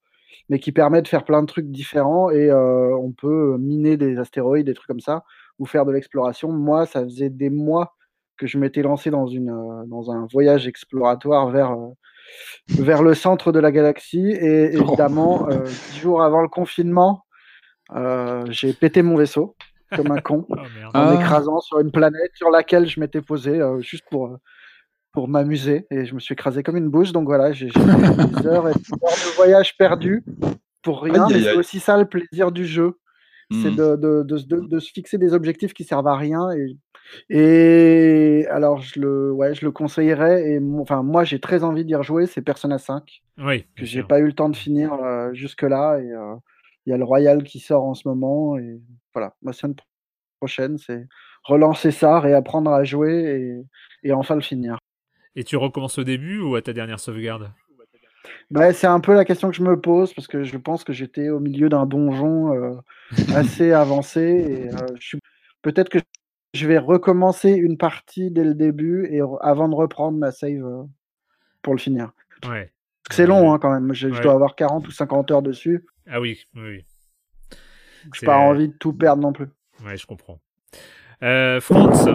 [0.50, 4.18] mais qui permet de faire plein de trucs différents et euh, on peut miner des
[4.18, 5.24] astéroïdes, des trucs comme ça,
[5.60, 6.52] ou faire de l'exploration.
[6.52, 7.96] Moi, ça faisait des mois
[8.38, 11.90] que je m'étais lancé dans, une, euh, dans un voyage exploratoire vers, euh,
[12.70, 17.24] vers le centre de la galaxie et évidemment, euh, dix jours avant le confinement,
[17.96, 19.56] euh, j'ai pété mon vaisseau
[19.96, 21.16] comme un con Oh, en Ah.
[21.20, 24.30] écrasant sur une planète sur laquelle je m'étais posé euh, juste pour,
[25.14, 27.12] pour m'amuser et je me suis écrasé comme une bouche.
[27.12, 27.74] Donc voilà, j'ai des
[28.48, 30.24] heures et des heures de voyage perdu
[30.82, 32.98] pour rien, Aïe, mais c'est aussi ça le plaisir du jeu.
[33.52, 33.76] C'est Hmm.
[33.76, 36.50] de, de, de, de- de se fixer des objectifs qui servent à rien.
[36.52, 36.78] Et,
[37.30, 40.50] et alors, je le, ouais, je le conseillerais.
[40.52, 42.28] Et mon- enfin, moi, j'ai très envie d'y rejouer.
[42.28, 43.66] C'est Persona 5 Oui.
[43.76, 46.00] que j'ai pas eu le temps de finir euh, jusque-là.
[46.00, 46.36] Et euh,
[46.86, 48.58] il y a le Royal qui sort en ce moment.
[48.58, 48.80] Et
[49.14, 49.86] voilà, ma semaine pro-
[50.40, 51.08] prochaine, c'est
[51.44, 53.62] relancer ça, réapprendre à jouer
[54.04, 54.80] et, et enfin le finir.
[55.36, 57.52] Et tu recommences au début ou à ta dernière sauvegarde?
[58.50, 60.92] Bah, c'est un peu la question que je me pose parce que je pense que
[60.92, 62.76] j'étais au milieu d'un donjon euh,
[63.36, 65.20] assez avancé et euh, je suis
[65.62, 66.00] peut-être que
[66.54, 70.84] je vais recommencer une partie dès le début et avant de reprendre ma save euh,
[71.62, 72.12] pour le finir.
[72.46, 72.72] Ouais.
[73.10, 73.94] C'est long hein, quand même.
[73.94, 75.86] Je, dois avoir 40 ou 50 heures dessus.
[76.08, 76.84] Ah oui, oui.
[78.14, 79.48] Je n'ai pas envie de tout perdre non plus.
[79.86, 80.40] Ouais, je comprends.
[81.22, 82.10] Franz,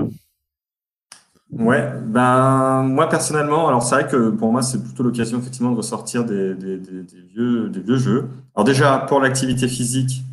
[1.52, 5.76] Ouais, ben moi personnellement, alors c'est vrai que pour moi c'est plutôt l'occasion effectivement de
[5.76, 8.28] ressortir des, des, des, des vieux, des vieux jeux.
[8.54, 10.24] Alors déjà pour l'activité physique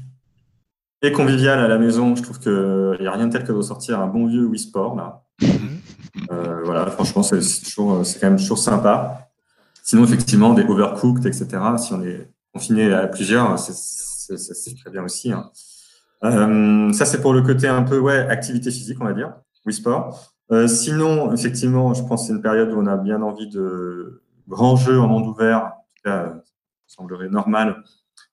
[1.04, 3.52] et conviviale à la maison, je trouve que il y a rien de tel que
[3.52, 5.22] de ressortir un bon vieux Wii Sport là.
[6.32, 9.30] Euh, voilà, franchement c'est c'est toujours, c'est quand même toujours sympa.
[9.84, 11.48] Sinon effectivement des Overcooked etc.
[11.78, 15.32] Si on est confiné à plusieurs, c'est très bien aussi.
[15.32, 15.52] hein.
[16.24, 19.32] Euh, ça c'est pour le côté un peu ouais activité physique on va dire,
[19.66, 20.33] Wii Sport.
[20.52, 24.22] Euh, sinon, effectivement, je pense que c'est une période où on a bien envie de
[24.48, 25.58] grands jeux en monde ouvert.
[25.58, 26.34] En tout cas, euh,
[26.88, 27.84] ça semblerait normal.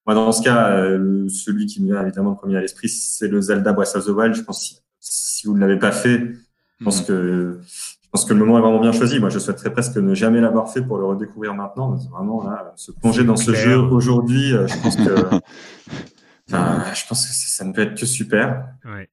[0.07, 3.28] Moi, dans ce cas, euh, celui qui me vient évidemment le premier à l'esprit, c'est
[3.28, 4.35] le Zelda Breath of the Wild.
[4.35, 6.32] Je pense que si, vous ne l'avez pas fait,
[6.78, 9.20] je pense que je pense que le moment est vraiment bien choisi.
[9.20, 11.95] Moi, je souhaiterais presque ne jamais l'avoir fait pour le redécouvrir maintenant.
[12.11, 15.27] Vraiment là, se plonger dans ce jeu aujourd'hui, je pense que
[16.51, 18.66] enfin, je pense que ça ne peut être que super.
[18.85, 19.09] ouais.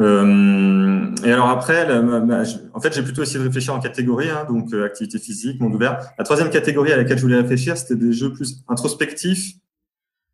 [0.00, 3.74] Euh, et alors après, la- ma- ma- je- en fait, j'ai plutôt essayé de réfléchir
[3.74, 5.98] en catégories, hein, donc euh, activité physique, monde ouvert.
[6.18, 9.54] La troisième catégorie à laquelle je voulais réfléchir, c'était des jeux plus introspectifs,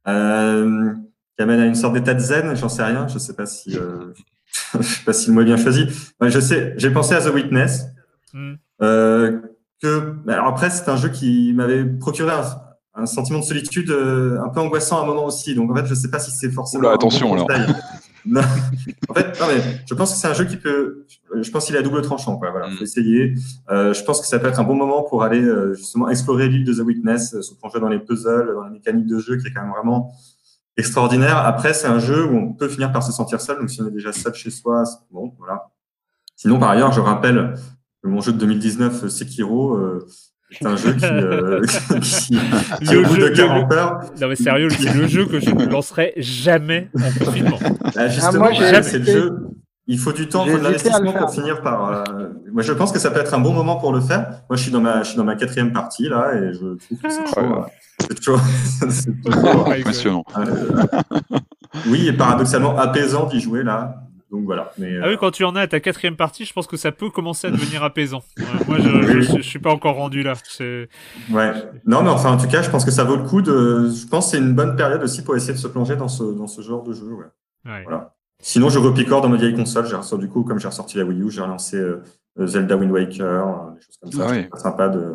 [0.07, 0.93] euh,
[1.37, 2.55] qui amènent à une sorte d'état de zen.
[2.57, 4.13] J'en sais rien, je sais pas si, euh,
[4.79, 5.87] je sais pas si le mot est bien choisi.
[6.21, 7.87] Ouais, je sais, j'ai pensé à The Witness.
[8.83, 9.41] Euh,
[9.83, 12.45] que, alors après, c'est un jeu qui m'avait procuré un,
[13.03, 15.55] un sentiment de solitude euh, un peu angoissant à un moment aussi.
[15.55, 16.83] Donc en fait, je sais pas si c'est forcément.
[16.83, 17.47] Oula, un bon attention, alors.
[18.27, 18.41] Non.
[19.09, 21.05] En fait, non, mais je pense que c'est un jeu qui peut.
[21.41, 22.37] Je pense qu'il est à double tranchant.
[22.39, 22.51] Quoi.
[22.51, 22.77] Voilà, Mm.
[22.77, 23.35] faut essayer.
[23.71, 26.49] Euh, je pense que ça peut être un bon moment pour aller euh, justement explorer
[26.49, 29.37] l'île de The Witness, euh, se plonger dans les puzzles, dans les mécaniques de jeu,
[29.37, 30.13] qui est quand même vraiment
[30.77, 31.37] extraordinaire.
[31.39, 33.59] Après, c'est un jeu où on peut finir par se sentir seul.
[33.59, 35.71] Donc, si on est déjà seul chez soi, bon, voilà.
[36.37, 37.55] Sinon, par ailleurs, je rappelle
[38.03, 40.07] que mon jeu de 2019, Sekiro, euh,
[40.51, 41.61] c'est un jeu qui, euh,
[42.03, 42.35] qui,
[42.93, 45.51] Le au bout jeu- de 40 heures, Non mais sérieux, c'est le jeu que je
[45.51, 47.59] ne lancerai jamais en confinement.
[47.95, 49.37] Bah, justement, Ah, c'est le jeu.
[49.87, 51.91] Il faut du temps, il faut de l'investissement pour finir par.
[52.09, 54.29] euh, Moi, je pense que ça peut être un bon moment pour le faire.
[54.49, 56.99] Moi, je suis dans ma, je suis dans ma quatrième partie là, et je trouve
[57.03, 57.63] que c'est toujours, euh,
[58.01, 58.41] c'est toujours,
[59.67, 59.71] Oh.
[59.71, 60.25] Impressionnant.
[60.39, 60.83] euh,
[61.89, 63.97] oui, et paradoxalement apaisant d'y jouer là.
[64.35, 64.73] Donc voilà.
[64.79, 66.77] Mais Ah oui, euh, quand tu en es à ta quatrième partie, je pense que
[66.77, 68.23] ça peut commencer à devenir apaisant.
[68.39, 70.35] Ouais, moi, je, je, je- suis pas encore rendu là.
[71.31, 71.53] Ouais.
[71.87, 73.89] Non, mais enfin, en tout cas, je pense que ça vaut le coup de.
[73.91, 76.25] Je pense que c'est une bonne période aussi pour essayer de se plonger dans ce,
[76.25, 77.05] dans ce genre de jeu.
[77.13, 77.71] Ouais.
[77.71, 77.83] Ouais.
[77.85, 78.15] Voilà.
[78.43, 79.87] Sinon, je repicore dans ma vieille console.
[79.87, 82.03] J'ai ressorti du coup, comme j'ai ressorti la Wii U, j'ai relancé euh,
[82.41, 84.25] euh, Zelda Wind Waker, euh, des choses comme ça.
[84.25, 84.61] Ah C'est oui.
[84.61, 85.13] sympa de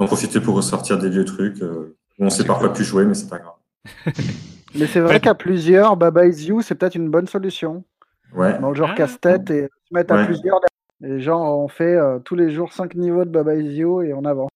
[0.00, 1.60] d'en profiter pour ressortir des vieux trucs.
[1.62, 2.76] euh, où on sait C'est parfois clair.
[2.76, 3.54] plus jouer, mais c'est pas grave.
[4.76, 5.20] Mais c'est vrai Ouais.
[5.20, 7.84] qu'à plusieurs, Baba Is You, c'est peut-être une bonne solution.
[8.32, 8.58] Ouais.
[8.58, 8.96] Dans le genre Ah.
[8.96, 10.26] casse-tête et se mettre à Ouais.
[10.26, 10.60] plusieurs.
[11.00, 14.14] Les gens ont fait euh, tous les jours 5 niveaux de Baba Is You et
[14.14, 14.50] on avance.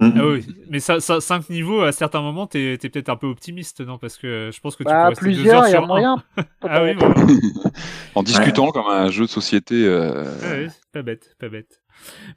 [0.00, 0.12] Mhm.
[0.16, 3.26] Ah oui, mais ça, ça, 5 niveaux, à certains moments, t'es es, peut-être un peu
[3.26, 3.98] optimiste, non?
[3.98, 5.76] Parce que je pense que tu Bah, peux rester deux plusieurs, heures il y a
[5.78, 5.86] sur un.
[5.86, 6.22] moyen.
[6.62, 7.14] Ah oui, voilà.
[8.14, 9.84] En discutant comme un jeu de société.
[9.86, 11.82] euh, Ouais, ouais, pas bête, pas bête.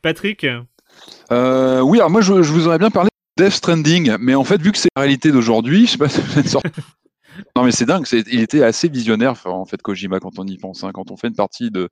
[0.01, 0.45] Patrick?
[1.31, 4.43] Euh, oui, alors moi je, je vous aurais bien parlé de Death Stranding, mais en
[4.43, 6.69] fait vu que c'est la réalité d'aujourd'hui, je sais pas si vous êtes sorti
[7.55, 10.83] non mais c'est dingue, il était assez visionnaire en fait Kojima quand on y pense.
[10.83, 10.91] hein.
[10.93, 11.89] Quand on fait une partie de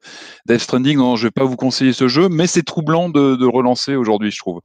[0.48, 3.96] Death Stranding, non, je vais pas vous conseiller ce jeu, mais c'est troublant de, relancer
[3.96, 4.62] aujourd'hui, je trouve.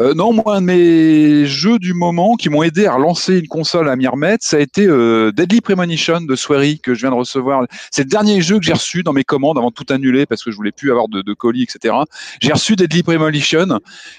[0.00, 3.48] Euh, non, moi un de mes jeux du moment qui m'ont aidé à relancer une
[3.48, 7.10] console à m'y remettre, ça a été euh, Deadly Premonition de Swery que je viens
[7.10, 7.66] de recevoir.
[7.90, 10.50] C'est le dernier jeu que j'ai reçu dans mes commandes avant tout annuler parce que
[10.50, 11.94] je voulais plus avoir de, colis, etc.
[12.40, 13.78] J'ai reçu Deadly Premonition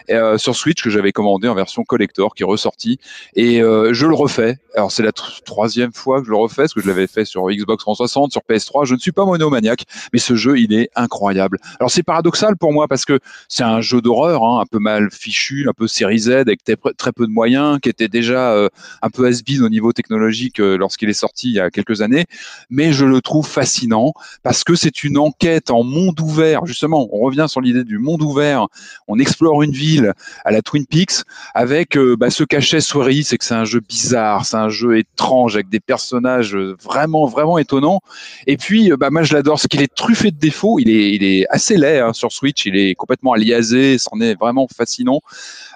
[0.10, 2.99] euh, sur Switch que j'avais commandé en version collector qui est ressorti
[3.36, 4.57] et je le refais.
[4.76, 7.26] Alors c'est la tr- troisième fois que je le refais parce que je l'avais fait
[7.26, 8.85] sur Xbox 360, sur PS3.
[8.85, 11.57] Je ne suis pas monomaniaque, mais ce jeu il est incroyable.
[11.80, 15.09] Alors c'est paradoxal pour moi parce que c'est un jeu d'horreur, hein, un peu mal
[15.11, 18.69] fichu, un peu série Z avec très peu de moyens, qui était déjà euh,
[19.01, 22.26] un peu has-been au niveau technologique euh, lorsqu'il est sorti il y a quelques années,
[22.69, 24.13] mais je le trouve fascinant
[24.43, 26.65] parce que c'est une enquête en monde ouvert.
[26.65, 28.67] Justement, on revient sur l'idée du monde ouvert.
[29.07, 30.13] On explore une ville
[30.43, 31.23] à la Twin Peaks
[31.53, 34.97] avec euh, bah, ce cachet Swery, c'est que c'est un jeu bizarre, c'est un jeu
[34.97, 38.02] étrange avec des personnages euh, vraiment vraiment étonnants.
[38.47, 40.80] Et puis, euh, bah, moi je l'adore, ce qu'il est truffé de défauts.
[40.80, 44.35] Il est, il est assez laid hein, sur Switch, il est complètement aliasé, c'en est
[44.35, 45.22] vraiment fascinant.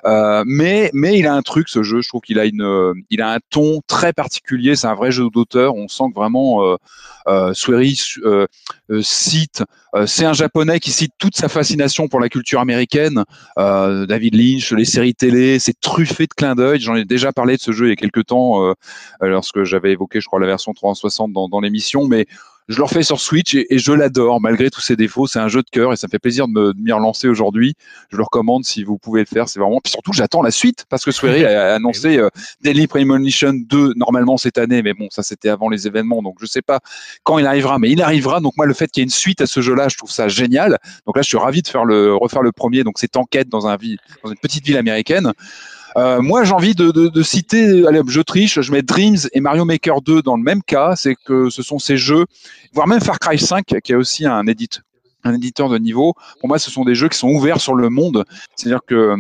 [0.05, 3.21] Euh, mais mais il a un truc ce jeu, je trouve qu'il a une il
[3.21, 6.63] a un ton très particulier, c'est un vrai jeu d'auteur, on sent que vraiment
[7.27, 7.57] euh,
[9.01, 9.63] cite
[10.05, 13.23] c'est un japonais qui cite toute sa fascination pour la culture américaine,
[13.57, 16.80] David Lynch, les séries télé, c'est truffé de clins d'œil.
[16.80, 18.73] J'en ai déjà parlé de ce jeu il y a quelques temps
[19.19, 22.27] lorsque j'avais évoqué, je crois, la version 360 dans, dans l'émission, mais
[22.69, 25.25] je le refais sur Switch et, et je l'adore malgré tous ses défauts.
[25.25, 27.73] C'est un jeu de cœur et ça me fait plaisir de m'y relancer aujourd'hui.
[28.11, 29.49] Je le recommande si vous pouvez le faire.
[29.49, 29.79] C'est vraiment.
[29.83, 32.29] Puis surtout, j'attends la suite parce que Swery a annoncé euh,
[32.61, 36.45] Deadly Premonition 2 normalement cette année, mais bon, ça c'était avant les événements, donc je
[36.45, 36.79] sais pas
[37.23, 38.39] quand il arrivera, mais il arrivera.
[38.39, 40.27] Donc moi, le fait qu'il y ait une suite à ce jeu-là, je trouve ça
[40.27, 40.77] génial.
[41.07, 42.83] Donc là, je suis ravi de faire le refaire le premier.
[42.83, 45.33] Donc cette enquête dans un vie, dans une petite ville américaine.
[45.97, 50.01] Euh, moi, j'ai envie de, citer, allez, je triche, je mets Dreams et Mario Maker
[50.01, 52.25] 2 dans le même cas, c'est que ce sont ces jeux,
[52.73, 54.83] voire même Far Cry 5, qui est aussi un éditeur,
[55.23, 56.13] un éditeur de niveau.
[56.39, 58.25] Pour moi, ce sont des jeux qui sont ouverts sur le monde,
[58.55, 59.15] c'est-à-dire que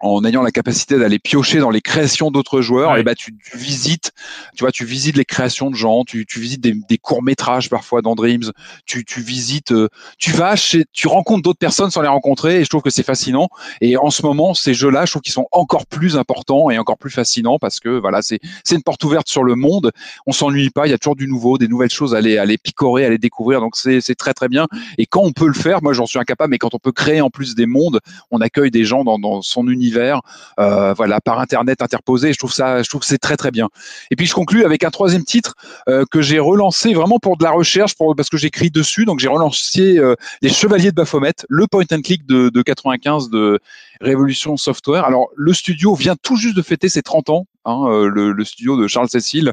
[0.00, 3.00] en ayant la capacité d'aller piocher dans les créations d'autres joueurs, Ouais.
[3.00, 4.12] et bah tu, tu visites,
[4.56, 7.68] tu vois, tu visites les créations de gens, tu, tu visites des, des courts métrages
[7.68, 8.50] parfois dans Dreams,
[8.86, 12.64] tu, tu visites, euh, tu vas chez, tu rencontres d'autres personnes sans les rencontrer, et
[12.64, 13.48] je trouve que c'est fascinant.
[13.80, 16.96] Et en ce moment, ces jeux-là, je trouve qu'ils sont encore plus importants et encore
[16.98, 19.90] plus fascinants parce que voilà, c'est c'est une porte ouverte sur le monde.
[20.26, 22.44] On s'ennuie pas, il y a toujours du nouveau, des nouvelles choses à les, à
[22.44, 23.60] les picorer, à les découvrir.
[23.60, 24.66] Donc c'est c'est très très bien.
[24.98, 27.20] Et quand on peut le faire, moi j'en suis incapable, mais quand on peut créer
[27.20, 28.00] en plus des mondes,
[28.30, 29.66] on accueille des gens dans, dans son
[29.98, 32.32] euh, voilà, par internet interposé.
[32.32, 33.68] Je trouve ça, je trouve c'est très très bien.
[34.10, 35.54] Et puis je conclus avec un troisième titre
[35.88, 39.04] euh, que j'ai relancé vraiment pour de la recherche, parce que j'écris dessus.
[39.04, 43.30] Donc j'ai relancé euh, les Chevaliers de Baphomet, le point and click de, de 95
[43.30, 43.60] de
[44.00, 45.04] Révolution Software.
[45.04, 48.86] Alors le studio vient tout juste de fêter ses 30 ans, hein, le, studio de
[48.88, 49.52] Charles Cécile,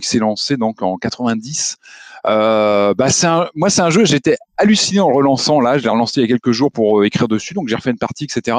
[0.00, 1.78] qui s'est lancé donc en 90.
[2.26, 5.82] Euh, bah c'est un, moi c'est un jeu, j'étais halluciné en le relançant là, je
[5.82, 7.98] l'ai relancé il y a quelques jours pour euh, écrire dessus, donc j'ai refait une
[7.98, 8.58] partie, etc.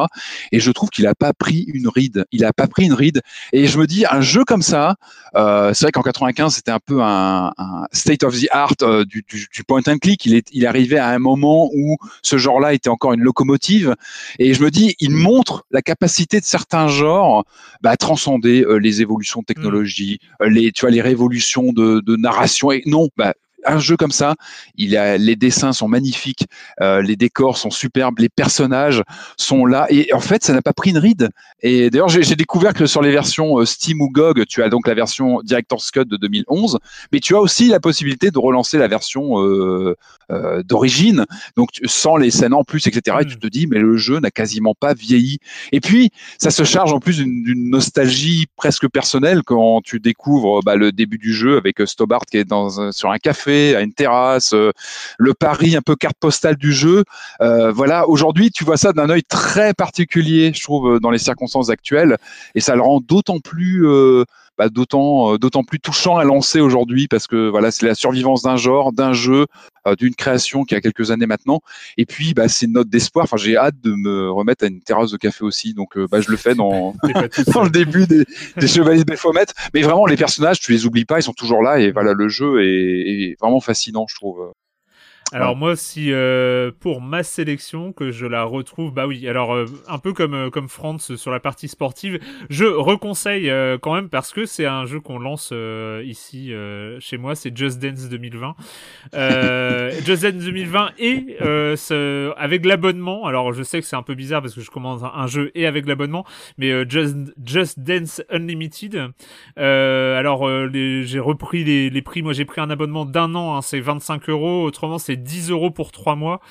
[0.52, 3.22] Et je trouve qu'il a pas pris une ride, il a pas pris une ride.
[3.54, 4.96] Et je me dis un jeu comme ça,
[5.36, 9.06] euh, c'est vrai qu'en 95 c'était un peu un, un state of the art euh,
[9.06, 10.26] du, du, du point and click.
[10.26, 13.96] Il est, il arrivait à un moment où ce genre-là était encore une locomotive.
[14.40, 17.46] Et je me dis, il montre la capacité de certains genres
[17.82, 22.02] bah, à transcender euh, les évolutions de technologie, euh, les, tu vois, les révolutions de,
[22.02, 22.72] de narration.
[22.72, 23.34] Et non, bah,
[23.66, 24.36] un jeu comme ça,
[24.76, 26.46] il a, les dessins sont magnifiques,
[26.82, 29.04] euh, les décors sont superbes, les personnages
[29.38, 29.88] sont là.
[29.90, 31.30] Et en fait, ça n'a pas pris une ride.
[31.64, 34.88] Et d'ailleurs, j'ai découvert que sur les versions euh, Steam ou GOG, tu as donc
[34.88, 36.80] la version Director's Cut de 2011,
[37.12, 39.96] mais tu as aussi la possibilité de relancer la version euh,
[40.32, 41.26] euh, d'origine,
[41.56, 43.18] donc sans les scènes en plus, etc.
[43.22, 45.40] Et tu te dis, mais le jeu n'a quasiment pas vieilli.
[45.72, 50.76] Et puis, ça se charge en plus d'une nostalgie presque personnelle quand tu découvres bah,
[50.76, 54.54] le début du jeu avec Stobart qui est dans, sur un café, à une terrasse,
[54.54, 54.72] euh,
[55.18, 57.04] le pari un peu carte postale du jeu.
[57.42, 61.20] Euh, voilà, aujourd'hui, tu vois ça d'un œil très particulier, je trouve, euh, dans les
[61.20, 62.18] circonstances actuelles,
[62.56, 63.86] et ça le rend d'autant plus,
[64.58, 68.44] bah, d'autant, euh, d'autant plus touchant à lancer aujourd'hui parce que voilà, c'est la survivance
[68.44, 69.48] d'un genre, d'un jeu,
[69.88, 71.62] euh, d'une création qui a quelques années maintenant.
[71.98, 73.24] Et puis, bah, c'est une note d'espoir.
[73.24, 76.22] Enfin, j'ai hâte de me remettre à une terrasse de café aussi, donc euh, bah,
[76.22, 76.94] je le fais dans,
[77.54, 78.26] dans le début des,
[78.58, 79.46] des Chevaliers de Baphomet.
[79.74, 82.30] Mais vraiment, les personnages, tu les oublies pas, ils sont toujours là, et voilà, le
[82.30, 84.52] jeu est, est vraiment fascinant, je trouve.
[85.34, 89.28] Alors moi, si euh, pour ma sélection que je la retrouve, bah oui.
[89.28, 93.78] Alors euh, un peu comme euh, comme France sur la partie sportive, je reconseille euh,
[93.82, 97.56] quand même parce que c'est un jeu qu'on lance euh, ici euh, chez moi, c'est
[97.56, 98.56] Just Dance 2020.
[99.14, 103.26] Euh, Just Dance 2020 et euh, ce- avec l'abonnement.
[103.26, 105.66] Alors je sais que c'est un peu bizarre parce que je commande un, jeu et
[105.66, 106.26] avec l'abonnement,
[106.58, 109.12] mais euh, Just Just Dance Unlimited.
[109.60, 110.70] Euh, alors euh,
[111.04, 112.22] j'ai repris les, les prix.
[112.22, 114.64] Moi j'ai pris un abonnement d'un an, hein, c'est 25 euros.
[114.64, 116.42] Autrement c'est 10 euros pour 3 mois.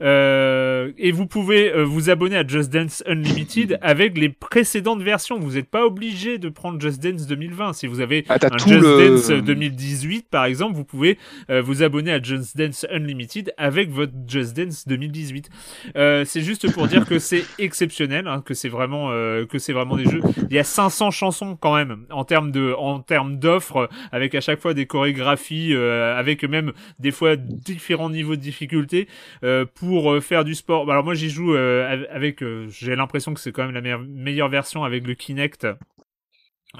[0.00, 5.38] Euh, et vous pouvez euh, vous abonner à Just Dance Unlimited avec les précédentes versions.
[5.38, 7.72] Vous n'êtes pas obligé de prendre Just Dance 2020.
[7.72, 11.18] Si vous avez Ah, un Just le- Dance 2018 par exemple, vous pouvez
[11.50, 15.48] euh, vous abonner à Just Dance Unlimited avec votre Just Dance 2018.
[15.96, 19.96] Euh, c'est juste pour dire que c'est exceptionnel, hein, que c'est vraiment que c'est vraiment
[19.96, 20.20] des jeux.
[20.50, 24.40] Il y a 500 chansons quand même en termes de en termes d'offres avec à
[24.40, 29.08] chaque fois des chorégraphies avec même des fois différents niveaux de difficulté
[29.44, 30.86] euh, pour euh, faire du sport.
[30.86, 33.80] Bah, Alors moi j'y joue euh, av- avec j'ai l'impression que c'est quand même la
[33.80, 35.66] meilleure, meilleure version avec le Kinect.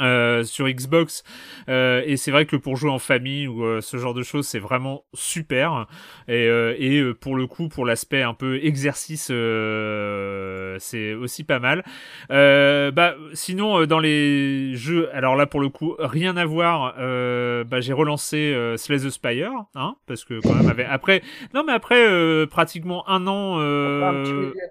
[0.01, 1.25] Euh, sur Xbox
[1.69, 4.47] Euh, et c'est vrai que pour jouer en famille ou euh, ce genre de choses
[4.47, 5.87] c'est vraiment super.
[6.29, 11.45] Et, euh, et euh, pour le coup pour l'aspect un peu exercice euh, c'est aussi
[11.45, 11.85] pas mal.
[12.31, 16.95] Euh, bah sinon euh, dans les jeux alors là pour le coup rien à voir
[16.99, 21.23] euh, bah j'ai relancé euh, Slay the Spire hein parce que quand même après
[21.55, 23.59] non mais après euh, pratiquement un an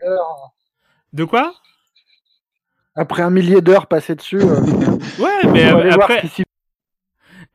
[0.01, 0.53] d'heures.
[1.13, 1.53] de quoi?
[2.97, 4.39] Après un millier d'heures passées dessus.
[4.41, 4.59] euh,
[5.19, 6.23] ouais mais après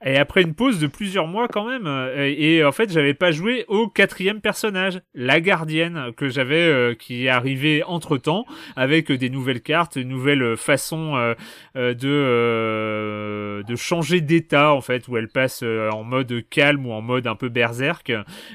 [0.05, 1.87] Et après une pause de plusieurs mois quand même.
[2.19, 7.27] Et, en fait, j'avais pas joué au quatrième personnage, la gardienne, que j'avais, euh, qui
[7.27, 8.45] est arrivée entre temps,
[8.77, 11.35] avec des nouvelles cartes, une nouvelle façon euh,
[11.77, 16.87] euh, de euh, de changer d'état en fait, où elle passe euh, en mode calme
[16.87, 18.13] ou en mode un peu berserk.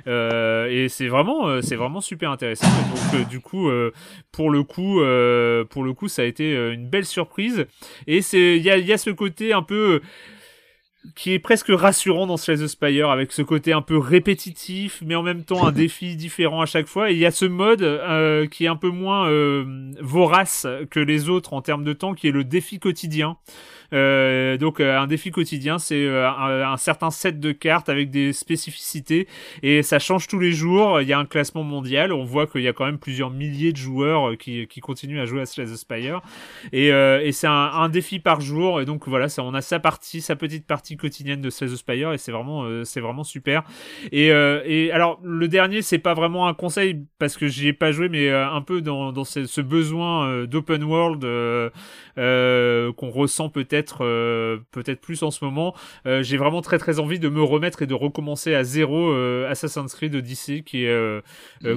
[0.08, 2.68] Euh, et c'est vraiment, c'est vraiment super intéressant.
[3.14, 3.70] Donc du coup,
[4.32, 5.00] pour le coup,
[5.70, 7.66] pour le coup, ça a été une belle surprise.
[8.06, 10.02] Et c'est, il y a, y a ce côté un peu
[11.16, 15.16] qui est presque rassurant dans Slay the Spire avec ce côté un peu répétitif mais
[15.16, 17.12] en même temps un défi différent à chaque fois.
[17.12, 21.00] Et il y a ce mode euh, qui est un peu moins euh, vorace que
[21.00, 23.38] les autres en termes de temps qui est le défi quotidien
[23.94, 28.10] euh, donc euh, un défi quotidien c'est euh, un, un certain set de cartes avec
[28.10, 29.28] des spécificités.
[29.64, 31.02] Et ça change tous les jours.
[31.02, 32.12] Il y a un classement mondial.
[32.12, 35.20] On voit qu'il y a quand même plusieurs milliers de joueurs euh, qui, qui continuent
[35.20, 36.22] à jouer à Slay the Spire.
[36.74, 38.82] Et, et c'est un, un défi par jour.
[38.82, 41.76] Et donc voilà ça on a sa partie sa petite partie quotidienne de Slay the
[41.76, 42.14] Spire.
[42.14, 43.64] Et c'est vraiment c'est vraiment super.
[44.12, 47.92] Et, et alors le dernier c'est pas vraiment un conseil parce que j'y ai pas
[47.92, 51.70] joué mais un peu dans, dans ce, ce besoin d'open world euh,
[52.18, 55.74] euh, qu'on ressent peut-être euh, peut-être plus en ce moment.
[56.06, 59.50] Euh, j'ai vraiment très très envie de me remettre et de recommencer à zéro euh,
[59.50, 61.22] Assassin's Creed Odyssey qui est euh,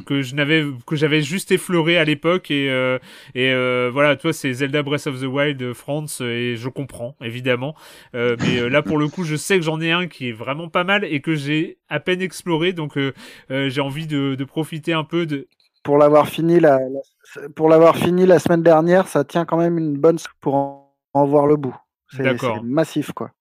[0.06, 2.50] que je n'avais que j'avais juste effleuré à l'époque.
[2.50, 2.98] Et euh,
[3.34, 7.74] et euh, voilà toi c'est Zelda Breath of the Wild France et je comprends évidemment.
[8.14, 10.32] Euh, mais euh, là pour le coup je sais que j'en ai un qui est
[10.32, 12.72] vraiment pas mal et que j'ai à peine exploré.
[12.72, 13.12] Donc euh,
[13.50, 15.46] euh, j'ai envie de, de profiter un peu de
[15.82, 19.78] pour l'avoir fini la, la- pour l'avoir fini la semaine dernière, ça tient quand même
[19.78, 21.76] une bonne pour en, en voir le bout.
[22.10, 23.32] C'est massif quoi.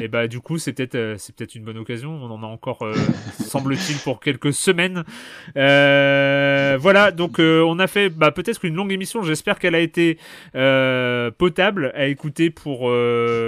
[0.00, 2.12] Et bah du coup c'est peut-être euh, c'est peut-être une bonne occasion.
[2.22, 2.94] On en a encore euh,
[3.40, 5.02] semble-t-il pour quelques semaines.
[5.56, 9.22] Euh, voilà donc on a fait bah, peut-être une longue émission.
[9.22, 10.18] J'espère qu'elle a été
[11.38, 12.80] potable à écouter pour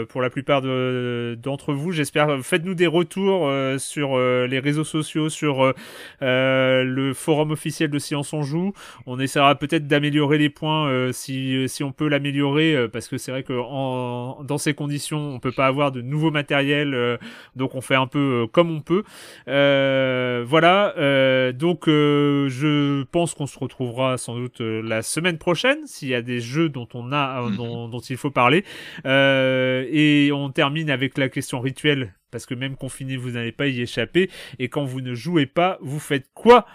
[0.08, 1.92] pour la plupart de- d'entre vous.
[1.92, 2.38] J'espère.
[2.42, 5.72] Faites-nous des retours sur les réseaux sociaux, sur
[6.20, 8.72] le forum officiel de Science on joue.
[9.06, 13.18] On essaiera peut-être d'améliorer les points euh, si si on peut l'améliorer euh, parce que
[13.18, 17.16] c'est vrai que en, dans ces conditions on peut pas avoir de nouveaux matériels euh,
[17.56, 19.02] donc on fait un peu euh, comme on peut.
[19.48, 25.78] Euh, voilà euh, donc euh, je pense qu'on se retrouvera sans doute la semaine prochaine
[25.86, 28.64] s'il y a des jeux dont on a euh, dont, dont il faut parler.
[29.06, 33.66] Euh, et on termine avec la question rituelle parce que même confiné vous n'allez pas
[33.66, 34.30] y échapper.
[34.58, 36.66] Et quand vous ne jouez pas vous faites quoi?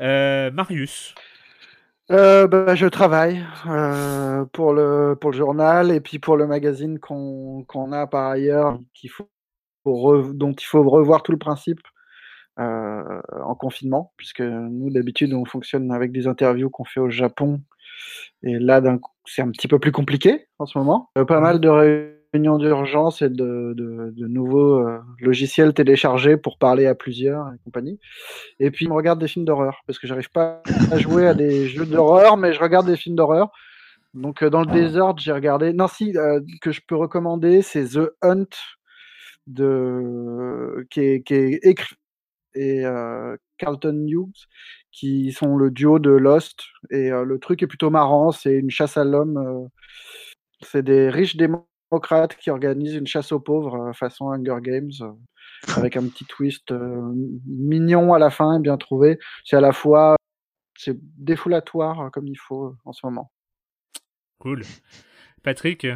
[0.00, 1.14] Euh, Marius
[2.10, 6.98] Euh, bah, je travaille euh, pour le pour le journal et puis pour le magazine
[6.98, 8.78] qu'on qu'on a par ailleurs
[9.10, 9.28] faut
[9.86, 11.80] re- dont il faut revoir tout le principe
[12.60, 17.62] euh, en confinement puisque nous d'habitude on fonctionne avec des interviews qu'on fait au Japon
[18.42, 21.10] et là d'un coup c'est un petit peu plus compliqué en ce moment.
[21.18, 26.94] Euh, pas mal de réunions d'urgence et de, nouveaux euh, logiciels téléchargés pour parler à
[26.94, 27.98] plusieurs et compagnie.
[28.60, 31.68] Et puis, je regarde des films d'horreur parce que j'arrive pas à jouer à des
[31.68, 33.50] jeux d'horreur, mais je regarde des films d'horreur.
[34.14, 35.72] Donc, euh, dans le désordre, j'ai regardé.
[35.72, 38.46] Non, si, euh, que je peux recommander, c'est The Hunt,
[39.46, 40.86] de...
[40.90, 41.30] qui, est,
[41.62, 41.96] écrit
[42.54, 42.82] et
[43.58, 44.48] Carlton Hughes,
[44.90, 46.60] qui sont le duo de Lost.
[46.90, 49.68] Et le truc est plutôt marrant, c'est une chasse à l'homme.
[50.62, 51.36] c'est des riches
[51.90, 55.12] démocrates qui organisent une chasse aux pauvres euh, façon Hunger Games, euh,
[55.76, 57.12] avec un petit twist euh,
[57.46, 59.18] mignon à la fin, bien trouvé.
[59.44, 60.16] C'est à la fois
[60.76, 63.32] c'est défoulatoire comme il faut en ce moment.
[64.38, 64.62] Cool.
[65.42, 65.86] Patrick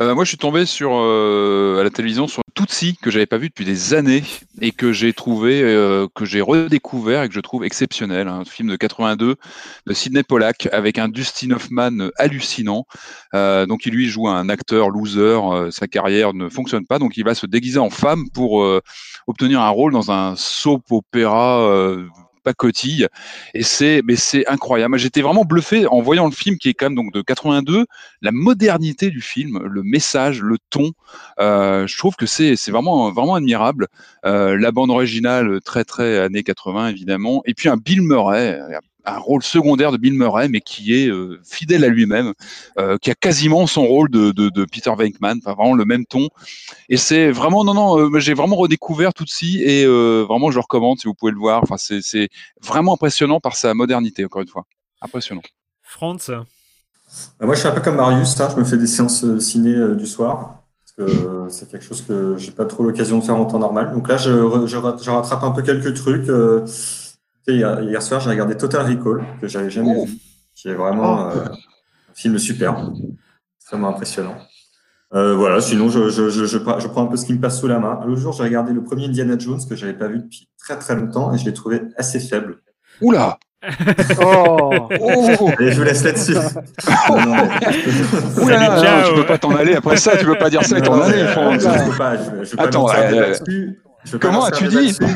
[0.00, 3.38] Euh, moi, je suis tombé sur euh, à la télévision sur Tootsie que j'avais pas
[3.38, 4.22] vu depuis des années
[4.60, 8.28] et que j'ai trouvé, euh, que j'ai redécouvert et que je trouve exceptionnel.
[8.28, 9.36] Un film de 82
[9.86, 12.86] de Sidney Pollack avec un Dustin Hoffman hallucinant.
[13.34, 15.18] Euh, donc, il lui joue un acteur loser.
[15.18, 18.80] euh, sa carrière ne fonctionne pas, donc il va se déguiser en femme pour euh,
[19.26, 21.98] obtenir un rôle dans un soap opéra.
[22.48, 23.06] Euh, pacotille
[23.54, 24.98] et c'est mais c'est incroyable.
[24.98, 27.86] J'étais vraiment bluffé en voyant le film qui est quand même donc de 82,
[28.22, 30.92] la modernité du film, le message, le ton.
[31.40, 33.88] euh, je trouve que c'est c'est vraiment vraiment admirable.
[34.24, 38.80] Euh, la bande originale très très années 80 évidemment et puis un Bill Murray un
[39.06, 42.34] rôle secondaire de Bill Murray, mais qui est euh, fidèle à lui-même,
[42.78, 46.04] euh, qui a quasiment son rôle de, de, de Peter Venkman, enfin vraiment le même
[46.04, 46.28] ton.
[46.88, 50.62] Et c'est vraiment, non, non, euh, j'ai vraiment redécouvert Tootsie et euh, vraiment je le
[50.62, 51.62] recommande si vous pouvez le voir.
[51.62, 52.28] Enfin, c'est c'est
[52.62, 54.64] vraiment impressionnant par sa modernité, encore une fois.
[55.00, 55.42] Impressionnant.
[55.82, 59.24] Franz Bah, moi, je suis un peu comme Marius, hein, je me fais des séances
[59.24, 62.82] euh, ciné euh, du soir, parce que euh, c'est quelque chose que j'ai pas trop
[62.82, 63.92] l'occasion de faire en temps normal.
[63.92, 66.28] Donc là, je rattrape un peu quelques trucs.
[67.52, 70.04] Hier, hier soir, j'ai regardé Total Recall, que j'avais jamais Oh.
[70.06, 70.12] vu,
[70.54, 72.76] qui est vraiment euh, un film super,
[73.60, 74.36] extrêmement impressionnant.
[75.14, 77.40] Euh, voilà, sinon, je, je, je, je, prends- je prends un peu ce qui me
[77.40, 78.00] passe sous la main.
[78.06, 80.94] L'autre jour, j'ai regardé le premier Indiana Jones, que j'avais pas vu depuis très très
[80.96, 82.56] longtemps, et je l'ai trouvé assez faible.
[83.00, 83.38] Oula
[84.20, 86.34] Oh, Oh Et je vous laisse là-dessus.
[87.08, 90.82] Mais- Oula, tu peux pas t'en aller après ça, tu peux pas dire ça et
[90.82, 93.80] t'en aller, euh, je peux pas, je, je peux pas Attends, euh, là-dessus.
[94.20, 95.08] Comment as-tu dit mais,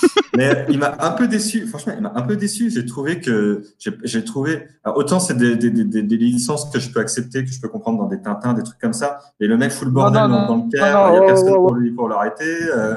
[0.36, 1.66] mais il m'a un peu déçu.
[1.66, 2.70] Franchement, il m'a un peu déçu.
[2.70, 6.78] J'ai trouvé que j'ai j'ai trouvé alors, autant c'est des, des, des, des- licences que
[6.78, 9.18] je peux accepter, que je peux comprendre dans des Tintins, des trucs comme ça.
[9.40, 10.68] Mais le mec fout le bordel non, dans, non, dans le non,
[11.08, 12.44] non, il y a personne pour lui pour l'arrêter.
[12.74, 12.94] euh,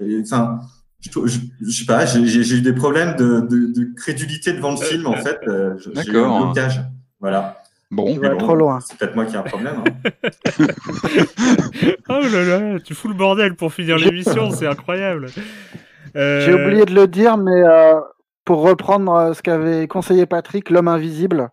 [0.00, 0.58] et, Enfin,
[1.00, 2.04] je, je, je sais pas.
[2.06, 5.38] J'ai j'ai- j'ai eu des problèmes de, de, de crédulité devant le film en fait.
[5.48, 6.36] euh, je- J'ai eu D'accord.
[6.36, 6.82] un blocage.
[7.20, 7.61] Voilà.
[7.92, 8.80] Bon, Tu Mais vas bon, trop loin.
[8.80, 9.76] C'est peut-être moi qui ai un problème.
[9.86, 10.10] hein.
[12.08, 15.26] Oh là là, tu fous le bordel pour finir l'émission, c'est incroyable.
[16.16, 18.00] Euh, J'ai oublié de le dire, mais euh,
[18.44, 21.50] pour reprendre euh, ce qu'avait conseillé Patrick, L'homme invisible,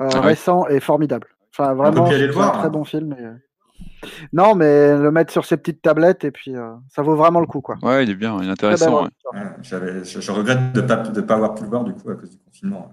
[0.00, 0.26] euh, Ah ouais.
[0.26, 1.28] récent et formidable.
[1.56, 2.70] Enfin, vraiment, c'est un voir, très hein.
[2.70, 3.14] bon film.
[3.18, 7.40] et, Non, mais le mettre sur ses petites tablettes et puis euh, ça vaut vraiment
[7.40, 7.76] le coup, quoi.
[7.82, 9.04] ouais, il est bien, il est intéressant.
[9.04, 9.08] ouais.
[9.34, 12.10] Ouais, je, je regrette de ne pas, de pas avoir pu le voir du coup
[12.10, 12.92] à cause du confinement.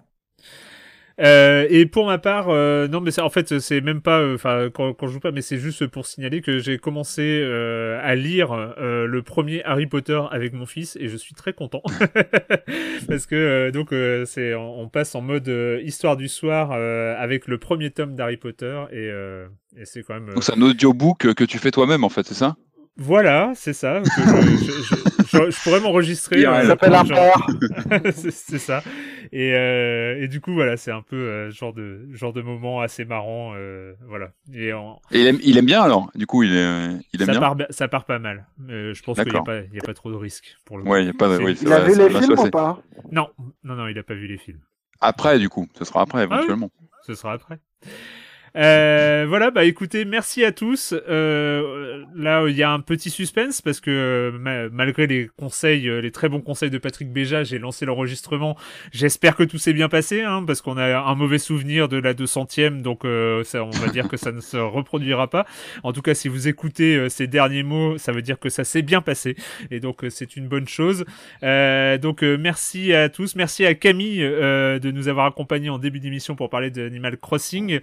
[1.20, 4.70] Euh, et pour ma part, euh, non, mais en fait, c'est même pas, euh, enfin,
[4.74, 8.16] quand, quand je joue pas, mais c'est juste pour signaler que j'ai commencé euh, à
[8.16, 11.82] lire euh, le premier Harry Potter avec mon fils et je suis très content
[13.08, 13.94] parce que donc
[14.26, 15.52] c'est, on, on passe en mode
[15.84, 19.08] histoire du soir avec le premier tome d'Harry Potter et,
[19.78, 20.34] et c'est quand même.
[20.34, 22.56] Donc c'est un audiobook que tu fais toi-même en fait, c'est ça?
[22.98, 24.02] Voilà, c'est ça.
[24.02, 26.40] que je, je- je- je- je pourrais m'enregistrer.
[26.42, 28.12] Il euh, Ça s'appelle un genre- père.
[28.14, 28.84] c'est ça.
[29.32, 32.82] Et, euh, et du coup, voilà, c'est un peu euh, genre de genre de moment
[32.82, 34.32] assez marrant, euh, voilà.
[34.54, 37.28] Et en- Et il aime, il aime bien alors Du coup, il, est, il aime
[37.28, 38.46] ça bien part, ça part pas mal.
[38.70, 40.78] Euh, je pense qu'il n'y a pas, il y a pas trop de risques pour
[40.78, 40.84] le.
[40.84, 41.14] Ouais, il coup.
[41.14, 41.38] y a pas de.
[41.38, 42.82] C'est- Oui, c'est Il a vrai, vu les films ou pas
[43.12, 43.30] Non,
[43.64, 44.60] non, non, il a pas vu les films.
[45.00, 46.70] Après, du coup, ce sera Ah après éventuellement.
[47.08, 47.58] Ce sera après.
[48.58, 50.94] Euh, voilà, bah écoutez, merci à tous.
[51.08, 55.88] Euh, là, il y a un petit suspense parce que euh, ma- malgré les conseils,
[55.88, 58.58] euh, les très bons conseils de Patrick Béja, j'ai lancé l'enregistrement.
[58.92, 62.14] J'espère que tout s'est bien passé, hein, parce qu'on a un mauvais souvenir de la
[62.14, 65.46] 200e, donc euh, ça, on va dire que ça ne se reproduira pas.
[65.84, 68.82] En tout cas, si vous écoutez ces derniers mots, ça veut dire que ça s'est
[68.82, 69.36] bien passé,
[69.70, 71.06] et donc c'est une bonne chose.
[71.42, 76.50] Donc merci à tous, merci à Camille de nous avoir accompagnés en début d'émission pour
[76.50, 77.80] parler d'Animal Crossing.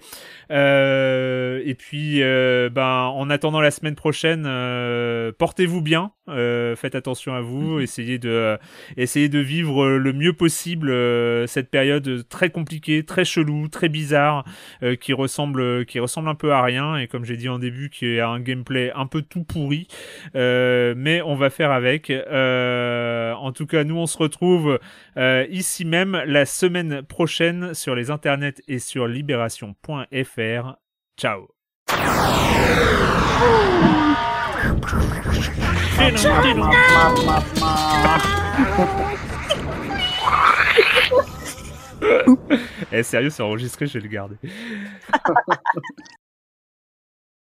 [1.69, 7.33] Et puis, euh, ben, en attendant la semaine prochaine, euh, portez-vous bien, euh, faites attention
[7.33, 8.57] à vous, essayez de, euh,
[8.97, 14.45] essayez de vivre le mieux possible euh, cette période très compliquée, très chelou, très bizarre,
[14.83, 17.89] euh, qui ressemble, qui ressemble un peu à rien et comme j'ai dit en début,
[17.89, 19.87] qui a un gameplay un peu tout pourri,
[20.35, 22.09] euh, mais on va faire avec.
[22.09, 24.79] Euh, en tout cas, nous on se retrouve
[25.17, 30.48] euh, ici même la semaine prochaine sur les internets et sur libération.fr.
[31.17, 31.47] Ciao.
[42.91, 44.37] Eh sérieux, c'est enregistré, je vais le garder.